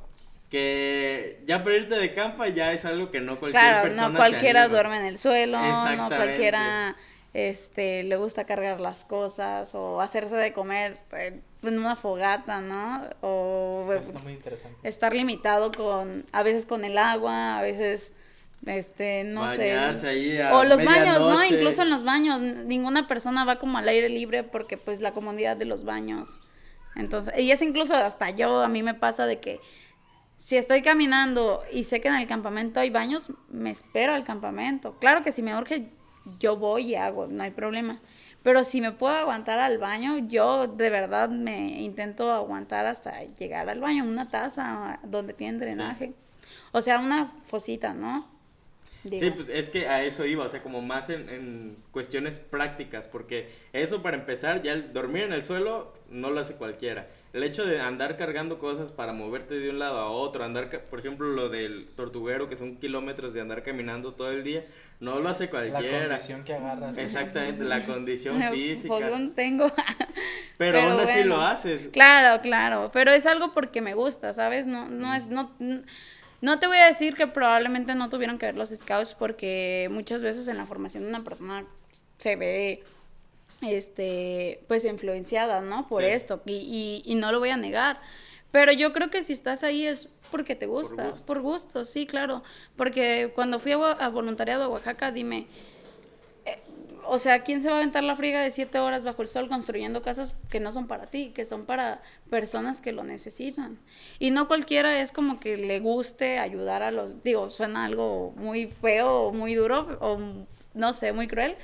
que 0.49 1.43
ya 1.45 1.63
para 1.63 1.77
irte 1.77 1.95
de 1.95 2.13
campa 2.13 2.47
ya 2.47 2.73
es 2.73 2.83
algo 2.83 3.11
que 3.11 3.21
no 3.21 3.39
cualquier 3.39 3.61
claro, 3.61 3.93
no 3.93 4.15
cualquiera 4.15 4.67
duerme 4.67 4.97
en 4.97 5.05
el 5.05 5.19
suelo, 5.19 5.59
no 5.59 6.07
cualquiera 6.07 6.95
este 7.33 8.03
le 8.03 8.15
gusta 8.17 8.45
cargar 8.45 8.81
las 8.81 9.03
cosas 9.03 9.75
o 9.75 10.01
hacerse 10.01 10.35
de 10.35 10.51
comer 10.53 10.97
en 11.11 11.77
una 11.77 11.95
fogata, 11.95 12.61
¿no? 12.61 13.03
O 13.21 13.91
Está 13.93 14.19
muy 14.19 14.33
interesante. 14.33 14.75
estar 14.83 15.13
limitado 15.13 15.71
con 15.71 16.25
a 16.31 16.43
veces 16.43 16.65
con 16.65 16.85
el 16.85 16.97
agua, 16.97 17.57
a 17.59 17.61
veces 17.61 18.13
este, 18.65 19.23
no 19.23 19.49
sé. 19.49 19.77
o 20.51 20.63
los 20.63 20.83
baños, 20.83 21.19
¿no? 21.19 21.43
Incluso 21.45 21.81
en 21.81 21.89
los 21.89 22.03
baños, 22.03 22.41
ninguna 22.41 23.07
persona 23.07 23.45
va 23.45 23.57
como 23.57 23.77
al 23.77 23.87
aire 23.87 24.09
libre 24.09 24.43
porque 24.43 24.77
pues 24.77 24.99
la 25.01 25.13
comodidad 25.13 25.55
de 25.55 25.65
los 25.65 25.83
baños. 25.83 26.37
Entonces, 26.95 27.37
y 27.37 27.51
es 27.51 27.61
incluso 27.61 27.95
hasta 27.95 28.31
yo, 28.31 28.61
a 28.61 28.67
mí 28.67 28.83
me 28.83 28.93
pasa 28.93 29.25
de 29.25 29.39
que 29.39 29.59
si 30.37 30.57
estoy 30.57 30.81
caminando 30.81 31.61
y 31.71 31.83
sé 31.83 32.01
que 32.01 32.07
en 32.07 32.15
el 32.15 32.27
campamento 32.27 32.79
hay 32.79 32.89
baños, 32.89 33.27
me 33.49 33.71
espero 33.71 34.13
al 34.13 34.25
campamento. 34.25 34.97
Claro 34.99 35.23
que 35.23 35.31
si 35.31 35.41
me 35.41 35.57
urge, 35.57 35.89
yo 36.39 36.57
voy 36.57 36.87
y 36.87 36.95
hago, 36.95 37.27
no 37.27 37.43
hay 37.43 37.51
problema. 37.51 37.99
Pero 38.43 38.63
si 38.63 38.79
me 38.79 38.91
puedo 38.91 39.13
aguantar 39.13 39.59
al 39.59 39.77
baño, 39.77 40.17
yo 40.27 40.67
de 40.67 40.89
verdad 40.89 41.29
me 41.29 41.81
intento 41.81 42.31
aguantar 42.31 42.85
hasta 42.85 43.23
llegar 43.23 43.69
al 43.69 43.81
baño, 43.81 44.05
una 44.05 44.29
taza 44.29 44.99
donde 45.03 45.33
tiene 45.33 45.59
drenaje. 45.59 46.13
O 46.71 46.81
sea, 46.81 46.99
una 46.99 47.33
fosita, 47.47 47.93
¿no? 47.93 48.27
Sí, 49.03 49.31
pues 49.31 49.47
es 49.49 49.69
que 49.69 49.87
a 49.87 50.03
eso 50.03 50.25
iba, 50.25 50.45
o 50.45 50.49
sea, 50.49 50.61
como 50.61 50.81
más 50.81 51.09
en, 51.09 51.29
en, 51.29 51.77
cuestiones 51.91 52.39
prácticas, 52.39 53.07
porque 53.07 53.49
eso 53.71 54.01
para 54.01 54.17
empezar, 54.17 54.61
ya 54.61 54.73
el 54.73 54.91
dormir 54.91 55.23
en 55.23 55.33
el 55.33 55.43
suelo 55.45 55.93
no 56.09 56.29
lo 56.29 56.41
hace 56.41 56.55
cualquiera. 56.55 57.07
El 57.31 57.43
hecho 57.43 57.65
de 57.65 57.79
andar 57.79 58.17
cargando 58.17 58.57
cosas 58.57 58.91
para 58.91 59.13
moverte 59.13 59.55
de 59.55 59.69
un 59.69 59.79
lado 59.79 59.99
a 59.99 60.09
otro, 60.09 60.43
andar, 60.43 60.69
por 60.89 60.99
ejemplo, 60.99 61.27
lo 61.27 61.49
del 61.49 61.87
tortuguero, 61.95 62.49
que 62.49 62.55
son 62.55 62.77
kilómetros 62.77 63.33
de 63.33 63.41
andar 63.41 63.63
caminando 63.63 64.13
todo 64.13 64.31
el 64.31 64.43
día, 64.43 64.65
no 64.99 65.19
lo 65.19 65.29
hace 65.29 65.49
cualquiera. 65.49 65.99
La 65.99 66.07
condición 66.07 66.43
que 66.43 66.53
agarras. 66.53 66.97
Exactamente, 66.97 67.63
la 67.63 67.85
condición 67.85 68.41
física. 68.51 68.95
Pues 68.97 69.35
tengo. 69.35 69.71
pero, 70.57 70.79
aún 70.79 70.99
así 70.99 71.23
lo 71.23 71.41
haces. 71.41 71.87
Claro, 71.93 72.41
claro, 72.41 72.89
pero 72.91 73.11
es 73.11 73.25
algo 73.25 73.53
porque 73.53 73.81
me 73.81 73.93
gusta, 73.93 74.33
¿sabes? 74.33 74.65
No, 74.65 74.89
no 74.89 75.13
es, 75.13 75.27
no 75.27 75.51
no 76.41 76.59
te 76.59 76.67
voy 76.67 76.77
a 76.77 76.85
decir 76.85 77.15
que 77.15 77.27
probablemente 77.27 77.95
no 77.95 78.09
tuvieron 78.09 78.37
que 78.37 78.45
ver 78.45 78.55
los 78.55 78.69
scouts 78.69 79.13
porque 79.13 79.89
muchas 79.91 80.23
veces 80.23 80.47
en 80.47 80.57
la 80.57 80.65
formación 80.65 81.03
de 81.03 81.09
una 81.09 81.23
persona 81.23 81.65
se 82.17 82.35
ve 82.35 82.83
este 83.61 84.63
pues 84.67 84.85
influenciada, 84.85 85.61
¿no? 85.61 85.87
Por 85.87 86.03
esto 86.03 86.41
y, 86.45 87.01
y, 87.05 87.15
no 87.15 87.31
lo 87.31 87.39
voy 87.39 87.49
a 87.49 87.57
negar. 87.57 88.01
Pero 88.51 88.71
yo 88.71 88.93
creo 88.93 89.09
que 89.09 89.23
si 89.23 89.33
estás 89.33 89.63
ahí 89.63 89.85
es 89.85 90.09
porque 90.31 90.55
te 90.55 90.65
gusta, 90.65 91.13
por 91.25 91.41
gusto, 91.41 91.85
sí, 91.85 92.05
claro. 92.05 92.43
Porque 92.75 93.31
cuando 93.35 93.59
fui 93.59 93.73
a, 93.73 93.91
a 93.91 94.09
voluntariado 94.09 94.63
a 94.63 94.67
Oaxaca, 94.69 95.11
dime, 95.11 95.47
o 97.09 97.17
sea, 97.17 97.43
¿quién 97.43 97.61
se 97.61 97.69
va 97.69 97.75
a 97.75 97.77
aventar 97.77 98.03
la 98.03 98.15
friga 98.15 98.41
de 98.41 98.51
siete 98.51 98.77
horas 98.77 99.03
bajo 99.03 99.23
el 99.23 99.27
sol 99.27 99.49
construyendo 99.49 100.03
casas 100.03 100.35
que 100.49 100.59
no 100.59 100.71
son 100.71 100.87
para 100.87 101.07
ti, 101.07 101.31
que 101.33 101.43
son 101.43 101.65
para 101.65 102.01
personas 102.29 102.81
que 102.81 102.91
lo 102.91 103.03
necesitan? 103.03 103.79
Y 104.19 104.29
no 104.29 104.47
cualquiera 104.47 105.01
es 105.01 105.11
como 105.11 105.39
que 105.39 105.57
le 105.57 105.79
guste 105.79 106.37
ayudar 106.37 106.83
a 106.83 106.91
los, 106.91 107.23
digo, 107.23 107.49
suena 107.49 107.85
algo 107.85 108.33
muy 108.37 108.67
feo, 108.67 109.31
muy 109.33 109.55
duro, 109.55 109.97
o 110.01 110.19
no 110.75 110.93
sé, 110.93 111.11
muy 111.11 111.27
cruel, 111.27 111.55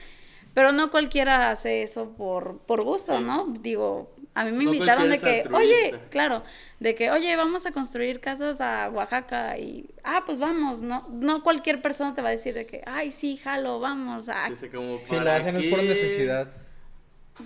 pero 0.56 0.72
no 0.72 0.90
cualquiera 0.90 1.52
hace 1.52 1.84
eso 1.84 2.14
por, 2.14 2.60
por 2.60 2.82
gusto, 2.82 3.20
¿no? 3.20 3.54
Digo, 3.60 4.16
a 4.34 4.46
mí 4.46 4.52
me 4.54 4.64
invitaron 4.64 5.10
de 5.10 5.20
que, 5.20 5.44
oye, 5.54 6.00
claro, 6.10 6.44
de 6.80 6.96
que, 6.96 7.12
oye, 7.12 7.36
vamos 7.36 7.66
a 7.66 7.74
construir 7.74 8.22
casas 8.22 8.62
a 8.62 8.90
Oaxaca 8.90 9.58
y, 9.58 9.90
ah, 10.06 10.24
pues 10.26 10.40
vamos, 10.40 10.82
no 10.82 11.08
no 11.12 11.44
cualquier 11.44 11.82
persona 11.82 12.16
te 12.16 12.22
va 12.22 12.30
a 12.30 12.32
decir 12.32 12.54
de 12.54 12.66
que, 12.66 12.82
ay, 12.86 13.12
sí, 13.12 13.36
jalo, 13.36 13.82
vamos. 13.82 14.30
A... 14.30 14.48
Sí, 14.56 14.70
como 14.70 14.98
si 15.06 15.20
lo 15.20 15.30
hacen 15.30 15.58
es 15.58 15.66
por 15.68 15.84
necesidad, 15.84 16.48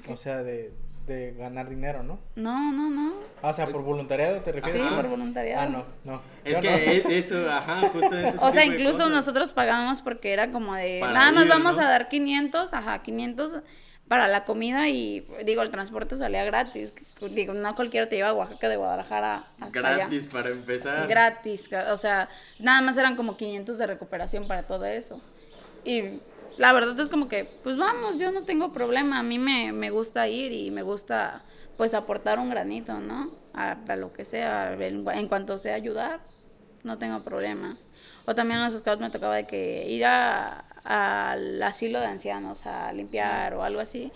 o 0.08 0.16
sea, 0.16 0.44
de, 0.44 0.72
de 1.10 1.34
ganar 1.34 1.68
dinero, 1.68 2.04
¿no? 2.04 2.20
No, 2.36 2.72
no, 2.72 2.90
no. 2.90 3.16
Ah, 3.42 3.50
o 3.50 3.54
sea, 3.54 3.68
por 3.68 3.84
voluntariado 3.84 4.40
te 4.42 4.52
refieres. 4.54 4.82
Sí, 4.82 4.96
por 4.96 5.08
voluntariado. 5.08 5.62
Ah, 5.62 5.66
no, 5.66 5.86
no. 6.06 6.22
Es 6.46 6.58
que 6.60 7.18
eso, 7.18 7.50
ajá, 7.52 7.90
justamente. 7.90 8.38
o 8.42 8.52
sea, 8.52 8.64
incluso 8.64 9.10
nosotros 9.10 9.52
pagábamos 9.52 10.02
porque 10.02 10.32
era 10.32 10.52
como 10.52 10.76
de, 10.76 11.02
nada 11.02 11.32
más 11.32 11.48
vamos 11.48 11.78
a 11.80 11.86
dar 11.86 12.08
500, 12.08 12.74
ajá, 12.74 13.02
500 13.02 13.56
para 14.08 14.28
la 14.28 14.44
comida 14.44 14.90
y 14.90 15.28
digo, 15.46 15.62
el 15.62 15.70
transporte 15.70 16.16
salía 16.16 16.44
gratis. 16.44 16.92
Digo, 17.32 17.54
no 17.54 17.76
cualquiera 17.76 18.08
te 18.08 18.16
lleva 18.16 18.30
a 18.30 18.34
Oaxaca 18.34 18.70
de 18.70 18.76
Guadalajara 18.76 19.48
hasta 19.60 19.82
Gratis 19.82 20.28
para 20.28 20.50
empezar. 20.50 21.08
Gratis, 21.08 21.70
o 21.92 21.98
sea, 21.98 22.30
nada 22.60 22.82
más 22.82 22.98
eran 22.98 23.16
como 23.16 23.38
500 23.38 23.78
de 23.78 23.88
recuperación 23.88 24.48
para 24.48 24.64
todo 24.64 24.86
eso. 24.86 25.22
Y 25.84 26.20
la 26.60 26.74
verdad 26.74 27.00
es 27.00 27.10
como 27.10 27.30
que, 27.30 27.46
pues 27.46 27.78
vamos, 27.78 28.20
yo 28.20 28.34
no 28.34 28.44
tengo 28.44 28.74
problema, 28.74 29.20
a 29.20 29.24
mí 29.24 29.40
me, 29.40 29.72
me 29.72 29.92
gusta 29.92 30.28
ir 30.28 30.52
y 30.52 30.72
me 30.72 30.82
gusta 30.82 31.44
pues 31.78 31.94
aportar 31.94 32.38
un 32.38 32.50
granito, 32.50 33.00
¿no? 33.00 33.32
A, 33.54 33.78
lo 33.96 34.12
que 34.12 34.26
sea, 34.26 34.74
en, 34.74 35.28
cuanto 35.30 35.58
sea 35.58 35.76
ayudar, 35.76 36.20
no 36.84 36.98
tengo 36.98 37.24
problema. 37.24 37.78
O 38.26 38.36
también 38.36 38.60
en 38.60 38.66
los 38.66 38.78
scouts 38.78 39.00
me 39.00 39.10
tocaba 39.10 39.38
de 39.38 39.48
que 39.48 39.90
ir 39.90 40.04
a, 40.04 40.66
al 40.84 41.64
asilo 41.64 42.02
de 42.02 42.08
ancianos 42.08 42.66
a 42.66 42.92
limpiar 42.92 43.54
o 43.54 43.64
algo 43.64 43.80
así. 43.80 44.12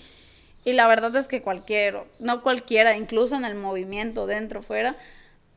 Y 0.65 0.73
la 0.73 0.85
verdad 0.87 1.15
es 1.15 1.29
que 1.29 1.41
cualquier, 1.41 2.03
no 2.19 2.43
cualquiera, 2.43 2.97
incluso 2.97 3.37
en 3.37 3.45
el 3.45 3.55
movimiento, 3.55 4.27
dentro, 4.27 4.61
fuera, 4.61 4.97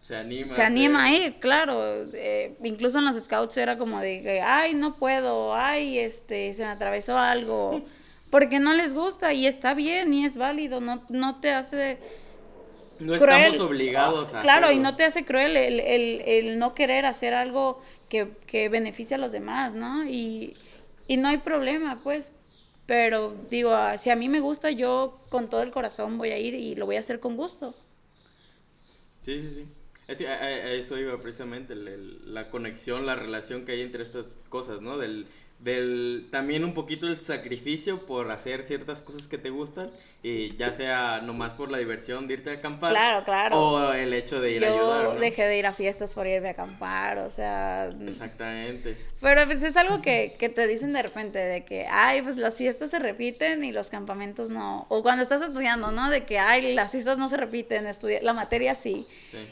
se 0.07 0.15
anima. 0.15 0.55
Se 0.55 0.63
anima 0.63 1.05
a 1.07 1.11
ir, 1.13 1.41
claro. 1.41 2.05
Eh, 2.15 2.57
incluso 2.63 3.01
en 3.01 3.07
los 3.07 3.21
scouts 3.21 3.57
era 3.57 3.77
como 3.77 3.99
de 3.99 4.41
ay, 4.41 4.73
no 4.73 4.95
puedo, 4.95 5.53
ay, 5.53 5.99
este, 5.99 6.55
se 6.55 6.63
me 6.63 6.71
atravesó 6.71 7.19
algo. 7.19 7.83
Porque 8.31 8.61
no 8.61 8.73
les 8.73 8.95
gusta 8.95 9.33
y 9.33 9.49
está 9.49 9.75
bien 9.75 10.15
y 10.15 10.25
es 10.25 10.37
válido, 10.37 10.81
no, 10.81 11.03
no 11.09 11.41
te 11.41 11.53
hace... 11.53 11.99
No 13.01 13.17
estamos 13.17 13.59
obligados 13.59 14.33
a... 14.33 14.41
Claro, 14.41 14.71
y 14.71 14.79
no 14.79 14.95
te 14.95 15.03
hace 15.03 15.25
cruel 15.25 15.57
el, 15.57 15.81
el, 15.81 16.23
el 16.25 16.59
no 16.61 16.73
querer 16.75 17.05
hacer 17.05 17.35
algo 17.35 17.83
que, 18.09 18.29
que 18.47 18.69
beneficie 18.69 19.17
a 19.17 19.19
los 19.19 19.33
demás, 19.33 19.75
¿no? 19.75 20.05
Y, 20.05 20.57
y 21.09 21.17
no 21.17 21.27
hay 21.27 21.39
problema, 21.39 21.99
pues. 22.05 22.31
Pero 22.87 23.35
digo, 23.51 23.73
ah, 23.73 23.99
si 23.99 24.11
a 24.11 24.17
mí 24.17 24.29
me 24.29 24.39
gusta, 24.39 24.71
yo 24.71 25.19
con 25.31 25.51
todo 25.51 25.63
el 25.63 25.73
corazón 25.73 26.17
voy 26.17 26.31
a 26.31 26.39
ir 26.39 26.55
y 26.55 26.77
lo 26.77 26.87
voy 26.87 26.95
a 26.95 27.01
hacer 27.01 27.19
con 27.19 27.37
gusto. 27.37 27.75
Sí, 29.25 29.43
sí, 29.43 29.51
sí. 29.53 29.67
Eso 30.09 30.99
iba 30.99 31.21
precisamente, 31.21 31.75
la 31.75 32.51
conexión, 32.51 33.07
la 33.07 33.17
relación 33.17 33.65
que 33.65 33.73
hay 33.73 33.83
entre 33.83 34.03
estas 34.05 34.27
cosas, 34.49 34.81
¿no? 34.81 34.99
Del, 34.99 35.27
del 35.59 36.29
también 36.31 36.65
un 36.65 36.75
poquito 36.75 37.07
el 37.09 37.19
sacrificio 37.21 38.07
por 38.07 38.31
hacer 38.31 38.63
ciertas 38.63 39.03
cosas 39.03 39.27
que 39.27 39.39
te 39.39 39.51
gustan 39.51 39.91
y 40.29 40.57
ya 40.57 40.73
sea 40.73 41.21
nomás 41.23 41.55
por 41.55 41.71
la 41.71 41.79
diversión 41.79 42.27
de 42.27 42.35
irte 42.35 42.51
a 42.51 42.55
acampar 42.55 42.91
claro 42.91 43.25
claro. 43.25 43.61
o 43.61 43.93
el 43.93 44.13
hecho 44.13 44.41
de 44.41 44.51
ir 44.51 44.65
a 44.65 44.73
ayudar 44.73 45.15
yo 45.15 45.21
dejé 45.21 45.45
de 45.45 45.57
ir 45.57 45.67
a 45.67 45.73
fiestas 45.73 46.15
por 46.15 46.27
irme 46.27 46.49
a 46.49 46.51
acampar 46.51 47.19
o 47.19 47.31
sea 47.31 47.95
exactamente. 48.09 48.97
Pero 49.21 49.45
pues 49.47 49.63
es 49.63 49.77
algo 49.77 50.03
que, 50.03 50.37
que 50.39 50.49
te 50.49 50.67
dicen 50.67 50.93
de 50.93 51.03
repente 51.03 51.39
de 51.39 51.65
que 51.65 51.87
ay 51.89 52.23
pues 52.23 52.37
las 52.37 52.57
fiestas 52.57 52.91
se 52.91 52.99
repiten 52.99 53.63
y 53.63 53.71
los 53.71 53.89
campamentos 53.89 54.51
no 54.51 54.87
o 54.89 55.03
cuando 55.05 55.23
estás 55.23 55.43
estudiando 55.43 55.93
no 55.93 56.11
de 56.11 56.25
que 56.25 56.41
ay 56.41 56.75
las 56.75 56.91
fiestas 56.91 57.19
no 57.19 57.29
se 57.29 57.37
repiten 57.37 57.87
estudia 57.87 58.19
la 58.21 58.33
materia 58.33 58.75
sí. 58.75 59.07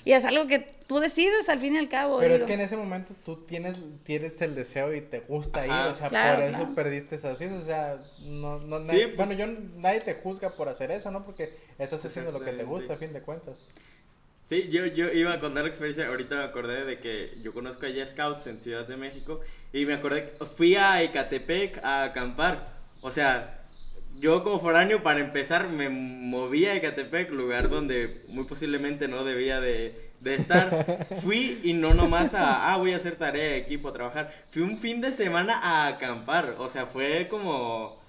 y 0.05 0.11
es 0.11 0.25
algo 0.25 0.49
que 0.49 0.75
tú 0.89 0.99
decides 0.99 1.49
al 1.49 1.61
fin 1.61 1.77
y 1.77 1.79
al 1.79 1.89
cabo 1.89 2.19
pero 2.19 2.35
es 2.35 2.43
que 2.43 2.53
en 2.53 2.61
ese 2.61 2.77
momento 2.77 3.15
tú 3.25 3.37
tienes 3.47 3.79
tienes 4.03 4.41
el 4.43 4.55
deseo 4.55 4.93
y 4.93 5.01
te 5.01 5.21
gusta 5.21 5.67
ir 5.67 5.73
o 5.73 5.95
sea 5.95 6.11
por 6.11 6.43
eso 6.43 6.75
perdiste 6.75 7.15
esas 7.15 7.39
fiestas 7.39 7.63
o 7.63 7.65
sea 7.65 7.99
no, 8.25 8.59
no 8.59 8.85
pues 8.85 9.17
bueno 9.17 9.33
yo 9.35 9.47
nadie 9.77 10.01
te 10.01 10.15
juzga 10.15 10.51
por 10.51 10.64
hacer 10.69 10.91
eso, 10.91 11.11
¿no? 11.11 11.25
Porque 11.25 11.53
estás 11.79 12.05
haciendo 12.05 12.33
lo 12.33 12.41
que 12.41 12.53
te 12.53 12.65
gusta 12.65 12.95
a 12.95 12.97
fin 12.97 13.13
de 13.13 13.21
cuentas. 13.23 13.67
Sí, 14.47 14.69
yo, 14.69 14.85
yo 14.87 15.11
iba 15.11 15.33
a 15.33 15.41
contar 15.41 15.63
la 15.63 15.71
experiencia, 15.71 16.07
ahorita 16.09 16.37
me 16.37 16.45
acordé 16.45 16.85
de 16.85 16.99
que 16.99 17.39
yo 17.43 17.55
conozco 17.55 17.87
allá 17.87 18.07
Scouts 18.07 18.47
en 18.47 18.61
Ciudad 18.61 18.87
de 18.87 18.97
México 18.99 19.41
y 19.73 19.87
me 19.87 19.95
acordé, 19.95 20.35
fui 20.55 20.77
a 20.77 21.03
Ecatepec 21.03 21.83
a 21.83 22.05
acampar, 22.05 22.75
o 23.01 23.11
sea, 23.11 23.65
yo 24.19 24.45
como 24.45 24.61
foráneo 24.61 25.03
para 25.03 25.21
empezar 25.21 25.69
me 25.69 25.89
moví 25.89 26.67
a 26.67 26.77
Ecatepec, 26.77 27.31
lugar 27.31 27.71
donde 27.71 28.23
muy 28.29 28.45
posiblemente 28.45 29.09
no 29.09 29.25
debía 29.25 29.61
de, 29.61 30.13
de 30.21 30.35
estar. 30.35 31.07
Fui 31.23 31.61
y 31.63 31.73
no 31.73 31.95
nomás 31.95 32.35
a, 32.35 32.73
ah, 32.73 32.77
voy 32.77 32.93
a 32.93 32.97
hacer 32.97 33.17
tarea 33.17 33.45
de 33.45 33.57
equipo, 33.59 33.89
a 33.89 33.93
trabajar. 33.93 34.35
Fui 34.51 34.63
un 34.63 34.79
fin 34.79 35.01
de 35.01 35.13
semana 35.13 35.59
a 35.59 35.87
acampar, 35.87 36.57
o 36.59 36.69
sea, 36.69 36.87
fue 36.87 37.29
como 37.29 38.04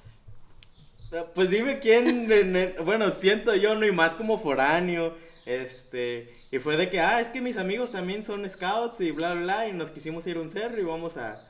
pues 1.33 1.49
dime 1.49 1.79
quién, 1.79 2.75
bueno, 2.83 3.11
siento 3.11 3.55
yo, 3.55 3.75
no, 3.75 3.85
y 3.85 3.91
más 3.91 4.13
como 4.13 4.39
foráneo, 4.39 5.15
este, 5.45 6.33
y 6.51 6.59
fue 6.59 6.75
de 6.77 6.89
que, 6.89 6.99
ah, 6.99 7.21
es 7.21 7.29
que 7.29 7.41
mis 7.41 7.57
amigos 7.57 7.91
también 7.91 8.23
son 8.23 8.49
scouts 8.49 8.99
y 9.01 9.11
bla, 9.11 9.33
bla, 9.33 9.43
bla, 9.43 9.67
y 9.67 9.73
nos 9.73 9.91
quisimos 9.91 10.25
ir 10.27 10.37
a 10.37 10.41
un 10.41 10.49
cerro 10.49 10.79
y 10.79 10.83
vamos 10.83 11.15
a, 11.17 11.41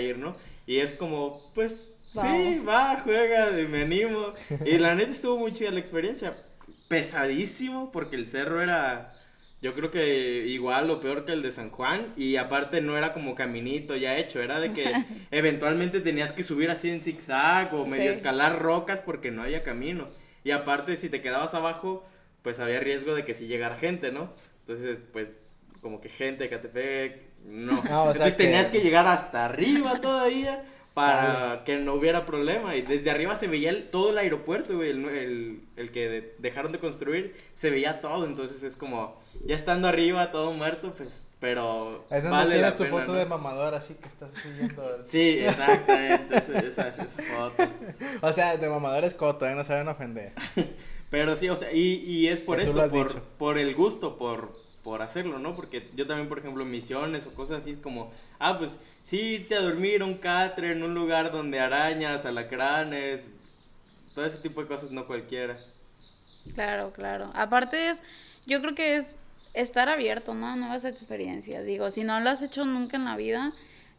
ir, 0.00 0.18
¿no? 0.18 0.34
Y 0.66 0.80
es 0.80 0.94
como, 0.94 1.52
pues, 1.54 1.92
sí, 2.12 2.62
va, 2.66 3.00
juega, 3.02 3.58
y 3.60 3.66
me 3.66 3.82
animo. 3.82 4.32
Y 4.64 4.78
la 4.78 4.94
neta 4.94 5.12
estuvo 5.12 5.38
muy 5.38 5.52
chida 5.52 5.70
la 5.70 5.80
experiencia, 5.80 6.36
pesadísimo, 6.88 7.92
porque 7.92 8.16
el 8.16 8.26
cerro 8.26 8.62
era, 8.62 9.12
yo 9.64 9.72
creo 9.72 9.90
que 9.90 10.44
igual 10.46 10.90
o 10.90 11.00
peor 11.00 11.24
que 11.24 11.32
el 11.32 11.40
de 11.40 11.50
San 11.50 11.70
Juan. 11.70 12.12
Y 12.18 12.36
aparte 12.36 12.82
no 12.82 12.98
era 12.98 13.14
como 13.14 13.34
caminito 13.34 13.96
ya 13.96 14.18
hecho, 14.18 14.42
era 14.42 14.60
de 14.60 14.74
que 14.74 14.92
eventualmente 15.30 16.02
tenías 16.02 16.32
que 16.32 16.44
subir 16.44 16.70
así 16.70 16.90
en 16.90 17.00
zigzag 17.00 17.74
o 17.74 17.86
medio 17.86 18.10
escalar 18.10 18.60
rocas 18.60 19.00
porque 19.00 19.30
no 19.30 19.42
había 19.42 19.62
camino. 19.62 20.06
Y 20.44 20.50
aparte 20.50 20.98
si 20.98 21.08
te 21.08 21.22
quedabas 21.22 21.54
abajo, 21.54 22.04
pues 22.42 22.58
había 22.60 22.78
riesgo 22.78 23.14
de 23.14 23.24
que 23.24 23.32
si 23.32 23.46
llegara 23.46 23.76
gente, 23.76 24.12
¿no? 24.12 24.34
Entonces, 24.60 24.98
pues 25.14 25.38
como 25.80 25.98
que 26.02 26.10
gente 26.10 26.44
de 26.44 26.50
Catepec, 26.50 27.22
no. 27.46 27.78
Entonces 27.78 28.36
tenías 28.36 28.68
que 28.68 28.82
llegar 28.82 29.06
hasta 29.06 29.46
arriba 29.46 29.98
todavía 30.02 30.62
para 30.94 31.64
que 31.64 31.76
no 31.76 31.94
hubiera 31.94 32.24
problema. 32.24 32.76
Y 32.76 32.82
desde 32.82 33.10
arriba 33.10 33.36
se 33.36 33.48
veía 33.48 33.90
todo 33.90 34.10
el 34.10 34.18
aeropuerto, 34.18 34.76
güey, 34.76 34.90
el, 34.90 35.60
el, 35.76 35.90
que 35.90 36.34
dejaron 36.38 36.70
de 36.70 36.78
construir, 36.78 37.34
se 37.54 37.70
veía 37.70 38.00
todo. 38.00 38.24
Entonces 38.24 38.62
es 38.62 38.76
como, 38.76 39.20
ya 39.44 39.56
estando 39.56 39.88
arriba, 39.88 40.30
todo 40.30 40.52
muerto, 40.52 40.94
pues, 40.96 41.24
pero. 41.40 42.04
Es 42.10 42.22
donde 42.22 42.38
vale 42.38 42.54
tienes 42.54 42.76
tu 42.76 42.84
foto 42.84 43.12
de 43.12 43.26
mamador, 43.26 43.74
así 43.74 43.94
que 43.94 44.06
estás 44.06 44.30
siguiendo. 44.40 45.02
sí, 45.04 45.40
exactamente, 45.40 46.36
esa, 46.36 46.88
esa, 46.88 47.04
foto. 47.04 47.68
O 48.22 48.32
sea, 48.32 48.56
de 48.56 48.68
mamador 48.68 49.04
es 49.04 49.14
coto, 49.14 49.46
¿eh? 49.46 49.54
no 49.54 49.64
saben 49.64 49.88
ofender. 49.88 50.32
pero 51.10 51.36
sí, 51.36 51.48
o 51.48 51.56
sea, 51.56 51.72
y, 51.72 51.96
y 52.04 52.28
es 52.28 52.40
por 52.40 52.60
eso, 52.60 52.72
por, 52.88 53.20
por 53.20 53.58
el 53.58 53.74
gusto, 53.74 54.16
por, 54.16 54.52
por 54.84 55.02
hacerlo, 55.02 55.38
¿no? 55.38 55.56
Porque 55.56 55.88
yo 55.96 56.06
también, 56.06 56.28
por 56.28 56.38
ejemplo, 56.38 56.64
misiones 56.64 57.26
o 57.26 57.34
cosas 57.34 57.62
así, 57.62 57.70
es 57.70 57.78
como, 57.78 58.12
ah, 58.38 58.58
pues 58.58 58.78
sí, 59.02 59.18
irte 59.18 59.56
a 59.56 59.62
dormir 59.62 60.02
a 60.02 60.04
un 60.04 60.18
catre 60.18 60.70
en 60.70 60.82
un 60.82 60.94
lugar 60.94 61.32
donde 61.32 61.58
arañas, 61.58 62.26
alacranes, 62.26 63.26
todo 64.14 64.26
ese 64.26 64.38
tipo 64.38 64.60
de 64.60 64.68
cosas, 64.68 64.90
no 64.90 65.06
cualquiera. 65.06 65.56
Claro, 66.54 66.92
claro. 66.92 67.32
Aparte 67.34 67.88
es, 67.88 68.02
yo 68.46 68.60
creo 68.60 68.74
que 68.74 68.96
es 68.96 69.16
estar 69.54 69.88
abierto, 69.88 70.34
¿no? 70.34 70.48
A 70.48 70.56
nuevas 70.56 70.84
experiencias. 70.84 71.64
Digo, 71.64 71.90
si 71.90 72.04
no 72.04 72.20
lo 72.20 72.30
has 72.30 72.42
hecho 72.42 72.66
nunca 72.66 72.96
en 72.98 73.06
la 73.06 73.16
vida, 73.16 73.52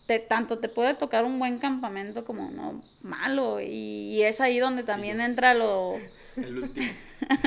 te, 0.05 0.19
tanto 0.19 0.59
te 0.59 0.69
puede 0.69 0.93
tocar 0.93 1.25
un 1.25 1.39
buen 1.39 1.57
campamento 1.57 2.25
como 2.25 2.47
uno 2.47 2.83
malo. 3.01 3.59
Y, 3.59 4.21
es 4.21 4.39
ahí 4.39 4.59
donde 4.59 4.83
también 4.83 5.19
entra 5.19 5.53
lo... 5.55 5.95
El 6.37 6.63
último. 6.63 6.87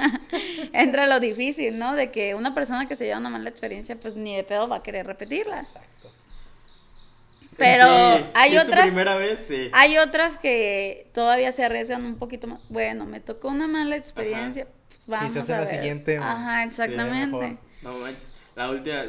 entra 0.73 1.07
lo 1.07 1.21
difícil, 1.21 1.79
¿no? 1.79 1.95
De 1.95 2.11
que 2.11 2.35
una 2.35 2.55
persona 2.55 2.89
que 2.89 2.97
se 2.97 3.05
lleva 3.05 3.19
una 3.19 3.31
mala 3.31 3.49
experiencia, 3.51 3.97
pues 3.97 4.17
ni 4.17 4.37
de 4.37 4.45
pedo 4.45 4.69
va 4.69 4.77
a 4.77 4.83
querer 4.83 5.07
repetirla. 5.07 5.61
Exacto. 5.61 6.11
Pero 7.59 7.87
hay 8.35 8.57
otras. 8.57 8.87
Primera 8.87 9.17
vez, 9.17 9.45
sí. 9.47 9.69
Hay 9.73 9.99
otras 9.99 10.39
que 10.39 11.09
todavía 11.13 11.51
se 11.53 11.65
arriesgan 11.65 12.05
un 12.05 12.17
poquito 12.17 12.47
más. 12.47 12.61
Bueno, 12.69 13.05
me 13.05 13.21
tocó 13.21 13.49
una 13.49 13.67
mala 13.67 13.97
experiencia. 13.97 14.67
Pues 14.89 15.07
vamos 15.07 15.33
Quizás 15.33 15.51
a 15.51 15.61
la 15.61 15.67
siguiente. 15.67 16.19
Ajá, 16.19 16.65
exactamente. 16.65 17.59
no 17.83 17.99
manches. 17.99 18.29
La 18.55 18.71
última, 18.71 19.05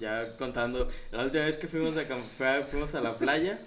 ya 0.00 0.36
contando, 0.36 0.90
la 1.10 1.24
última 1.24 1.44
vez 1.44 1.56
que 1.56 1.68
fuimos 1.68 1.94
a, 1.96 2.62
fuimos 2.70 2.94
a 2.94 3.00
la 3.00 3.16
playa, 3.16 3.58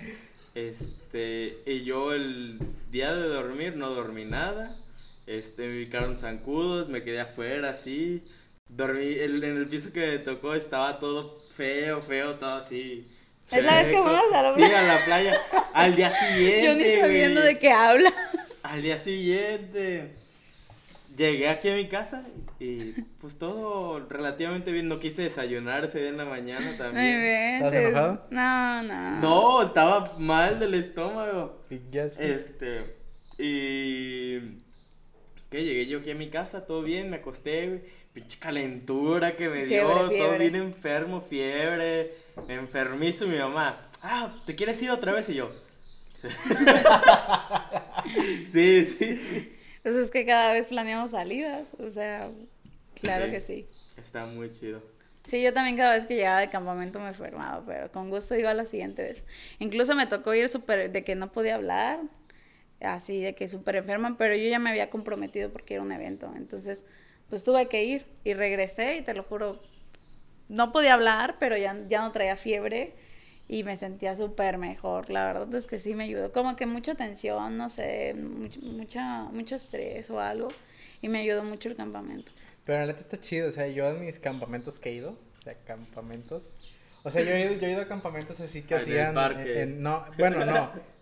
este, 0.55 1.59
y 1.65 1.83
yo 1.83 2.13
el 2.13 2.59
día 2.89 3.13
de 3.13 3.27
dormir 3.27 3.75
no 3.75 3.91
dormí 3.91 4.25
nada. 4.25 4.75
Este, 5.27 5.67
me 5.67 5.85
picaron 5.85 6.17
zancudos, 6.17 6.89
me 6.89 7.03
quedé 7.03 7.19
afuera 7.19 7.69
así. 7.69 8.23
Dormí, 8.67 9.19
en 9.19 9.43
el 9.43 9.67
piso 9.67 9.93
que 9.93 10.07
me 10.07 10.17
tocó 10.19 10.55
estaba 10.55 10.99
todo 10.99 11.39
feo, 11.55 12.01
feo, 12.01 12.35
todo 12.35 12.55
así 12.55 13.05
es 13.51 13.63
la 13.63 13.81
vez 13.81 13.89
que 13.89 13.97
fuimos 13.97 14.33
a 14.33 14.41
la 14.41 14.53
playa. 14.53 14.67
Sí, 14.67 14.73
a 14.73 14.81
la 14.83 15.05
playa. 15.05 15.41
Al 15.73 15.95
día 15.95 16.11
siguiente. 16.11 16.63
Yo 16.65 16.75
ni 16.75 17.01
sabiendo 17.01 17.41
de 17.41 17.57
qué 17.57 17.71
habla. 17.71 18.11
Al 18.63 18.81
día 18.81 18.99
siguiente. 18.99 20.15
Llegué 21.15 21.49
aquí 21.49 21.69
a 21.69 21.75
mi 21.75 21.87
casa 21.87 22.23
y 22.59 22.91
pues 23.19 23.39
todo 23.39 24.05
relativamente 24.07 24.71
bien. 24.71 24.87
No 24.87 24.99
quise 24.99 25.23
desayunar 25.23 25.85
ese 25.85 25.99
día 25.99 26.09
en 26.09 26.17
la 26.17 26.25
mañana 26.25 26.77
también. 26.77 27.55
¿Estás 27.55 27.73
enojado? 27.73 28.27
No, 28.29 28.83
no. 28.83 29.21
No, 29.21 29.63
estaba 29.63 30.13
mal 30.19 30.59
del 30.59 30.73
estómago. 30.75 31.63
Y 31.69 31.79
ya 31.89 32.09
sí. 32.09 32.23
Este. 32.23 32.97
Y. 33.39 34.66
¿Qué? 35.49 35.63
Llegué 35.63 35.87
yo 35.87 35.99
aquí 35.99 36.11
a 36.11 36.15
mi 36.15 36.29
casa, 36.29 36.65
todo 36.65 36.81
bien, 36.81 37.09
me 37.09 37.17
acosté, 37.17 37.85
pinche 38.13 38.37
calentura 38.37 39.35
que 39.35 39.47
me 39.47 39.65
dio, 39.65 40.09
todo 40.09 40.37
bien 40.37 40.55
enfermo, 40.55 41.21
fiebre, 41.21 42.11
enfermizo 42.49 43.27
mi 43.27 43.37
mamá. 43.37 43.89
Ah, 44.01 44.35
¿te 44.45 44.55
quieres 44.55 44.81
ir 44.81 44.91
otra 44.91 45.13
vez? 45.13 45.29
Y 45.29 45.35
yo. 45.35 45.49
sí, 48.51 48.85
sí, 48.85 49.17
sí. 49.17 49.53
Pues 49.83 49.95
es 49.95 50.11
que 50.11 50.25
cada 50.25 50.51
vez 50.51 50.65
planeamos 50.65 51.11
salidas, 51.11 51.73
o 51.79 51.91
sea, 51.91 52.29
claro 52.99 53.31
que 53.31 53.39
sí. 53.39 53.65
Está 53.95 54.25
muy 54.25 54.51
chido. 54.51 54.81
Sí, 55.27 55.43
yo 55.43 55.53
también 55.53 55.77
cada 55.77 55.95
vez 55.95 56.05
que 56.05 56.15
llegaba 56.15 56.39
de 56.39 56.49
campamento 56.49 56.99
me 56.99 57.09
enfermaba, 57.09 57.63
pero 57.65 57.91
con 57.91 58.09
gusto 58.09 58.35
iba 58.35 58.53
la 58.53 58.65
siguiente 58.65 59.03
vez. 59.03 59.23
Incluso 59.59 59.95
me 59.95 60.07
tocó 60.07 60.33
ir 60.33 60.49
súper, 60.49 60.91
de 60.91 61.03
que 61.03 61.15
no 61.15 61.31
podía 61.31 61.55
hablar, 61.55 61.99
así 62.81 63.21
de 63.21 63.35
que 63.35 63.47
súper 63.47 63.77
enferma, 63.77 64.15
pero 64.17 64.35
yo 64.35 64.49
ya 64.49 64.59
me 64.59 64.69
había 64.69 64.89
comprometido 64.89 65.51
porque 65.51 65.75
era 65.75 65.83
un 65.83 65.91
evento, 65.91 66.31
entonces 66.35 66.85
pues 67.29 67.43
tuve 67.43 67.67
que 67.67 67.83
ir 67.83 68.05
y 68.23 68.33
regresé 68.33 68.97
y 68.97 69.01
te 69.01 69.13
lo 69.13 69.23
juro, 69.23 69.61
no 70.49 70.71
podía 70.71 70.93
hablar, 70.93 71.35
pero 71.39 71.57
ya, 71.57 71.75
ya 71.89 72.01
no 72.01 72.11
traía 72.11 72.35
fiebre 72.35 72.95
y 73.49 73.63
me 73.63 73.75
sentía 73.75 74.15
súper 74.15 74.57
mejor. 74.57 75.09
La 75.09 75.25
verdad 75.25 75.53
es 75.55 75.67
que 75.67 75.79
sí 75.79 75.95
me 75.95 76.05
ayudó. 76.05 76.31
Como 76.31 76.55
que 76.55 76.65
mucha 76.65 76.95
tensión, 76.95 77.57
no 77.57 77.69
sé, 77.69 78.13
mucho, 78.13 78.59
mucha, 78.61 79.23
mucho 79.23 79.55
estrés 79.55 80.09
o 80.09 80.19
algo. 80.19 80.49
Y 81.01 81.09
me 81.09 81.19
ayudó 81.19 81.43
mucho 81.43 81.69
el 81.69 81.75
campamento. 81.75 82.31
Pero 82.65 82.79
la 82.79 82.87
neta 82.87 82.99
está 82.99 83.19
chido. 83.19 83.49
O 83.49 83.51
sea, 83.51 83.67
yo 83.67 83.87
en 83.89 84.05
mis 84.05 84.19
campamentos 84.19 84.79
que 84.79 84.89
he 84.89 84.93
ido, 84.93 85.11
o 85.11 85.41
sea, 85.43 85.53
campamentos. 85.65 86.43
O 87.03 87.11
sea, 87.11 87.23
yo 87.23 87.31
he 87.31 87.45
ido, 87.45 87.53
yo 87.53 87.67
he 87.67 87.71
ido 87.71 87.81
a 87.81 87.87
campamentos 87.87 88.39
así 88.41 88.63
que 88.63 88.75
hacían. 88.75 89.13
no, 89.81 90.05
bueno, 90.17 90.45
no. 90.45 90.71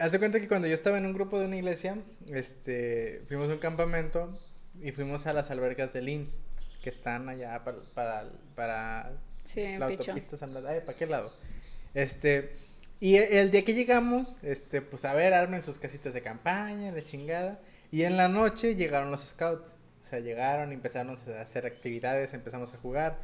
Haz 0.00 0.12
de 0.12 0.18
cuenta 0.18 0.40
que 0.40 0.48
cuando 0.48 0.68
yo 0.68 0.74
estaba 0.74 0.98
en 0.98 1.06
un 1.06 1.12
grupo 1.12 1.38
de 1.38 1.46
una 1.46 1.56
iglesia, 1.56 1.96
este, 2.28 3.22
fuimos 3.26 3.48
a 3.48 3.52
un 3.52 3.58
campamento 3.58 4.38
y 4.80 4.92
fuimos 4.92 5.26
a 5.26 5.32
las 5.32 5.50
albergas 5.50 5.92
del 5.92 6.08
IMSS, 6.08 6.40
que 6.82 6.90
están 6.90 7.28
allá 7.28 7.64
para, 7.64 7.78
para, 7.94 8.30
para 8.54 9.12
la 9.54 9.86
autopista 9.86 10.36
San 10.36 10.50
Blas. 10.50 10.82
¿para 10.82 10.96
qué 10.96 11.06
lado? 11.06 11.32
Este, 11.94 12.56
y 13.00 13.16
el, 13.16 13.50
día 13.50 13.64
que 13.64 13.74
llegamos, 13.74 14.38
este, 14.42 14.82
pues 14.82 15.04
a 15.04 15.14
ver, 15.14 15.32
armen 15.32 15.62
sus 15.62 15.78
casitas 15.78 16.14
de 16.14 16.22
campaña, 16.22 16.92
de 16.92 17.04
chingada. 17.04 17.60
Y 17.90 18.02
en 18.02 18.16
la 18.16 18.28
noche 18.28 18.74
llegaron 18.74 19.10
los 19.10 19.24
scouts. 19.24 19.70
O 20.02 20.06
sea, 20.06 20.20
llegaron, 20.20 20.72
empezaron 20.72 21.16
a 21.16 21.40
hacer 21.40 21.66
actividades, 21.66 22.34
empezamos 22.34 22.74
a 22.74 22.78
jugar. 22.78 23.18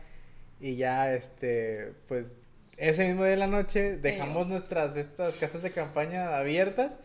Y 0.61 0.77
ya, 0.77 1.13
este, 1.15 1.93
pues, 2.09 2.39
ese 2.77 3.07
mismo 3.07 3.23
día 3.23 3.33
de 3.33 3.37
la 3.37 3.47
noche 3.47 3.97
dejamos 3.97 4.47
nuestras, 4.47 4.97
estas 4.97 5.37
casas 5.37 5.63
de 5.63 5.71
campaña 5.71 6.37
abiertas 6.37 6.99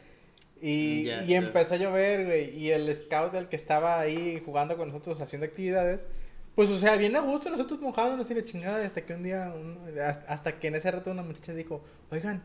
y, 0.61 1.09
y 1.09 1.33
empezó 1.33 1.75
a 1.75 1.77
llover, 1.77 2.25
güey. 2.25 2.57
Y 2.57 2.71
el 2.71 2.93
scout, 2.95 3.33
el 3.35 3.47
que 3.47 3.55
estaba 3.55 3.99
ahí 3.99 4.41
jugando 4.45 4.77
con 4.77 4.89
nosotros, 4.89 5.21
haciendo 5.21 5.45
actividades, 5.45 6.05
pues, 6.55 6.69
o 6.69 6.77
sea, 6.77 6.97
bien 6.97 7.15
a 7.15 7.21
gusto, 7.21 7.49
nosotros 7.49 7.79
mojándonos 7.79 8.29
y 8.29 8.33
la 8.33 8.43
chingada. 8.43 8.85
Hasta 8.85 9.05
que 9.05 9.13
un 9.13 9.23
día, 9.23 9.53
hasta 10.27 10.59
que 10.59 10.67
en 10.67 10.75
ese 10.75 10.91
rato 10.91 11.11
una 11.11 11.23
muchacha 11.23 11.53
dijo, 11.53 11.81
oigan, 12.11 12.43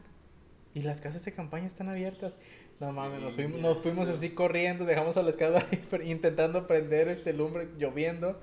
¿y 0.73 0.83
las 0.83 1.01
casas 1.01 1.25
de 1.25 1.33
campaña 1.33 1.67
están 1.67 1.89
abiertas? 1.89 2.33
No 2.79 2.93
mames, 2.93 3.21
nos 3.21 3.35
fuimos, 3.35 3.61
nos 3.61 3.79
fuimos 3.79 4.09
así 4.09 4.31
corriendo, 4.31 4.85
dejamos 4.85 5.17
al 5.17 5.33
scout 5.33 5.57
ahí 5.57 5.85
intentando 6.11 6.67
prender 6.67 7.09
este 7.09 7.33
lumbre, 7.33 7.69
lloviendo. 7.79 8.39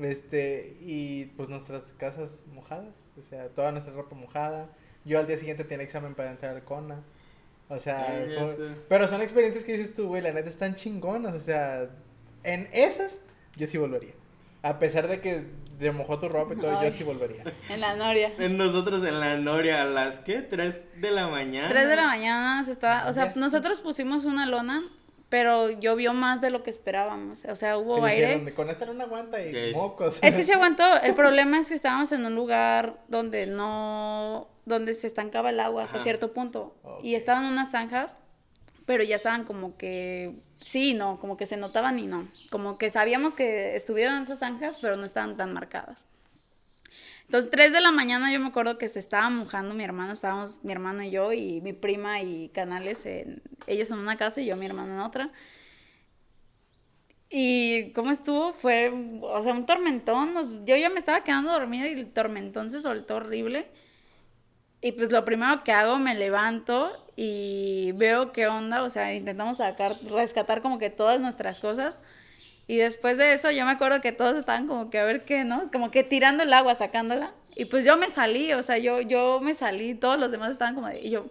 Este, 0.00 0.76
y 0.80 1.26
pues 1.36 1.48
nuestras 1.48 1.92
casas 1.92 2.42
mojadas, 2.52 2.94
o 3.18 3.22
sea, 3.22 3.48
toda 3.48 3.72
nuestra 3.72 3.94
ropa 3.94 4.16
mojada. 4.16 4.68
Yo 5.04 5.18
al 5.18 5.26
día 5.26 5.38
siguiente 5.38 5.64
tenía 5.64 5.84
examen 5.84 6.14
para 6.14 6.30
entrar 6.30 6.56
al 6.56 6.64
CONA. 6.64 7.02
O 7.68 7.78
sea, 7.78 8.24
pero 8.88 9.08
son 9.08 9.22
experiencias 9.22 9.64
que 9.64 9.76
dices 9.76 9.94
tú, 9.94 10.08
güey, 10.08 10.22
la 10.22 10.32
neta 10.32 10.50
están 10.50 10.74
chingonas. 10.74 11.34
O 11.34 11.40
sea, 11.40 11.88
en 12.42 12.68
esas 12.72 13.20
yo 13.56 13.66
sí 13.66 13.78
volvería. 13.78 14.12
A 14.62 14.78
pesar 14.78 15.08
de 15.08 15.20
que 15.20 15.44
te 15.78 15.90
mojó 15.90 16.18
tu 16.18 16.28
ropa 16.28 16.54
y 16.54 16.56
todo, 16.56 16.82
yo 16.82 16.90
sí 16.90 17.04
volvería. 17.04 17.44
En 17.68 17.80
la 17.80 17.96
Noria. 17.96 18.32
En 18.38 18.56
nosotros 18.56 19.04
en 19.04 19.20
la 19.20 19.36
Noria, 19.36 19.82
¿a 19.82 19.84
las 19.84 20.18
qué? 20.20 20.40
¿Tres 20.40 20.82
de 21.00 21.10
la 21.10 21.28
mañana? 21.28 21.68
Tres 21.68 21.88
de 21.88 21.96
la 21.96 22.06
mañana 22.06 22.64
se 22.64 22.72
estaba. 22.72 23.08
O 23.08 23.12
sea, 23.12 23.32
nosotros 23.36 23.80
pusimos 23.80 24.24
una 24.24 24.46
lona 24.46 24.82
pero 25.34 25.68
llovió 25.68 26.14
más 26.14 26.40
de 26.40 26.50
lo 26.50 26.62
que 26.62 26.70
esperábamos. 26.70 27.44
O 27.46 27.56
sea, 27.56 27.76
hubo 27.76 28.04
aire. 28.04 28.54
con 28.54 28.70
esta 28.70 28.86
no 28.86 29.02
aguanta 29.02 29.44
y 29.44 29.74
mocos. 29.74 30.20
Es 30.22 30.36
que 30.36 30.44
se 30.44 30.52
aguantó. 30.54 30.84
El 31.02 31.16
problema 31.16 31.58
es 31.58 31.70
que 31.70 31.74
estábamos 31.74 32.12
en 32.12 32.24
un 32.24 32.36
lugar 32.36 33.00
donde 33.08 33.48
no. 33.48 34.46
donde 34.64 34.94
se 34.94 35.08
estancaba 35.08 35.50
el 35.50 35.58
agua 35.58 35.82
hasta 35.82 35.98
cierto 35.98 36.32
punto. 36.32 36.76
Y 37.02 37.16
estaban 37.16 37.46
unas 37.46 37.72
zanjas, 37.72 38.16
pero 38.86 39.02
ya 39.02 39.16
estaban 39.16 39.42
como 39.42 39.76
que. 39.76 40.36
Sí, 40.60 40.94
no, 40.94 41.18
como 41.18 41.36
que 41.36 41.46
se 41.46 41.56
notaban 41.56 41.98
y 41.98 42.06
no. 42.06 42.28
Como 42.48 42.78
que 42.78 42.90
sabíamos 42.90 43.34
que 43.34 43.74
estuvieron 43.74 44.22
esas 44.22 44.38
zanjas, 44.38 44.78
pero 44.80 44.94
no 44.96 45.04
estaban 45.04 45.36
tan 45.36 45.52
marcadas. 45.52 46.06
Entonces, 47.34 47.50
3 47.50 47.72
de 47.72 47.80
la 47.80 47.90
mañana 47.90 48.32
yo 48.32 48.38
me 48.38 48.46
acuerdo 48.46 48.78
que 48.78 48.88
se 48.88 49.00
estaba 49.00 49.28
mojando 49.28 49.74
mi 49.74 49.82
hermano, 49.82 50.12
estábamos 50.12 50.60
mi 50.62 50.70
hermano 50.70 51.02
y 51.02 51.10
yo 51.10 51.32
y 51.32 51.60
mi 51.62 51.72
prima 51.72 52.20
y 52.20 52.48
Canales, 52.50 53.04
ellos 53.06 53.90
en 53.90 53.98
una 53.98 54.16
casa 54.16 54.40
y 54.40 54.46
yo 54.46 54.54
mi 54.54 54.66
hermano 54.66 54.94
en 54.94 55.00
otra. 55.00 55.32
Y 57.28 57.90
cómo 57.90 58.12
estuvo, 58.12 58.52
fue, 58.52 58.92
o 59.20 59.42
sea, 59.42 59.52
un 59.52 59.66
tormentón. 59.66 60.32
Yo 60.64 60.76
ya 60.76 60.90
me 60.90 61.00
estaba 61.00 61.24
quedando 61.24 61.50
dormida 61.50 61.88
y 61.88 61.94
el 61.94 62.12
tormentón 62.12 62.70
se 62.70 62.80
soltó 62.80 63.16
horrible. 63.16 63.66
Y 64.80 64.92
pues 64.92 65.10
lo 65.10 65.24
primero 65.24 65.64
que 65.64 65.72
hago, 65.72 65.98
me 65.98 66.14
levanto 66.14 66.92
y 67.16 67.90
veo 67.96 68.30
qué 68.30 68.46
onda, 68.46 68.84
o 68.84 68.90
sea, 68.90 69.12
intentamos 69.12 69.56
sacar, 69.56 69.96
rescatar 70.04 70.62
como 70.62 70.78
que 70.78 70.90
todas 70.90 71.20
nuestras 71.20 71.58
cosas. 71.58 71.98
Y 72.66 72.76
después 72.78 73.18
de 73.18 73.32
eso 73.32 73.50
yo 73.50 73.64
me 73.64 73.72
acuerdo 73.72 74.00
que 74.00 74.12
todos 74.12 74.36
estaban 74.36 74.66
como 74.66 74.90
que 74.90 74.98
a 74.98 75.04
ver 75.04 75.24
qué, 75.24 75.44
¿no? 75.44 75.70
Como 75.70 75.90
que 75.90 76.02
tirando 76.02 76.42
el 76.42 76.52
agua, 76.52 76.74
sacándola. 76.74 77.34
Y 77.54 77.66
pues 77.66 77.84
yo 77.84 77.96
me 77.96 78.10
salí, 78.10 78.52
o 78.52 78.62
sea, 78.62 78.78
yo, 78.78 79.00
yo 79.00 79.40
me 79.40 79.54
salí, 79.54 79.94
todos 79.94 80.18
los 80.18 80.30
demás 80.30 80.50
estaban 80.50 80.74
como 80.74 80.88
de, 80.88 81.00
y 81.00 81.10
yo, 81.10 81.26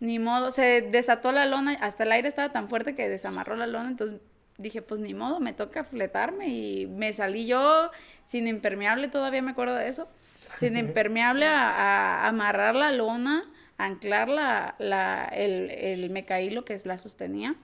ni 0.00 0.18
modo, 0.18 0.50
se 0.52 0.82
desató 0.82 1.32
la 1.32 1.46
lona, 1.46 1.72
hasta 1.80 2.04
el 2.04 2.12
aire 2.12 2.28
estaba 2.28 2.50
tan 2.50 2.68
fuerte 2.68 2.94
que 2.94 3.08
desamarró 3.08 3.56
la 3.56 3.66
lona, 3.66 3.88
entonces 3.88 4.20
dije, 4.56 4.80
pues 4.80 5.00
ni 5.00 5.12
modo, 5.12 5.38
me 5.38 5.52
toca 5.52 5.84
fletarme 5.84 6.48
y 6.48 6.86
me 6.86 7.12
salí 7.12 7.46
yo 7.46 7.90
sin 8.24 8.48
impermeable, 8.48 9.08
todavía 9.08 9.42
me 9.42 9.50
acuerdo 9.50 9.74
de 9.74 9.88
eso, 9.88 10.08
sin 10.56 10.76
impermeable 10.78 11.46
a, 11.46 12.26
amarrar 12.26 12.74
la 12.74 12.90
lona, 12.90 13.44
anclar 13.76 14.28
la, 14.28 14.76
la, 14.78 15.26
el, 15.26 15.70
el 15.70 16.08
mecaílo 16.10 16.64
que 16.64 16.80
la 16.84 16.96
sostenía. 16.96 17.56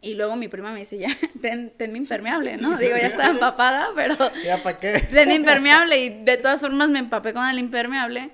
Y 0.00 0.14
luego 0.14 0.34
mi 0.36 0.48
prima 0.48 0.72
me 0.72 0.80
dice, 0.80 0.98
ya, 0.98 1.08
ten, 1.40 1.70
ten 1.76 1.96
impermeable, 1.96 2.56
¿no? 2.56 2.76
Digo, 2.76 2.96
ya 2.96 3.06
estaba 3.06 3.28
empapada, 3.30 3.90
pero... 3.94 4.16
¿Ya 4.44 4.62
para 4.62 4.78
qué? 4.80 4.98
Ten 5.12 5.30
impermeable 5.30 6.04
y 6.04 6.24
de 6.24 6.36
todas 6.36 6.60
formas 6.60 6.88
me 6.88 6.98
empapé 6.98 7.32
con 7.32 7.46
el 7.48 7.58
impermeable. 7.58 8.30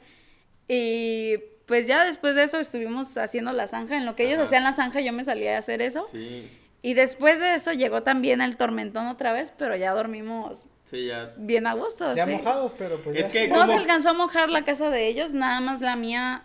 Y 0.66 1.36
pues 1.66 1.86
ya 1.86 2.04
después 2.04 2.34
de 2.34 2.44
eso 2.44 2.58
estuvimos 2.58 3.16
haciendo 3.18 3.52
la 3.52 3.68
zanja. 3.68 3.96
En 3.96 4.06
lo 4.06 4.16
que 4.16 4.26
ellos 4.26 4.38
hacían 4.38 4.64
la 4.64 4.72
zanja 4.72 5.00
yo 5.00 5.12
me 5.12 5.24
salía 5.24 5.56
a 5.56 5.58
hacer 5.58 5.82
eso. 5.82 6.06
Sí. 6.10 6.50
Y 6.80 6.94
después 6.94 7.40
de 7.40 7.54
eso 7.54 7.72
llegó 7.72 8.02
también 8.02 8.40
el 8.40 8.56
tormentón 8.56 9.06
otra 9.08 9.32
vez, 9.32 9.52
pero 9.56 9.76
ya 9.76 9.92
dormimos 9.92 10.66
sí, 10.88 11.06
ya. 11.06 11.34
bien 11.36 11.66
a 11.66 11.74
gusto. 11.74 12.14
Ya 12.14 12.26
mojados, 12.26 12.72
pero 12.78 13.02
pues. 13.02 13.18
Es 13.18 13.28
que 13.28 13.48
no 13.48 13.66
se 13.66 13.74
alcanzó 13.74 14.10
a 14.10 14.12
mojar 14.14 14.48
la 14.48 14.64
casa 14.64 14.88
de 14.90 15.08
ellos, 15.08 15.32
nada 15.32 15.60
más 15.60 15.80
la 15.80 15.96
mía 15.96 16.44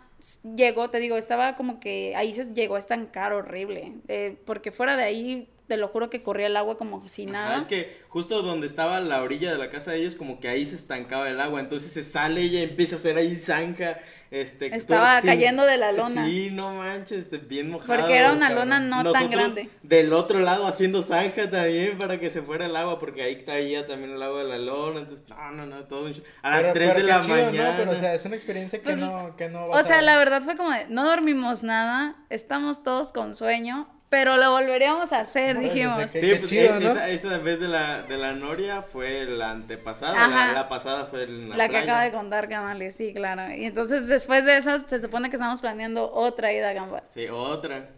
llegó, 0.55 0.89
te 0.89 0.99
digo, 0.99 1.17
estaba 1.17 1.55
como 1.55 1.79
que 1.79 2.15
ahí 2.15 2.33
se 2.33 2.53
llegó 2.53 2.75
a 2.75 2.79
estancar 2.79 3.33
horrible. 3.33 3.93
Eh, 4.07 4.37
porque 4.45 4.71
fuera 4.71 4.97
de 4.97 5.03
ahí 5.03 5.49
te 5.67 5.77
lo 5.77 5.87
juro 5.87 6.09
que 6.09 6.23
corría 6.23 6.47
el 6.47 6.57
agua 6.57 6.77
como 6.77 7.07
si 7.07 7.25
nada. 7.25 7.57
es 7.57 7.65
que 7.67 8.01
justo 8.09 8.41
donde 8.41 8.67
estaba 8.67 8.99
la 8.99 9.21
orilla 9.21 9.51
de 9.51 9.57
la 9.57 9.69
casa 9.69 9.91
de 9.91 9.97
ellos, 9.99 10.15
como 10.15 10.39
que 10.39 10.47
ahí 10.49 10.65
se 10.65 10.75
estancaba 10.75 11.29
el 11.29 11.39
agua, 11.39 11.59
entonces 11.59 11.91
se 11.91 12.03
sale 12.03 12.41
y 12.41 12.57
empieza 12.57 12.95
a 12.95 12.99
hacer 12.99 13.17
ahí 13.17 13.37
zanja, 13.37 13.99
este... 14.29 14.75
Estaba 14.75 15.21
cayendo 15.21 15.63
de 15.63 15.77
la 15.77 15.91
lona. 15.91 16.25
Sí, 16.25 16.49
no 16.51 16.73
manches, 16.75 17.19
este, 17.19 17.37
bien 17.37 17.69
mojado. 17.69 17.99
Porque 17.99 18.17
era 18.17 18.33
una 18.33 18.49
lona 18.49 18.79
no 18.79 19.11
tan 19.11 19.29
grande. 19.29 19.69
del 19.83 20.13
otro 20.13 20.39
lado 20.39 20.67
haciendo 20.67 21.01
zanja 21.01 21.49
también 21.49 21.97
para 21.97 22.19
que 22.19 22.29
se 22.29 22.41
fuera 22.41 22.65
el 22.65 22.75
agua, 22.75 22.99
porque 22.99 23.23
ahí 23.23 23.43
caía 23.43 23.87
también 23.87 24.11
el 24.11 24.21
agua 24.21 24.43
de 24.43 24.49
la 24.49 24.57
lona, 24.57 24.99
entonces, 24.99 25.25
no, 25.29 25.51
no, 25.51 25.65
no, 25.65 25.83
todo 25.85 26.11
A 26.41 26.61
las 26.61 26.73
3 26.73 26.95
de 26.95 27.03
la 27.03 27.19
mañana. 27.19 27.71
¿no? 27.71 27.77
Pero, 27.77 27.91
o 27.91 27.95
sea, 27.95 28.13
es 28.13 28.25
una 28.25 28.35
experiencia 28.35 28.79
que 28.79 28.83
pues, 28.83 28.97
no, 28.97 29.35
que 29.37 29.49
no 29.49 29.67
O 29.67 29.83
sea, 29.83 30.01
la 30.01 30.17
verdad 30.17 30.41
fue 30.43 30.57
como 30.57 30.71
de, 30.71 30.87
no 30.89 31.05
dormimos 31.05 31.63
nada, 31.63 32.15
estamos 32.29 32.83
todos 32.83 33.11
con 33.13 33.35
sueño, 33.35 33.87
pero 34.13 34.37
lo 34.37 34.51
volveríamos 34.51 35.11
a 35.11 35.21
hacer, 35.21 35.57
dijimos. 35.57 36.11
sí, 36.11 36.19
pues, 36.19 36.47
chido, 36.47 36.79
¿no? 36.79 36.91
esa, 36.91 37.09
esa, 37.09 37.39
vez 37.39 37.59
de 37.59 37.67
la, 37.67 38.03
de 38.03 38.15
la 38.15 38.33
Noria 38.33 38.83
fue 38.83 39.25
la 39.25 39.49
antepasada, 39.49 40.27
la, 40.27 40.53
la, 40.53 40.69
pasada 40.69 41.07
fue 41.07 41.25
la, 41.25 41.57
la 41.57 41.67
que 41.67 41.77
acaba 41.77 42.03
de 42.03 42.11
contar 42.11 42.47
Canales, 42.47 42.93
sí, 42.93 43.11
claro. 43.11 43.51
Y 43.51 43.65
entonces 43.65 44.05
después 44.05 44.45
de 44.45 44.57
eso 44.57 44.79
se 44.81 45.01
supone 45.01 45.31
que 45.31 45.37
estamos 45.37 45.61
planeando 45.61 46.13
otra 46.13 46.53
ida 46.53 46.67
a 46.67 46.71
acampar. 46.73 47.05
Sí, 47.07 47.25
otra. 47.27 47.89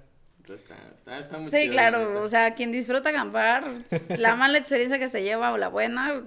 Está, 0.48 0.78
está, 0.98 1.20
está 1.20 1.38
muy 1.38 1.50
sí, 1.50 1.68
claro, 1.70 2.24
o 2.24 2.28
sea, 2.30 2.52
quien 2.52 2.72
disfruta 2.72 3.10
acampar, 3.10 3.66
la 4.18 4.38
mala 4.38 4.58
experiencia 4.58 4.98
que 4.98 5.10
se 5.10 5.22
lleva 5.22 5.52
o 5.52 5.58
la 5.58 5.68
buena, 5.68 6.24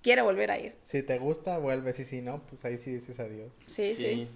quiere 0.00 0.22
volver 0.22 0.52
a 0.52 0.60
ir. 0.60 0.76
Si 0.84 1.02
te 1.02 1.18
gusta, 1.18 1.58
vuelves, 1.58 1.98
y 1.98 2.04
si 2.04 2.22
no, 2.22 2.40
pues 2.46 2.64
ahí 2.64 2.78
sí 2.78 2.92
dices 2.92 3.18
adiós. 3.18 3.52
Sí, 3.66 3.96
sí. 3.96 4.28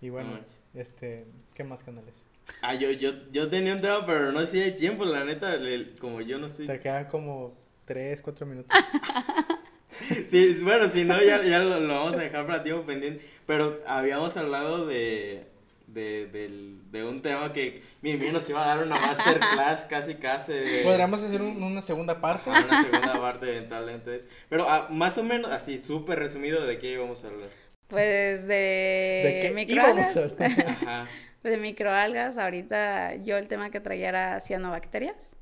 Y 0.00 0.10
bueno, 0.10 0.38
este, 0.72 1.26
¿qué 1.52 1.64
más 1.64 1.82
canales? 1.82 2.27
Ah, 2.60 2.74
yo, 2.74 2.90
yo, 2.90 3.12
yo 3.30 3.48
tenía 3.48 3.74
un 3.74 3.80
tema, 3.80 4.04
pero 4.04 4.32
no 4.32 4.40
sé 4.40 4.46
si 4.46 4.60
hay 4.60 4.72
tiempo, 4.76 5.04
la 5.04 5.24
neta, 5.24 5.58
como 6.00 6.20
yo 6.20 6.38
no 6.38 6.48
sé. 6.48 6.66
Te 6.66 6.80
quedan 6.80 7.06
como 7.06 7.56
3, 7.84 8.20
4 8.20 8.46
minutos. 8.46 8.76
sí, 10.28 10.58
bueno, 10.62 10.88
si 10.88 11.04
no, 11.04 11.22
ya, 11.22 11.42
ya 11.42 11.60
lo, 11.60 11.86
vamos 11.86 12.14
a 12.14 12.20
dejar 12.20 12.46
para 12.46 12.62
tiempo 12.62 12.84
pendiente. 12.84 13.24
Pero 13.46 13.80
habíamos 13.86 14.36
hablado 14.36 14.86
de, 14.86 15.44
de, 15.86 16.26
del, 16.26 16.80
de 16.90 17.04
un 17.04 17.22
tema 17.22 17.52
que 17.52 17.82
mi 18.02 18.12
amigo 18.12 18.32
nos 18.32 18.48
iba 18.50 18.62
a 18.62 18.76
dar 18.76 18.86
una 18.86 18.96
masterclass 19.00 19.86
casi 19.86 20.14
casi. 20.16 20.52
Podríamos 20.82 21.22
hacer 21.22 21.40
una 21.40 21.82
segunda 21.82 22.20
parte. 22.20 22.50
Ah, 22.52 22.64
una 22.68 22.82
segunda 22.82 23.20
parte 23.20 23.48
eventualmente. 23.48 24.18
Pero 24.48 24.68
ah, 24.68 24.88
más 24.90 25.16
o 25.18 25.22
menos, 25.22 25.50
así, 25.50 25.78
súper 25.78 26.18
resumido, 26.18 26.66
¿de 26.66 26.78
qué 26.78 26.92
íbamos 26.92 27.24
a 27.24 27.28
hablar? 27.28 27.48
Pues 27.88 28.46
de, 28.46 29.52
¿De 29.54 29.66
qué. 29.66 29.80
Ajá. 29.80 31.08
De 31.42 31.56
microalgas, 31.56 32.38
ahorita 32.38 33.16
yo 33.16 33.36
el 33.36 33.48
tema 33.48 33.70
que 33.70 33.80
traía 33.80 34.08
era 34.08 34.40
cianobacterias. 34.40 35.34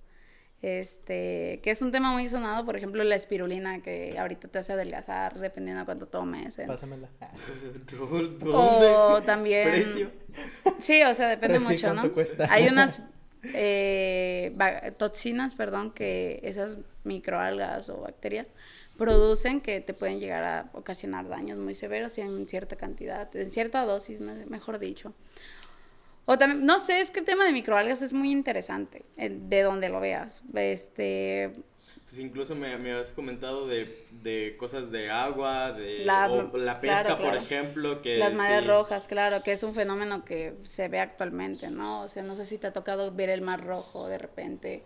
Este, 0.63 1.61
que 1.63 1.71
es 1.71 1.83
un 1.83 1.93
tema 1.93 2.13
muy 2.13 2.29
sonado, 2.29 2.65
por 2.65 2.77
ejemplo, 2.77 3.05
la 3.05 3.15
espirulina, 3.15 3.83
que 3.83 4.19
ahorita 4.19 4.49
te 4.49 4.59
hace 4.59 4.73
adelgazar 4.73 5.39
dependiendo 5.39 5.81
de 5.81 5.85
cuánto 5.85 6.07
tomes. 6.07 6.57
Pásamela. 6.67 7.09
O 8.47 9.23
también. 9.23 9.69
¿Precio? 9.71 10.11
Sí, 10.81 11.03
o 11.03 11.15
sea, 11.15 11.29
depende 11.29 11.61
mucho, 11.61 11.93
¿no? 11.95 12.11
Cuesta? 12.13 12.49
Hay 12.51 12.69
unas 12.73 13.01
eh, 13.43 14.53
toxinas, 14.97 15.55
perdón, 15.55 15.93
que 15.93 16.41
esas 16.43 16.79
microalgas 17.05 17.89
o 17.91 18.01
bacterias 18.01 18.53
producen 18.97 19.61
que 19.61 19.81
te 19.81 19.93
pueden 19.95 20.21
llegar 20.21 20.45
a 20.45 20.71
ocasionar 20.73 21.29
daños 21.29 21.59
muy 21.59 21.75
severos 21.75 22.17
y 22.19 22.23
en 22.23 22.49
cierta 22.49 22.77
cantidad, 22.77 23.35
en 23.37 23.51
cierta 23.51 23.85
dosis, 23.85 24.21
mejor 24.21 24.79
dicho. 24.79 25.13
O 26.27 26.37
también, 26.37 26.67
no 26.67 26.81
sé, 26.81 27.01
es 27.01 27.11
que 27.11 27.21
el 27.21 27.25
tema 27.25 27.45
de 27.45 27.53
microalgas 27.53 28.03
es 28.03 28.13
muy 28.13 28.33
interesante, 28.33 29.05
de 29.17 29.63
donde 29.63 29.89
lo 29.89 30.01
veas. 30.01 30.43
Este... 30.55 31.53
Pues 32.05 32.21
incluso 32.21 32.55
me, 32.55 32.77
me 32.79 32.93
habías 32.93 33.11
comentado 33.11 33.67
de, 33.67 34.07
de, 34.23 34.57
cosas 34.59 34.93
de 34.93 35.11
agua, 35.11 35.73
de 35.73 36.05
la, 36.05 36.29
la 36.55 36.79
pesca, 36.79 37.17
por 37.17 37.35
ejemplo. 37.35 38.01
que 38.01 38.17
Las 38.17 38.33
mareas 38.33 38.65
rojas, 38.65 39.09
claro, 39.09 39.43
que 39.43 39.53
es 39.53 39.63
un 39.65 39.75
fenómeno 39.75 40.25
que 40.25 40.55
se 40.63 40.87
ve 40.87 41.01
actualmente, 41.01 41.69
¿no? 41.69 42.03
O 42.03 42.09
sea, 42.09 42.23
no 42.23 42.37
sé 42.37 42.45
si 42.45 42.59
te 42.59 42.69
ha 42.69 42.73
tocado 42.73 43.11
ver 43.13 43.29
el 43.29 43.41
mar 43.41 43.65
rojo 43.65 44.07
de 44.07 44.19
repente, 44.19 44.85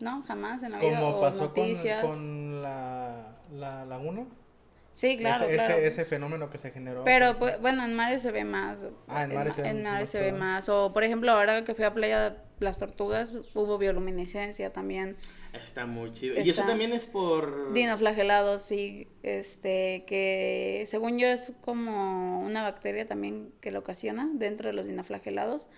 ¿no? 0.00 0.24
Jamás 0.26 0.64
en 0.64 0.72
la 0.72 0.80
vida. 0.80 0.98
Como 0.98 1.20
pasó 1.20 1.54
con, 1.54 1.74
con 2.02 2.62
la, 2.62 3.36
la 3.52 3.84
laguna. 3.84 4.26
Sí, 4.98 5.16
claro, 5.16 5.46
ese, 5.46 5.54
claro. 5.54 5.74
Ese, 5.76 6.04
fenómeno 6.04 6.50
que 6.50 6.58
se 6.58 6.72
generó. 6.72 7.04
Pero, 7.04 7.38
pues, 7.38 7.60
bueno, 7.60 7.84
en 7.84 7.94
mares 7.94 8.20
se 8.20 8.32
ve 8.32 8.42
más. 8.42 8.84
Ah, 9.06 9.22
en 9.22 9.32
mares, 9.32 9.56
en, 9.56 9.84
mares 9.84 10.10
se 10.10 10.18
ve 10.18 10.32
más. 10.32 10.68
O, 10.68 10.92
por 10.92 11.04
ejemplo, 11.04 11.30
ahora 11.30 11.62
que 11.62 11.72
fui 11.76 11.84
a 11.84 11.94
Playa 11.94 12.42
Las 12.58 12.78
Tortugas, 12.78 13.38
hubo 13.54 13.78
bioluminiscencia 13.78 14.72
también. 14.72 15.16
Está 15.52 15.86
muy 15.86 16.10
chido. 16.10 16.34
y 16.40 16.50
eso 16.50 16.64
también 16.64 16.92
es 16.92 17.06
por... 17.06 17.72
Dinoflagelados, 17.72 18.64
sí. 18.64 19.06
Este, 19.22 20.04
que 20.04 20.84
según 20.88 21.16
yo 21.16 21.28
es 21.28 21.52
como 21.60 22.40
una 22.40 22.62
bacteria 22.62 23.06
también 23.06 23.52
que 23.60 23.70
lo 23.70 23.78
ocasiona 23.78 24.28
dentro 24.32 24.66
de 24.66 24.72
los 24.72 24.86
dinoflagelados. 24.86 25.68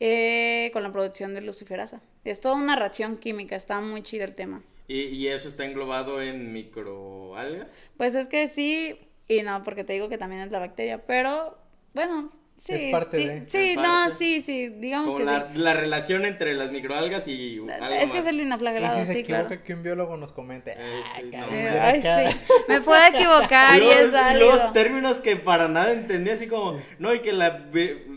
Eh, 0.00 0.70
con 0.72 0.82
la 0.82 0.90
producción 0.90 1.32
de 1.32 1.42
luciferasa. 1.42 2.02
Es 2.24 2.40
toda 2.40 2.56
una 2.56 2.74
reacción 2.74 3.18
química, 3.18 3.54
está 3.54 3.80
muy 3.80 4.02
chido 4.02 4.24
el 4.24 4.34
tema. 4.34 4.64
¿Y, 4.86 5.02
¿Y, 5.02 5.28
eso 5.28 5.48
está 5.48 5.64
englobado 5.64 6.20
en 6.20 6.52
microalgas? 6.52 7.70
Pues 7.96 8.14
es 8.14 8.28
que 8.28 8.48
sí 8.48 8.98
y 9.28 9.42
no, 9.42 9.62
porque 9.62 9.84
te 9.84 9.94
digo 9.94 10.08
que 10.08 10.18
también 10.18 10.42
es 10.42 10.50
la 10.50 10.58
bacteria, 10.58 11.06
pero 11.06 11.56
bueno, 11.94 12.30
sí. 12.58 12.74
Es 12.74 12.92
parte 12.92 13.16
de. 13.16 13.44
Sí, 13.48 13.74
no, 13.76 14.10
sí, 14.10 14.42
sí, 14.42 14.68
digamos 14.68 15.16
que 15.16 15.24
la, 15.24 15.50
sí. 15.50 15.58
La 15.58 15.72
relación 15.72 16.26
entre 16.26 16.52
las 16.54 16.70
microalgas 16.70 17.26
y 17.26 17.58
algo 17.58 17.86
Es 17.94 18.12
que 18.12 18.18
es 18.18 18.26
el 18.26 18.36
dinoflagelado, 18.38 18.98
y 18.98 19.00
si 19.02 19.06
se 19.06 19.12
sí, 19.14 19.18
equivoca 19.20 19.46
claro. 19.46 19.62
que 19.64 19.74
un 19.74 19.82
biólogo 19.82 20.16
nos 20.18 20.32
comente. 20.32 20.74
Eh, 20.76 21.02
sí, 21.16 21.30
ah, 21.34 21.46
no, 21.50 21.80
Ay, 21.80 22.02
sí. 22.02 22.38
Me 22.68 22.80
puedo 22.82 23.02
equivocar 23.06 23.82
y, 23.82 23.86
es 23.88 24.12
válido. 24.12 24.52
Los 24.56 24.72
términos 24.74 25.16
que 25.18 25.36
para 25.36 25.68
nada 25.68 25.92
entendí, 25.92 26.30
así 26.30 26.46
como, 26.46 26.78
no, 26.98 27.14
y 27.14 27.20
que 27.20 27.32
la... 27.32 27.66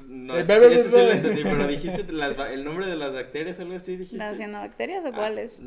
No, 0.10 0.36
El 0.36 0.42
ese 0.42 0.60
bebé- 0.60 0.84
sí 0.84 0.92
lo 0.92 1.12
entendí, 1.12 1.44
pero 1.44 1.68
dijiste 1.68 2.04
las 2.12 2.36
el 2.52 2.66
nombre 2.66 2.86
de 2.86 2.98
las 2.98 3.14
bacterias, 3.14 3.58
algo 3.62 3.76
así 3.78 3.96
dijiste. 3.96 4.18
¿Las 4.18 4.36
cianobacterias 4.36 5.06
o 5.06 5.08
Ah, 5.08 5.16
cuáles? 5.16 5.64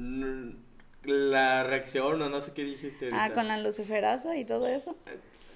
La 1.05 1.63
reacción 1.65 2.21
o 2.21 2.29
no 2.29 2.41
sé 2.41 2.53
qué 2.53 2.63
dijiste 2.65 3.07
ahorita. 3.07 3.25
Ah, 3.25 3.33
con 3.33 3.49
la 3.49 3.59
luciferasa 3.59 4.37
y 4.37 4.45
todo 4.45 4.67
eso. 4.69 4.97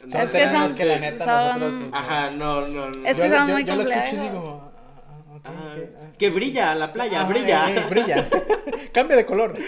No 0.07 0.19
es 0.19 0.31
que 0.33 0.49
son- 0.49 0.75
que 0.75 0.85
la 0.85 0.99
neta 0.99 1.25
son- 1.25 1.61
nosotros. 1.61 1.83
pues, 1.91 2.03
Ajá, 2.03 2.31
no, 2.31 2.61
no, 2.69 2.91
no. 2.91 3.07
Es 3.07 3.17
que 3.17 3.29
yo, 3.29 3.37
son 3.37 3.49
yo- 3.49 3.53
muy 3.55 3.65
yo 3.65 3.77
lo 3.77 3.83
escucho 3.83 3.99
y 3.99 4.09
complejos. 4.19 4.45
digo. 4.45 4.73
ah, 4.73 5.41
ah, 5.45 5.51
Ah, 5.51 5.75
ah. 5.77 6.13
que 6.19 6.31
brilla 6.31 6.75
la 6.75 6.91
playa, 6.93 7.21
Ah, 7.23 7.25
brilla. 7.25 7.71
eh, 7.71 7.75
eh, 7.79 7.87
brilla. 7.91 8.29
Cambia 8.93 9.17
de 9.17 9.27
color. 9.27 9.55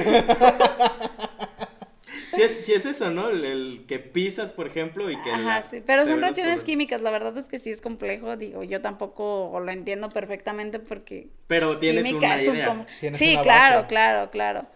Sí 2.35 2.43
es, 2.43 2.67
sí 2.67 2.75
es 2.75 2.85
eso, 2.85 3.09
¿no? 3.11 3.31
El, 3.31 3.45
el 3.47 3.85
que 3.89 3.99
pisas, 3.99 4.53
por 4.53 4.67
ejemplo, 4.67 5.11
y 5.11 5.19
que... 5.23 5.31
Ajá, 5.31 5.43
la- 5.43 5.63
sí, 5.63 5.83
pero 5.87 6.05
son 6.07 6.21
reacciones 6.21 6.65
químicas, 6.65 7.01
la 7.01 7.09
verdad 7.09 7.35
es 7.39 7.49
que 7.49 7.59
sí 7.59 7.71
es 7.71 7.81
complejo, 7.81 8.37
digo, 8.37 8.63
yo 8.63 8.83
tampoco 8.83 9.59
lo 9.59 9.71
entiendo 9.73 10.11
perfectamente 10.11 10.79
porque 10.79 11.29
Pero 11.47 11.79
tienes 11.79 12.13
una 12.13 12.37
es 12.37 12.47
un 12.49 12.57
idea. 12.57 12.67
com- 12.67 12.85
Tienes 13.01 13.19
Sí, 13.19 13.33
una 13.35 13.43
claro, 13.43 13.87
claro, 13.89 14.31
claro. 14.31 14.67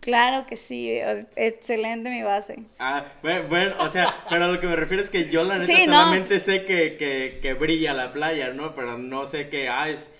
Claro 0.00 0.46
que 0.46 0.56
sí, 0.56 0.98
excelente 1.36 2.10
mi 2.10 2.22
base. 2.22 2.64
Ah, 2.78 3.06
bueno, 3.22 3.76
o 3.80 3.88
sea, 3.88 4.14
pero 4.28 4.52
lo 4.52 4.60
que 4.60 4.66
me 4.66 4.76
refiero 4.76 5.02
es 5.02 5.10
que 5.10 5.28
yo 5.28 5.44
la 5.44 5.58
neta 5.58 5.72
solamente 5.84 6.40
sé 6.40 6.64
que, 6.64 6.96
que, 6.96 7.38
que, 7.40 7.54
brilla 7.54 7.92
la 7.94 8.12
playa, 8.12 8.50
¿no? 8.50 8.74
Pero 8.74 8.98
no 8.98 9.26
sé 9.26 9.48
que, 9.48 9.68
ah, 9.68 9.88
es 9.88 10.10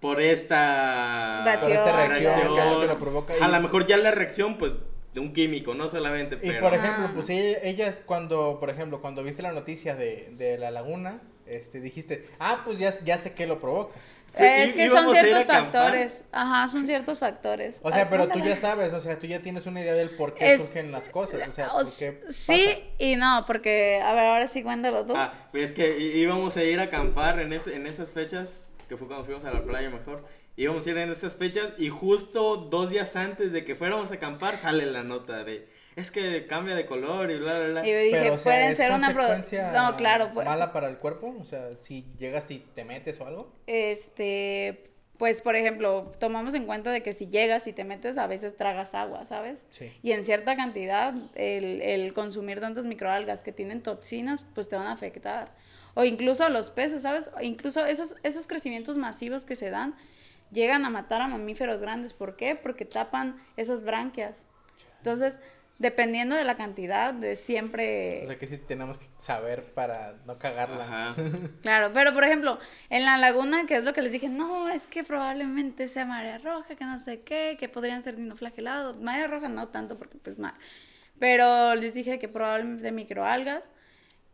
por 0.00 0.20
esta, 0.20 1.42
reacción, 1.44 2.80
que 2.80 2.86
lo 2.86 2.98
provoca. 2.98 3.34
A 3.40 3.48
lo 3.48 3.60
mejor 3.60 3.86
ya 3.86 3.96
la 3.96 4.10
reacción, 4.10 4.58
pues, 4.58 4.72
de 5.14 5.20
un 5.20 5.32
químico, 5.32 5.74
no 5.74 5.88
solamente. 5.88 6.38
Y 6.42 6.52
por 6.52 6.74
ejemplo, 6.74 7.10
pues 7.14 7.30
ellas 7.30 8.02
cuando, 8.04 8.58
por 8.60 8.70
ejemplo, 8.70 9.00
cuando 9.00 9.24
viste 9.24 9.42
la 9.42 9.52
noticia 9.52 9.96
de, 9.96 10.28
de 10.32 10.58
la 10.58 10.70
laguna, 10.70 11.22
este, 11.46 11.80
dijiste, 11.80 12.28
ah, 12.38 12.62
pues 12.64 12.78
ya, 12.78 12.92
ya 13.04 13.18
sé 13.18 13.32
qué 13.32 13.46
lo 13.46 13.60
provoca. 13.60 13.94
Es 14.36 14.74
que 14.74 14.88
son 14.88 15.10
ciertos 15.14 15.44
factores. 15.44 16.24
Ajá, 16.32 16.68
son 16.68 16.86
ciertos 16.86 17.18
factores. 17.18 17.80
O 17.82 17.90
sea, 17.90 18.08
pero 18.10 18.28
tú 18.28 18.38
ya 18.40 18.56
sabes, 18.56 18.92
o 18.92 19.00
sea, 19.00 19.18
tú 19.18 19.26
ya 19.26 19.40
tienes 19.40 19.66
una 19.66 19.80
idea 19.80 19.94
del 19.94 20.10
por 20.10 20.34
qué 20.34 20.58
surgen 20.58 20.92
las 20.92 21.08
cosas. 21.08 21.48
O 21.48 21.52
sea, 21.52 21.68
¿por 21.68 21.84
qué 21.98 22.20
Sí 22.28 22.84
y 22.98 23.16
no, 23.16 23.44
porque, 23.46 24.00
a 24.02 24.12
ver, 24.12 24.24
ahora 24.24 24.48
sí 24.48 24.62
cuéntalo 24.62 25.06
tú. 25.06 25.14
Ah, 25.16 25.48
pues 25.50 25.70
es 25.70 25.72
que 25.72 25.98
íbamos 25.98 26.56
a 26.56 26.64
ir 26.64 26.80
a 26.80 26.84
acampar 26.84 27.40
en, 27.40 27.52
en 27.52 27.86
esas 27.86 28.10
fechas, 28.10 28.72
que 28.88 28.96
fue 28.96 29.06
cuando 29.06 29.24
fuimos 29.24 29.44
a 29.44 29.52
la 29.52 29.62
playa 29.62 29.90
mejor. 29.90 30.24
Íbamos 30.56 30.86
a 30.86 30.90
ir 30.90 30.96
en 30.98 31.12
esas 31.12 31.36
fechas 31.36 31.74
y 31.76 31.90
justo 31.90 32.56
dos 32.56 32.90
días 32.90 33.14
antes 33.16 33.52
de 33.52 33.64
que 33.64 33.74
fuéramos 33.74 34.10
a 34.10 34.14
acampar 34.14 34.56
sale 34.56 34.86
la 34.86 35.02
nota 35.02 35.44
de 35.44 35.68
es 35.96 36.10
que 36.10 36.46
cambia 36.46 36.76
de 36.76 36.84
color 36.84 37.30
y 37.30 37.38
bla, 37.38 37.58
bla, 37.58 37.68
bla. 37.68 37.86
Y 37.86 37.90
yo 37.90 37.98
dije, 37.98 38.38
pueden 38.42 38.76
ser 38.76 38.92
una 38.92 39.12
producción. 39.14 39.72
No, 39.72 39.96
claro. 39.96 40.30
Pues... 40.34 40.46
¿Mala 40.46 40.72
para 40.72 40.88
el 40.88 40.98
cuerpo? 40.98 41.34
O 41.40 41.44
sea, 41.44 41.70
si 41.80 42.06
llegas 42.18 42.50
y 42.50 42.58
te 42.58 42.84
metes 42.84 43.18
o 43.18 43.26
algo. 43.26 43.50
Este, 43.66 44.90
pues, 45.16 45.40
por 45.40 45.56
ejemplo, 45.56 46.12
tomamos 46.20 46.54
en 46.54 46.66
cuenta 46.66 46.90
de 46.92 47.02
que 47.02 47.14
si 47.14 47.28
llegas 47.28 47.66
y 47.66 47.72
te 47.72 47.84
metes, 47.84 48.18
a 48.18 48.26
veces 48.26 48.58
tragas 48.58 48.94
agua, 48.94 49.24
¿sabes? 49.24 49.64
Sí. 49.70 49.90
Y 50.02 50.12
en 50.12 50.26
cierta 50.26 50.54
cantidad, 50.54 51.14
el, 51.34 51.80
el 51.80 52.12
consumir 52.12 52.60
tantas 52.60 52.84
microalgas 52.84 53.42
que 53.42 53.52
tienen 53.52 53.82
toxinas, 53.82 54.44
pues 54.54 54.68
te 54.68 54.76
van 54.76 54.88
a 54.88 54.92
afectar. 54.92 55.54
O 55.94 56.04
incluso 56.04 56.46
los 56.50 56.70
peces, 56.70 57.02
¿sabes? 57.02 57.30
incluso 57.40 57.86
esos, 57.86 58.16
esos 58.22 58.46
crecimientos 58.46 58.98
masivos 58.98 59.46
que 59.46 59.56
se 59.56 59.70
dan 59.70 59.94
llegan 60.52 60.84
a 60.84 60.90
matar 60.90 61.22
a 61.22 61.28
mamíferos 61.28 61.80
grandes. 61.80 62.12
¿Por 62.12 62.36
qué? 62.36 62.54
Porque 62.54 62.84
tapan 62.84 63.38
esas 63.56 63.82
branquias. 63.82 64.44
Entonces, 64.98 65.40
Dependiendo 65.78 66.34
de 66.34 66.44
la 66.44 66.56
cantidad, 66.56 67.12
de 67.12 67.36
siempre... 67.36 68.22
O 68.24 68.26
sea 68.28 68.38
que 68.38 68.46
sí 68.46 68.56
tenemos 68.56 68.96
que 68.96 69.06
saber 69.18 69.74
para 69.74 70.14
no 70.24 70.38
cagarla. 70.38 71.14
claro, 71.62 71.90
pero 71.92 72.14
por 72.14 72.24
ejemplo, 72.24 72.58
en 72.88 73.04
la 73.04 73.18
laguna, 73.18 73.66
que 73.66 73.76
es 73.76 73.84
lo 73.84 73.92
que 73.92 74.00
les 74.00 74.12
dije, 74.12 74.30
no, 74.30 74.70
es 74.70 74.86
que 74.86 75.04
probablemente 75.04 75.88
sea 75.88 76.06
marea 76.06 76.38
roja, 76.38 76.76
que 76.76 76.84
no 76.84 76.98
sé 76.98 77.20
qué, 77.20 77.58
que 77.60 77.68
podrían 77.68 78.02
ser 78.02 78.16
dinoflagelados. 78.16 78.98
Marea 79.00 79.26
roja 79.26 79.50
no 79.50 79.68
tanto 79.68 79.98
porque 79.98 80.16
pues 80.16 80.38
mal. 80.38 80.54
Pero 81.18 81.74
les 81.74 81.92
dije 81.92 82.18
que 82.18 82.28
probablemente 82.28 82.90
microalgas. 82.90 83.64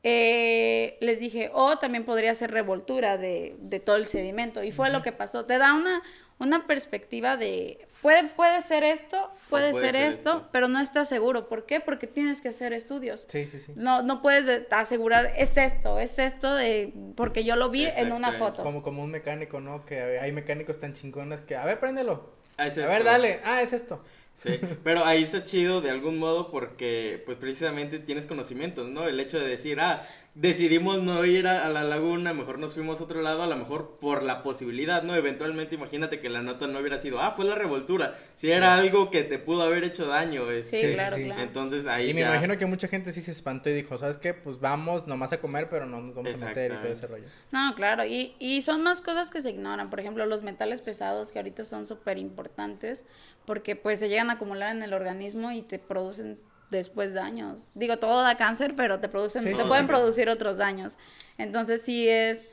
Eh, 0.04 0.96
les 1.00 1.18
dije, 1.18 1.50
o 1.52 1.78
también 1.78 2.04
podría 2.04 2.34
ser 2.34 2.52
revoltura 2.52 3.16
de, 3.18 3.56
de 3.58 3.80
todo 3.80 3.96
el 3.96 4.06
sedimento. 4.06 4.62
Y 4.62 4.70
fue 4.70 4.90
lo 4.90 5.02
que 5.02 5.10
pasó. 5.10 5.44
Te 5.44 5.58
da 5.58 5.74
una, 5.74 6.02
una 6.38 6.66
perspectiva 6.66 7.36
de, 7.36 7.86
puede, 8.02 8.24
puede 8.24 8.62
ser 8.62 8.82
esto, 8.84 9.30
puede, 9.48 9.72
ser, 9.72 9.96
esto, 9.96 10.48
pero 10.52 10.68
no 10.68 10.80
estás 10.80 11.08
seguro. 11.08 11.48
¿Por 11.48 11.64
qué? 11.64 11.80
Porque 11.80 12.06
tienes 12.06 12.40
que 12.40 12.48
hacer 12.48 12.72
estudios. 12.72 13.24
Sí, 13.28 13.46
sí, 13.46 13.60
sí. 13.60 13.72
No, 13.76 14.02
no 14.02 14.20
puedes 14.20 14.66
asegurar, 14.70 15.32
es 15.36 15.56
esto, 15.56 15.98
es 15.98 16.18
esto, 16.18 16.54
de, 16.54 16.92
porque 17.16 17.44
yo 17.44 17.56
lo 17.56 17.70
vi 17.70 17.86
en 17.86 18.12
una 18.12 18.32
foto. 18.32 18.62
Como, 18.62 18.82
como 18.82 19.02
un 19.02 19.10
mecánico, 19.10 19.60
¿no? 19.60 19.86
Que 19.86 20.18
hay 20.18 20.32
mecánicos 20.32 20.78
tan 20.78 20.92
chingones 20.92 21.40
que, 21.40 21.56
a 21.56 21.64
ver, 21.64 21.80
préndelo. 21.80 22.30
Ah, 22.58 22.64
a 22.64 22.68
ver, 22.68 23.04
dale, 23.04 23.40
ah, 23.44 23.62
es 23.62 23.72
esto. 23.72 24.04
Sí, 24.36 24.58
pero 24.82 25.04
ahí 25.04 25.22
está 25.22 25.44
chido 25.44 25.80
de 25.80 25.90
algún 25.90 26.18
modo 26.18 26.50
porque 26.50 27.22
pues 27.24 27.38
precisamente 27.38 27.98
tienes 27.98 28.26
conocimientos, 28.26 28.88
¿no? 28.88 29.06
El 29.06 29.20
hecho 29.20 29.38
de 29.38 29.46
decir, 29.46 29.78
ah, 29.80 30.06
decidimos 30.34 31.02
no 31.02 31.24
ir 31.26 31.46
a, 31.46 31.68
la 31.68 31.84
laguna, 31.84 32.32
mejor 32.32 32.58
nos 32.58 32.72
fuimos 32.72 33.00
a 33.00 33.04
otro 33.04 33.20
lado, 33.20 33.42
a 33.42 33.46
lo 33.46 33.56
mejor 33.56 33.98
por 34.00 34.22
la 34.22 34.42
posibilidad, 34.42 35.02
¿no? 35.02 35.14
Eventualmente 35.14 35.74
imagínate 35.74 36.20
que 36.20 36.30
la 36.30 36.40
nota 36.40 36.66
no 36.66 36.78
hubiera 36.78 36.98
sido, 36.98 37.20
ah, 37.20 37.32
fue 37.32 37.44
la 37.44 37.54
revoltura, 37.54 38.18
si 38.34 38.50
era 38.50 38.74
algo 38.74 39.10
que 39.10 39.22
te 39.24 39.38
pudo 39.38 39.62
haber 39.62 39.84
hecho 39.84 40.06
daño. 40.06 40.50
Es, 40.50 40.70
sí, 40.70 40.80
claro, 40.94 41.16
claro. 41.16 41.42
Entonces 41.42 41.86
ahí... 41.86 42.10
Y 42.10 42.14
me 42.14 42.22
imagino 42.22 42.56
que 42.56 42.66
mucha 42.66 42.88
gente 42.88 43.12
sí 43.12 43.20
se 43.20 43.30
espantó 43.30 43.68
y 43.68 43.74
dijo, 43.74 43.98
¿sabes 43.98 44.16
qué? 44.16 44.32
Pues 44.32 44.58
vamos 44.58 45.06
nomás 45.06 45.32
a 45.32 45.40
comer, 45.40 45.68
pero 45.68 45.84
no 45.84 46.00
nos 46.00 46.14
vamos 46.14 46.40
a 46.40 46.46
meter 46.46 46.72
y 46.72 46.76
todo 46.76 46.92
ese 46.92 47.06
rollo. 47.06 47.26
No, 47.50 47.74
claro, 47.74 48.06
y, 48.06 48.34
y 48.38 48.62
son 48.62 48.82
más 48.82 49.02
cosas 49.02 49.30
que 49.30 49.42
se 49.42 49.50
ignoran, 49.50 49.90
por 49.90 50.00
ejemplo, 50.00 50.24
los 50.24 50.42
metales 50.42 50.80
pesados 50.80 51.30
que 51.30 51.38
ahorita 51.38 51.64
son 51.64 51.86
súper 51.86 52.16
importantes 52.16 53.04
porque 53.44 53.76
pues 53.76 53.98
se 54.00 54.08
llegan 54.08 54.30
a 54.30 54.34
acumular 54.34 54.74
en 54.74 54.82
el 54.82 54.92
organismo 54.92 55.50
y 55.50 55.62
te 55.62 55.78
producen 55.78 56.38
después 56.70 57.14
daños. 57.14 57.62
Digo, 57.74 57.98
todo 57.98 58.22
da 58.22 58.36
cáncer, 58.36 58.74
pero 58.74 58.98
te 58.98 59.08
producen, 59.08 59.44
te 59.44 59.64
pueden 59.64 59.86
producir 59.86 60.28
otros 60.28 60.56
daños. 60.56 60.96
Entonces 61.38 61.82
sí 61.82 62.08
es, 62.08 62.48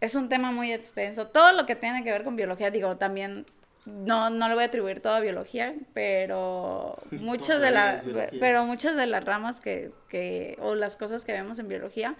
es 0.00 0.14
un 0.14 0.28
tema 0.28 0.52
muy 0.52 0.72
extenso. 0.72 1.26
Todo 1.26 1.52
lo 1.52 1.66
que 1.66 1.74
tiene 1.74 2.04
que 2.04 2.12
ver 2.12 2.24
con 2.24 2.36
biología, 2.36 2.70
digo, 2.70 2.96
también 2.96 3.46
no, 3.86 4.30
no 4.30 4.48
le 4.48 4.54
voy 4.54 4.64
a 4.64 4.66
atribuir 4.66 5.00
todo 5.00 5.14
a 5.14 5.20
biología, 5.20 5.74
pero 5.94 6.98
muchas 7.10 7.60
de 7.60 7.70
las, 7.70 8.02
pero 8.38 8.64
muchas 8.64 8.96
de 8.96 9.06
las 9.06 9.24
ramas 9.24 9.60
que, 9.60 9.92
que, 10.08 10.58
o 10.60 10.74
las 10.74 10.96
cosas 10.96 11.24
que 11.24 11.32
vemos 11.32 11.58
en 11.58 11.68
biología 11.68 12.16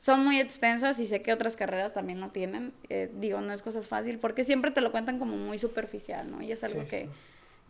son 0.00 0.24
muy 0.24 0.40
extensas 0.40 0.98
y 0.98 1.06
sé 1.06 1.20
que 1.20 1.30
otras 1.30 1.56
carreras 1.56 1.92
también 1.92 2.20
lo 2.20 2.30
tienen. 2.30 2.72
Eh, 2.88 3.10
digo, 3.20 3.42
no 3.42 3.52
es 3.52 3.60
cosa 3.60 3.82
fácil 3.82 4.18
porque 4.18 4.44
siempre 4.44 4.70
te 4.70 4.80
lo 4.80 4.92
cuentan 4.92 5.18
como 5.18 5.36
muy 5.36 5.58
superficial, 5.58 6.30
¿no? 6.30 6.40
Y 6.40 6.52
es 6.52 6.64
algo 6.64 6.86
que 6.86 7.10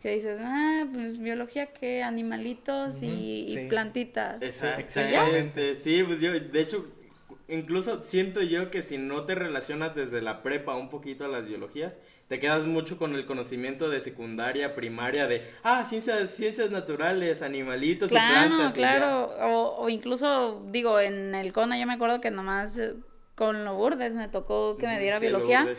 que 0.01 0.15
dices, 0.15 0.39
ah, 0.41 0.87
pues 0.91 1.19
biología 1.19 1.67
que 1.67 2.01
animalitos 2.01 3.03
y, 3.03 3.67
plantitas. 3.69 4.41
exactamente, 4.41 5.75
sí, 5.75 6.01
pues 6.03 6.19
yo, 6.19 6.31
de 6.31 6.59
hecho, 6.59 6.87
incluso 7.47 8.01
siento 8.01 8.41
yo 8.41 8.71
que 8.71 8.81
si 8.81 8.97
no 8.97 9.25
te 9.25 9.35
relacionas 9.35 9.93
desde 9.93 10.23
la 10.23 10.41
prepa 10.41 10.75
un 10.75 10.89
poquito 10.89 11.25
a 11.25 11.27
las 11.27 11.45
biologías, 11.45 11.99
te 12.31 12.39
quedas 12.39 12.63
mucho 12.63 12.97
con 12.97 13.13
el 13.13 13.25
conocimiento 13.25 13.89
de 13.89 13.99
secundaria, 13.99 14.73
primaria, 14.73 15.27
de, 15.27 15.45
ah, 15.63 15.83
ciencias, 15.83 16.29
ciencias 16.29 16.71
naturales, 16.71 17.41
animalitos 17.41 18.09
y 18.09 18.13
plantas. 18.13 18.73
Claro, 18.73 19.33
claro, 19.35 19.53
o, 19.53 19.75
o 19.81 19.89
incluso, 19.89 20.63
digo, 20.67 20.97
en 21.01 21.35
el 21.35 21.51
CONA 21.51 21.77
yo 21.77 21.85
me 21.85 21.91
acuerdo 21.91 22.21
que 22.21 22.31
nomás 22.31 22.77
eh, 22.77 22.93
con 23.35 23.65
Lourdes 23.65 24.13
me 24.13 24.29
tocó 24.29 24.77
que 24.77 24.87
me 24.87 24.97
diera 24.97 25.19
biología. 25.19 25.75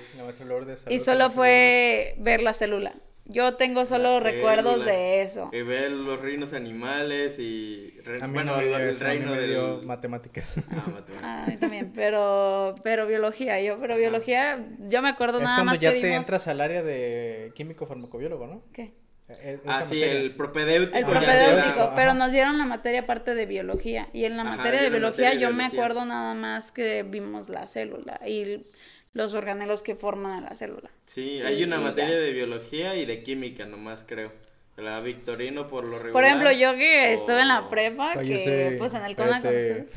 y 0.91 0.99
solo 0.99 1.31
fue 1.31 2.17
ver 2.19 2.43
la 2.43 2.53
célula. 2.53 2.97
Yo 3.33 3.55
tengo 3.55 3.85
solo 3.87 4.21
recuerdos 4.21 4.85
de 4.85 5.23
eso. 5.23 5.51
Y 5.53 5.63
ver 5.63 5.91
los 5.91 6.21
reinos 6.21 6.53
animales 6.53 7.39
y... 7.39 7.93
bueno, 8.31 8.61
el 8.61 8.99
reino 8.99 9.33
de 9.33 9.81
matemáticas. 9.87 10.55
Ah, 10.71 10.85
matemáticas. 10.87 11.23
Ah, 11.23 11.45
a 11.45 11.47
mí 11.47 11.57
también, 11.57 11.93
pero, 11.95 12.75
pero 12.83 13.07
biología, 13.07 13.61
yo, 13.61 13.79
pero 13.81 13.97
biología, 13.97 14.65
yo 14.81 15.03
me 15.03 15.09
acuerdo 15.09 15.41
nada 15.41 15.65
más 15.65 15.79
que 15.79 15.87
cuando 15.87 16.01
ya 16.01 16.09
te 16.09 16.15
entras 16.15 16.49
al 16.49 16.61
área 16.61 16.83
de 16.83 17.53
químico 17.55 17.87
farmacobiólogo, 17.87 18.47
¿no? 18.47 18.63
¿Qué? 18.73 18.93
E, 19.29 19.55
e, 19.55 19.61
ah, 19.67 19.83
sí, 19.83 20.03
el 20.03 20.35
propedéutico. 20.35 20.99
El 20.99 21.05
propedéutico, 21.05 21.93
pero 21.95 22.15
nos 22.15 22.33
dieron 22.33 22.59
la 22.59 22.67
materia 22.67 23.07
parte 23.07 23.35
de 23.35 23.47
biología. 23.47 24.09
Y 24.13 24.25
en 24.25 24.37
la 24.37 24.45
materia 24.45 24.83
de 24.83 24.91
biología 24.91 25.35
yo 25.35 25.53
me 25.53 25.65
acuerdo 25.65 26.05
nada 26.05 26.35
más 26.35 26.73
que 26.73 27.03
vimos 27.03 27.49
la 27.49 27.67
célula. 27.67 28.21
Y 28.27 28.67
los 29.15 29.35
organelos 29.35 29.83
que 29.83 29.95
forman 29.95 30.45
a 30.45 30.49
la 30.51 30.57
célula. 30.57 30.91
Sí, 31.07 31.41
hay 31.43 31.63
una 31.65 31.79
materia 31.79 32.19
de 32.19 32.31
biología 32.33 32.97
y 32.97 33.05
de 33.05 33.23
química 33.23 33.67
nomás, 33.67 34.05
creo. 34.07 34.33
La 34.77 35.01
Victorino 35.01 35.69
por 35.69 35.85
lo 35.85 35.99
regular. 35.99 36.13
Por 36.13 36.25
ejemplo, 36.25 36.51
yo 36.51 36.75
que 36.75 37.13
estuve 37.13 37.43
en 37.43 37.49
la 37.49 37.69
prepa, 37.69 38.15
que 38.15 38.75
pues 38.79 38.95
en 38.95 39.05
el 39.05 39.15
CONA 39.15 39.43
con 39.43 39.55
ustedes. 39.55 39.93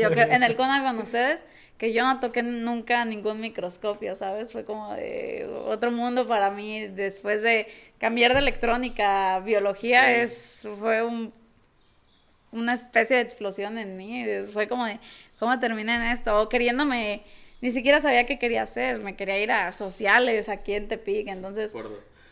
yo 0.00 0.10
que 0.10 0.22
en 0.30 0.42
el 0.42 0.56
CONA 0.56 0.82
con 0.82 0.98
ustedes, 0.98 1.44
que 1.76 1.92
yo 1.92 2.04
no 2.04 2.18
toqué 2.18 2.42
nunca 2.42 3.04
ningún 3.04 3.38
microscopio, 3.38 4.16
¿sabes? 4.16 4.50
Fue 4.50 4.64
como 4.64 4.94
de 4.94 5.46
otro 5.66 5.90
mundo 5.90 6.26
para 6.26 6.50
mí. 6.50 6.88
Después 6.88 7.42
de 7.42 7.68
cambiar 7.98 8.32
de 8.32 8.38
electrónica 8.38 9.36
a 9.36 9.40
biología, 9.40 10.22
es, 10.22 10.66
fue 10.78 11.02
un, 11.02 11.34
una 12.50 12.72
especie 12.72 13.16
de 13.16 13.22
explosión 13.22 13.76
en 13.76 13.98
mí. 13.98 14.24
Fue 14.50 14.68
como 14.68 14.86
de, 14.86 14.98
¿cómo 15.38 15.58
terminé 15.60 15.96
en 15.96 16.02
esto? 16.04 16.40
O 16.40 16.48
queriéndome 16.48 17.24
ni 17.60 17.72
siquiera 17.72 18.00
sabía 18.00 18.26
qué 18.26 18.38
quería 18.38 18.62
hacer. 18.62 18.98
Me 18.98 19.16
quería 19.16 19.38
ir 19.38 19.50
a 19.50 19.72
sociales 19.72 20.48
aquí 20.48 20.74
en 20.74 20.88
Tepic, 20.88 21.28
entonces... 21.28 21.74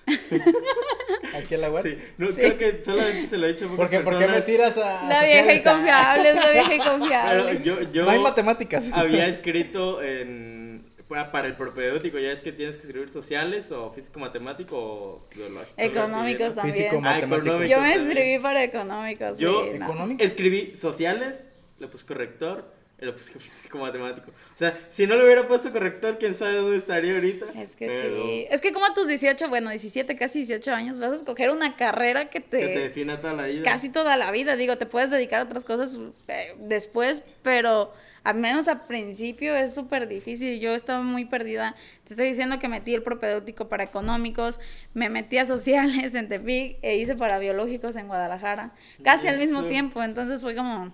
¿Aquí 1.34 1.54
en 1.56 1.60
la 1.60 1.70
web? 1.70 1.82
Sí, 1.82 1.98
no, 2.16 2.28
creo 2.28 2.58
que 2.58 2.84
solamente 2.84 3.26
se 3.26 3.38
lo 3.38 3.46
he 3.46 3.52
dicho 3.52 3.68
porque 3.76 4.00
¿Por 4.00 4.18
qué 4.18 4.28
me 4.28 4.40
tiras 4.40 4.76
a.? 4.76 5.08
La 5.08 5.24
vieja 5.24 5.52
y 5.52 5.62
confiable, 5.62 6.30
es 6.30 6.36
la 6.36 6.50
vieja 6.50 6.74
y 6.76 6.78
confiable. 6.78 7.62
yo, 7.64 7.82
yo 7.90 8.04
no 8.04 8.10
hay 8.10 8.20
matemáticas. 8.20 8.90
Había 8.92 9.26
escrito 9.28 10.00
en. 10.02 10.86
Para 11.08 11.46
el 11.46 11.54
propedéutico, 11.54 12.18
ya 12.18 12.32
es 12.32 12.40
que 12.40 12.50
tienes 12.52 12.76
que 12.76 12.86
escribir 12.86 13.08
sociales 13.10 13.70
o 13.70 13.92
físico-matemático 13.92 14.76
o 14.76 15.28
biológico. 15.34 15.74
Económicos 15.76 16.54
también. 16.54 16.76
Físico, 16.76 17.00
matemático. 17.00 17.62
yo 17.64 17.80
me 17.80 17.94
escribí 17.94 18.38
para 18.40 18.64
económicos. 18.64 19.38
Yo 19.38 19.70
escribí 20.18 20.74
sociales, 20.74 21.48
le 21.78 21.86
puse 21.86 22.06
corrector 22.06 22.75
lo 23.04 23.12
puse 23.12 23.38
físico 23.38 23.78
matemático. 23.78 24.30
O 24.30 24.58
sea, 24.58 24.78
si 24.88 25.06
no 25.06 25.16
le 25.16 25.24
hubiera 25.24 25.46
puesto 25.46 25.70
corrector, 25.70 26.16
quién 26.18 26.34
sabe 26.34 26.56
dónde 26.56 26.78
estaría 26.78 27.12
ahorita. 27.14 27.46
Es 27.60 27.76
que 27.76 27.88
sí. 27.88 28.46
Es 28.50 28.62
que 28.62 28.72
como 28.72 28.86
a 28.86 28.94
tus 28.94 29.06
18, 29.06 29.48
bueno, 29.50 29.68
17, 29.68 30.16
casi 30.16 30.38
18 30.40 30.72
años, 30.72 30.98
vas 30.98 31.12
a 31.12 31.16
escoger 31.16 31.50
una 31.50 31.76
carrera 31.76 32.30
que 32.30 32.40
te... 32.40 32.58
Que 32.58 32.68
te 32.68 32.78
defina 32.80 33.20
toda 33.20 33.34
la 33.34 33.46
vida. 33.46 33.62
Casi 33.64 33.90
toda 33.90 34.16
la 34.16 34.30
vida. 34.30 34.56
Digo, 34.56 34.78
te 34.78 34.86
puedes 34.86 35.10
dedicar 35.10 35.40
a 35.40 35.44
otras 35.44 35.64
cosas 35.64 35.98
eh, 36.28 36.54
después, 36.58 37.22
pero 37.42 37.92
al 38.24 38.36
menos 38.36 38.66
al 38.66 38.86
principio 38.86 39.54
es 39.54 39.74
súper 39.74 40.08
difícil. 40.08 40.58
Yo 40.58 40.74
estaba 40.74 41.02
muy 41.02 41.26
perdida. 41.26 41.76
Te 42.04 42.14
estoy 42.14 42.28
diciendo 42.28 42.58
que 42.58 42.68
metí 42.68 42.94
el 42.94 43.02
propedéutico 43.02 43.68
para 43.68 43.84
económicos, 43.84 44.58
me 44.94 45.10
metí 45.10 45.36
a 45.36 45.44
sociales 45.44 46.14
en 46.14 46.30
Tepic 46.30 46.78
e 46.80 46.96
hice 46.96 47.14
para 47.14 47.38
biológicos 47.38 47.94
en 47.94 48.06
Guadalajara. 48.06 48.72
Casi 49.04 49.28
al 49.28 49.36
mismo 49.36 49.66
tiempo. 49.66 50.02
Entonces 50.02 50.40
fue 50.40 50.56
como 50.56 50.92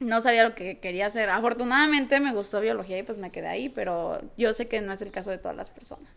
no 0.00 0.20
sabía 0.20 0.44
lo 0.44 0.54
que 0.54 0.78
quería 0.78 1.06
hacer. 1.06 1.30
Afortunadamente 1.30 2.20
me 2.20 2.32
gustó 2.32 2.60
biología 2.60 2.98
y 2.98 3.02
pues 3.02 3.18
me 3.18 3.30
quedé 3.30 3.48
ahí, 3.48 3.68
pero 3.68 4.20
yo 4.36 4.52
sé 4.54 4.68
que 4.68 4.80
no 4.80 4.92
es 4.92 5.02
el 5.02 5.10
caso 5.10 5.30
de 5.30 5.38
todas 5.38 5.56
las 5.56 5.70
personas. 5.70 6.10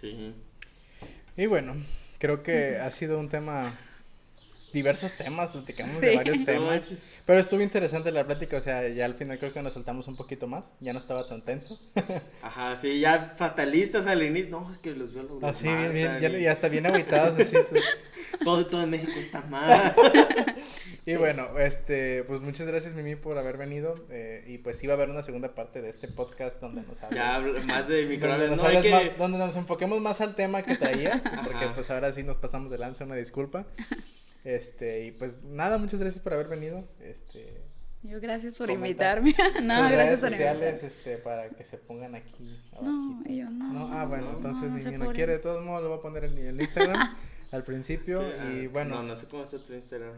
Sí. 0.00 0.34
Y 1.36 1.46
bueno, 1.46 1.74
creo 2.18 2.42
que 2.42 2.78
ha 2.78 2.90
sido 2.90 3.18
un 3.18 3.28
tema 3.28 3.74
diversos 4.72 5.14
temas, 5.14 5.50
platicamos 5.50 6.00
de 6.00 6.16
varios 6.16 6.44
temas. 6.44 6.90
Pero 7.24 7.40
estuvo 7.40 7.60
interesante 7.60 8.12
la 8.12 8.24
plática, 8.24 8.58
o 8.58 8.60
sea, 8.60 8.88
ya 8.88 9.04
al 9.04 9.14
final 9.14 9.38
creo 9.38 9.52
que 9.52 9.60
nos 9.62 9.72
soltamos 9.72 10.06
un 10.06 10.16
poquito 10.16 10.46
más, 10.46 10.64
ya 10.80 10.92
no 10.92 10.98
estaba 10.98 11.26
tan 11.26 11.42
tenso. 11.42 11.78
Ajá, 12.42 12.76
sí, 12.80 13.00
ya 13.00 13.34
fatalistas 13.36 14.06
al 14.06 14.22
inicio, 14.22 14.50
no, 14.50 14.70
es 14.70 14.78
que 14.78 14.92
los 14.92 15.12
biólogos. 15.12 15.42
Así, 15.42 15.68
ah, 15.68 15.76
bien, 15.76 15.92
bien, 15.92 16.20
ya, 16.20 16.28
ya 16.28 16.52
hasta 16.52 16.68
bien 16.68 16.86
aguitados, 16.86 17.38
así. 17.40 17.56
todo, 18.44 18.66
todo 18.66 18.82
en 18.82 18.90
México 18.90 19.18
está 19.18 19.40
mal. 19.42 19.94
y 21.06 21.16
bueno, 21.16 21.58
este, 21.58 22.22
pues 22.24 22.40
muchas 22.40 22.66
gracias 22.66 22.94
Mimi 22.94 23.16
por 23.16 23.38
haber 23.38 23.56
venido, 23.56 24.06
eh, 24.10 24.44
y 24.46 24.58
pues 24.58 24.82
iba 24.84 24.92
a 24.92 24.96
haber 24.96 25.10
una 25.10 25.22
segunda 25.22 25.54
parte 25.54 25.82
de 25.82 25.90
este 25.90 26.08
podcast 26.08 26.60
donde 26.60 26.82
nos 26.82 27.02
hablas. 27.02 27.42
Ya, 27.42 27.62
más 27.64 27.88
de 27.88 28.04
micro 28.04 28.28
donde, 28.28 28.48
nos 28.48 28.62
no, 28.62 29.00
donde 29.18 29.38
nos 29.38 29.56
enfoquemos 29.56 30.00
más 30.00 30.20
al 30.20 30.36
tema 30.36 30.62
que 30.62 30.76
traías, 30.76 31.20
porque 31.42 31.66
pues 31.74 31.90
ahora 31.90 32.12
sí 32.12 32.22
nos 32.22 32.36
pasamos 32.36 32.70
de 32.70 32.78
lanza, 32.78 33.04
una 33.04 33.16
disculpa. 33.16 33.66
Este, 34.46 35.06
y 35.06 35.10
pues 35.10 35.42
nada, 35.42 35.76
muchas 35.76 36.00
gracias 36.00 36.22
por 36.22 36.32
haber 36.32 36.46
venido. 36.46 36.84
Este, 37.00 37.64
yo 38.04 38.20
gracias 38.20 38.56
por 38.56 38.70
invitarme. 38.70 39.34
no, 39.64 39.90
gracias 39.90 40.20
por 40.20 40.30
sociales, 40.30 40.84
este, 40.84 41.18
para 41.18 41.48
que 41.48 41.64
se 41.64 41.78
pongan 41.78 42.14
aquí. 42.14 42.56
No, 42.80 43.24
yo 43.28 43.50
no. 43.50 43.72
no. 43.72 43.92
Ah, 43.92 44.06
bueno, 44.06 44.34
entonces 44.36 44.70
mi 44.70 44.84
no, 44.96 45.12
quiere, 45.12 45.32
de 45.32 45.38
todos 45.40 45.64
modos 45.64 45.82
lo 45.82 45.88
voy 45.88 45.98
a 45.98 46.00
poner 46.00 46.24
en 46.26 46.38
el 46.38 46.60
Instagram 46.60 47.16
al 47.50 47.64
principio 47.64 48.22
y 48.52 48.68
bueno. 48.68 48.94
No, 48.94 49.02
no 49.02 49.16
sé 49.16 49.26
cómo 49.26 49.42
está 49.42 49.58
tu 49.58 49.74
Instagram. 49.74 50.12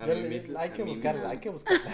hay, 0.00 0.70
que 0.70 0.82
buscarla, 0.82 1.30
hay 1.30 1.38
que 1.38 1.50
buscarla, 1.50 1.92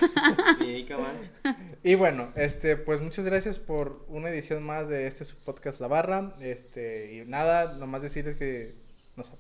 y 1.83 1.95
bueno, 1.95 2.33
este, 2.37 2.79
pues 2.79 3.03
muchas 3.03 3.27
gracias 3.27 3.59
por 3.59 4.07
una 4.09 4.31
edición 4.31 4.63
más 4.63 4.89
de 4.89 5.07
este 5.07 5.27
su 5.27 5.37
podcast 5.37 5.79
La 5.83 5.89
Barra. 5.89 6.33
Este, 6.41 7.17
y 7.17 7.27
nada, 7.27 7.77
nomás 7.77 8.01
decirles 8.01 8.35
que 8.37 8.86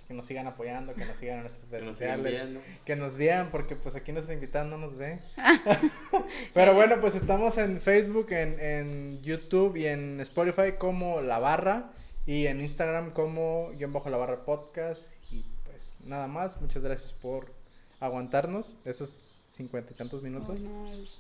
que 0.08 0.14
nos 0.14 0.26
sigan 0.26 0.46
apoyando, 0.46 0.94
que 0.94 1.04
nos 1.04 1.16
sigan 1.18 1.36
en 1.36 1.42
nuestras 1.42 1.70
redes 1.70 1.84
sociales, 1.84 2.58
que 2.84 2.96
nos 2.96 3.16
vean, 3.16 3.50
porque 3.50 3.76
pues 3.76 3.94
aquí 3.94 4.12
nuestra 4.12 4.34
invitada 4.34 4.64
no 4.64 4.78
nos 4.78 4.96
ve. 4.96 5.18
Pero 6.54 6.74
bueno, 6.74 6.96
pues 7.00 7.14
estamos 7.14 7.58
en 7.58 7.80
Facebook, 7.80 8.32
en, 8.32 8.58
en 8.58 9.22
YouTube 9.22 9.76
y 9.76 9.86
en 9.86 10.20
Spotify 10.20 10.72
como 10.78 11.20
La 11.20 11.38
Barra 11.38 11.92
y 12.26 12.46
en 12.46 12.60
Instagram 12.60 13.12
como 13.12 13.70
guion 13.76 13.92
bajo 13.92 14.10
la 14.10 14.16
barra 14.16 14.44
podcast. 14.44 15.12
Y 15.30 15.44
pues 15.64 15.98
nada 16.04 16.26
más, 16.26 16.60
muchas 16.60 16.82
gracias 16.82 17.12
por 17.12 17.52
aguantarnos 18.00 18.76
esos 18.84 19.28
cincuenta 19.48 19.92
y 19.92 19.96
tantos 19.96 20.22
minutos. 20.22 20.58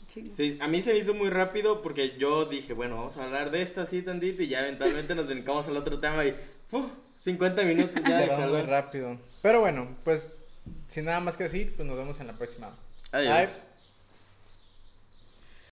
sí, 0.06 0.58
a 0.60 0.68
mí 0.68 0.82
se 0.82 0.92
me 0.92 0.98
hizo 0.98 1.14
muy 1.14 1.30
rápido 1.30 1.80
porque 1.80 2.16
yo 2.18 2.44
dije, 2.46 2.72
bueno, 2.72 2.96
vamos 2.96 3.16
a 3.16 3.24
hablar 3.24 3.50
de 3.50 3.62
esta 3.62 3.82
así 3.82 4.02
tantito 4.02 4.42
y 4.42 4.48
ya 4.48 4.60
eventualmente 4.60 5.14
nos 5.14 5.28
brincamos 5.28 5.68
al 5.68 5.76
otro 5.76 6.00
tema 6.00 6.24
y 6.24 6.34
50 7.26 7.62
minutos 7.64 8.02
ya. 8.08 8.22
Se 8.22 8.26
va 8.28 8.46
muy 8.46 8.62
rápido. 8.62 9.18
Pero 9.42 9.60
bueno, 9.60 9.88
pues 10.04 10.36
sin 10.88 11.04
nada 11.04 11.20
más 11.20 11.36
que 11.36 11.44
decir, 11.44 11.74
pues 11.76 11.86
nos 11.86 11.96
vemos 11.96 12.18
en 12.20 12.28
la 12.28 12.32
próxima. 12.32 12.70
Adiós. 13.12 13.34
Bye. 13.34 13.75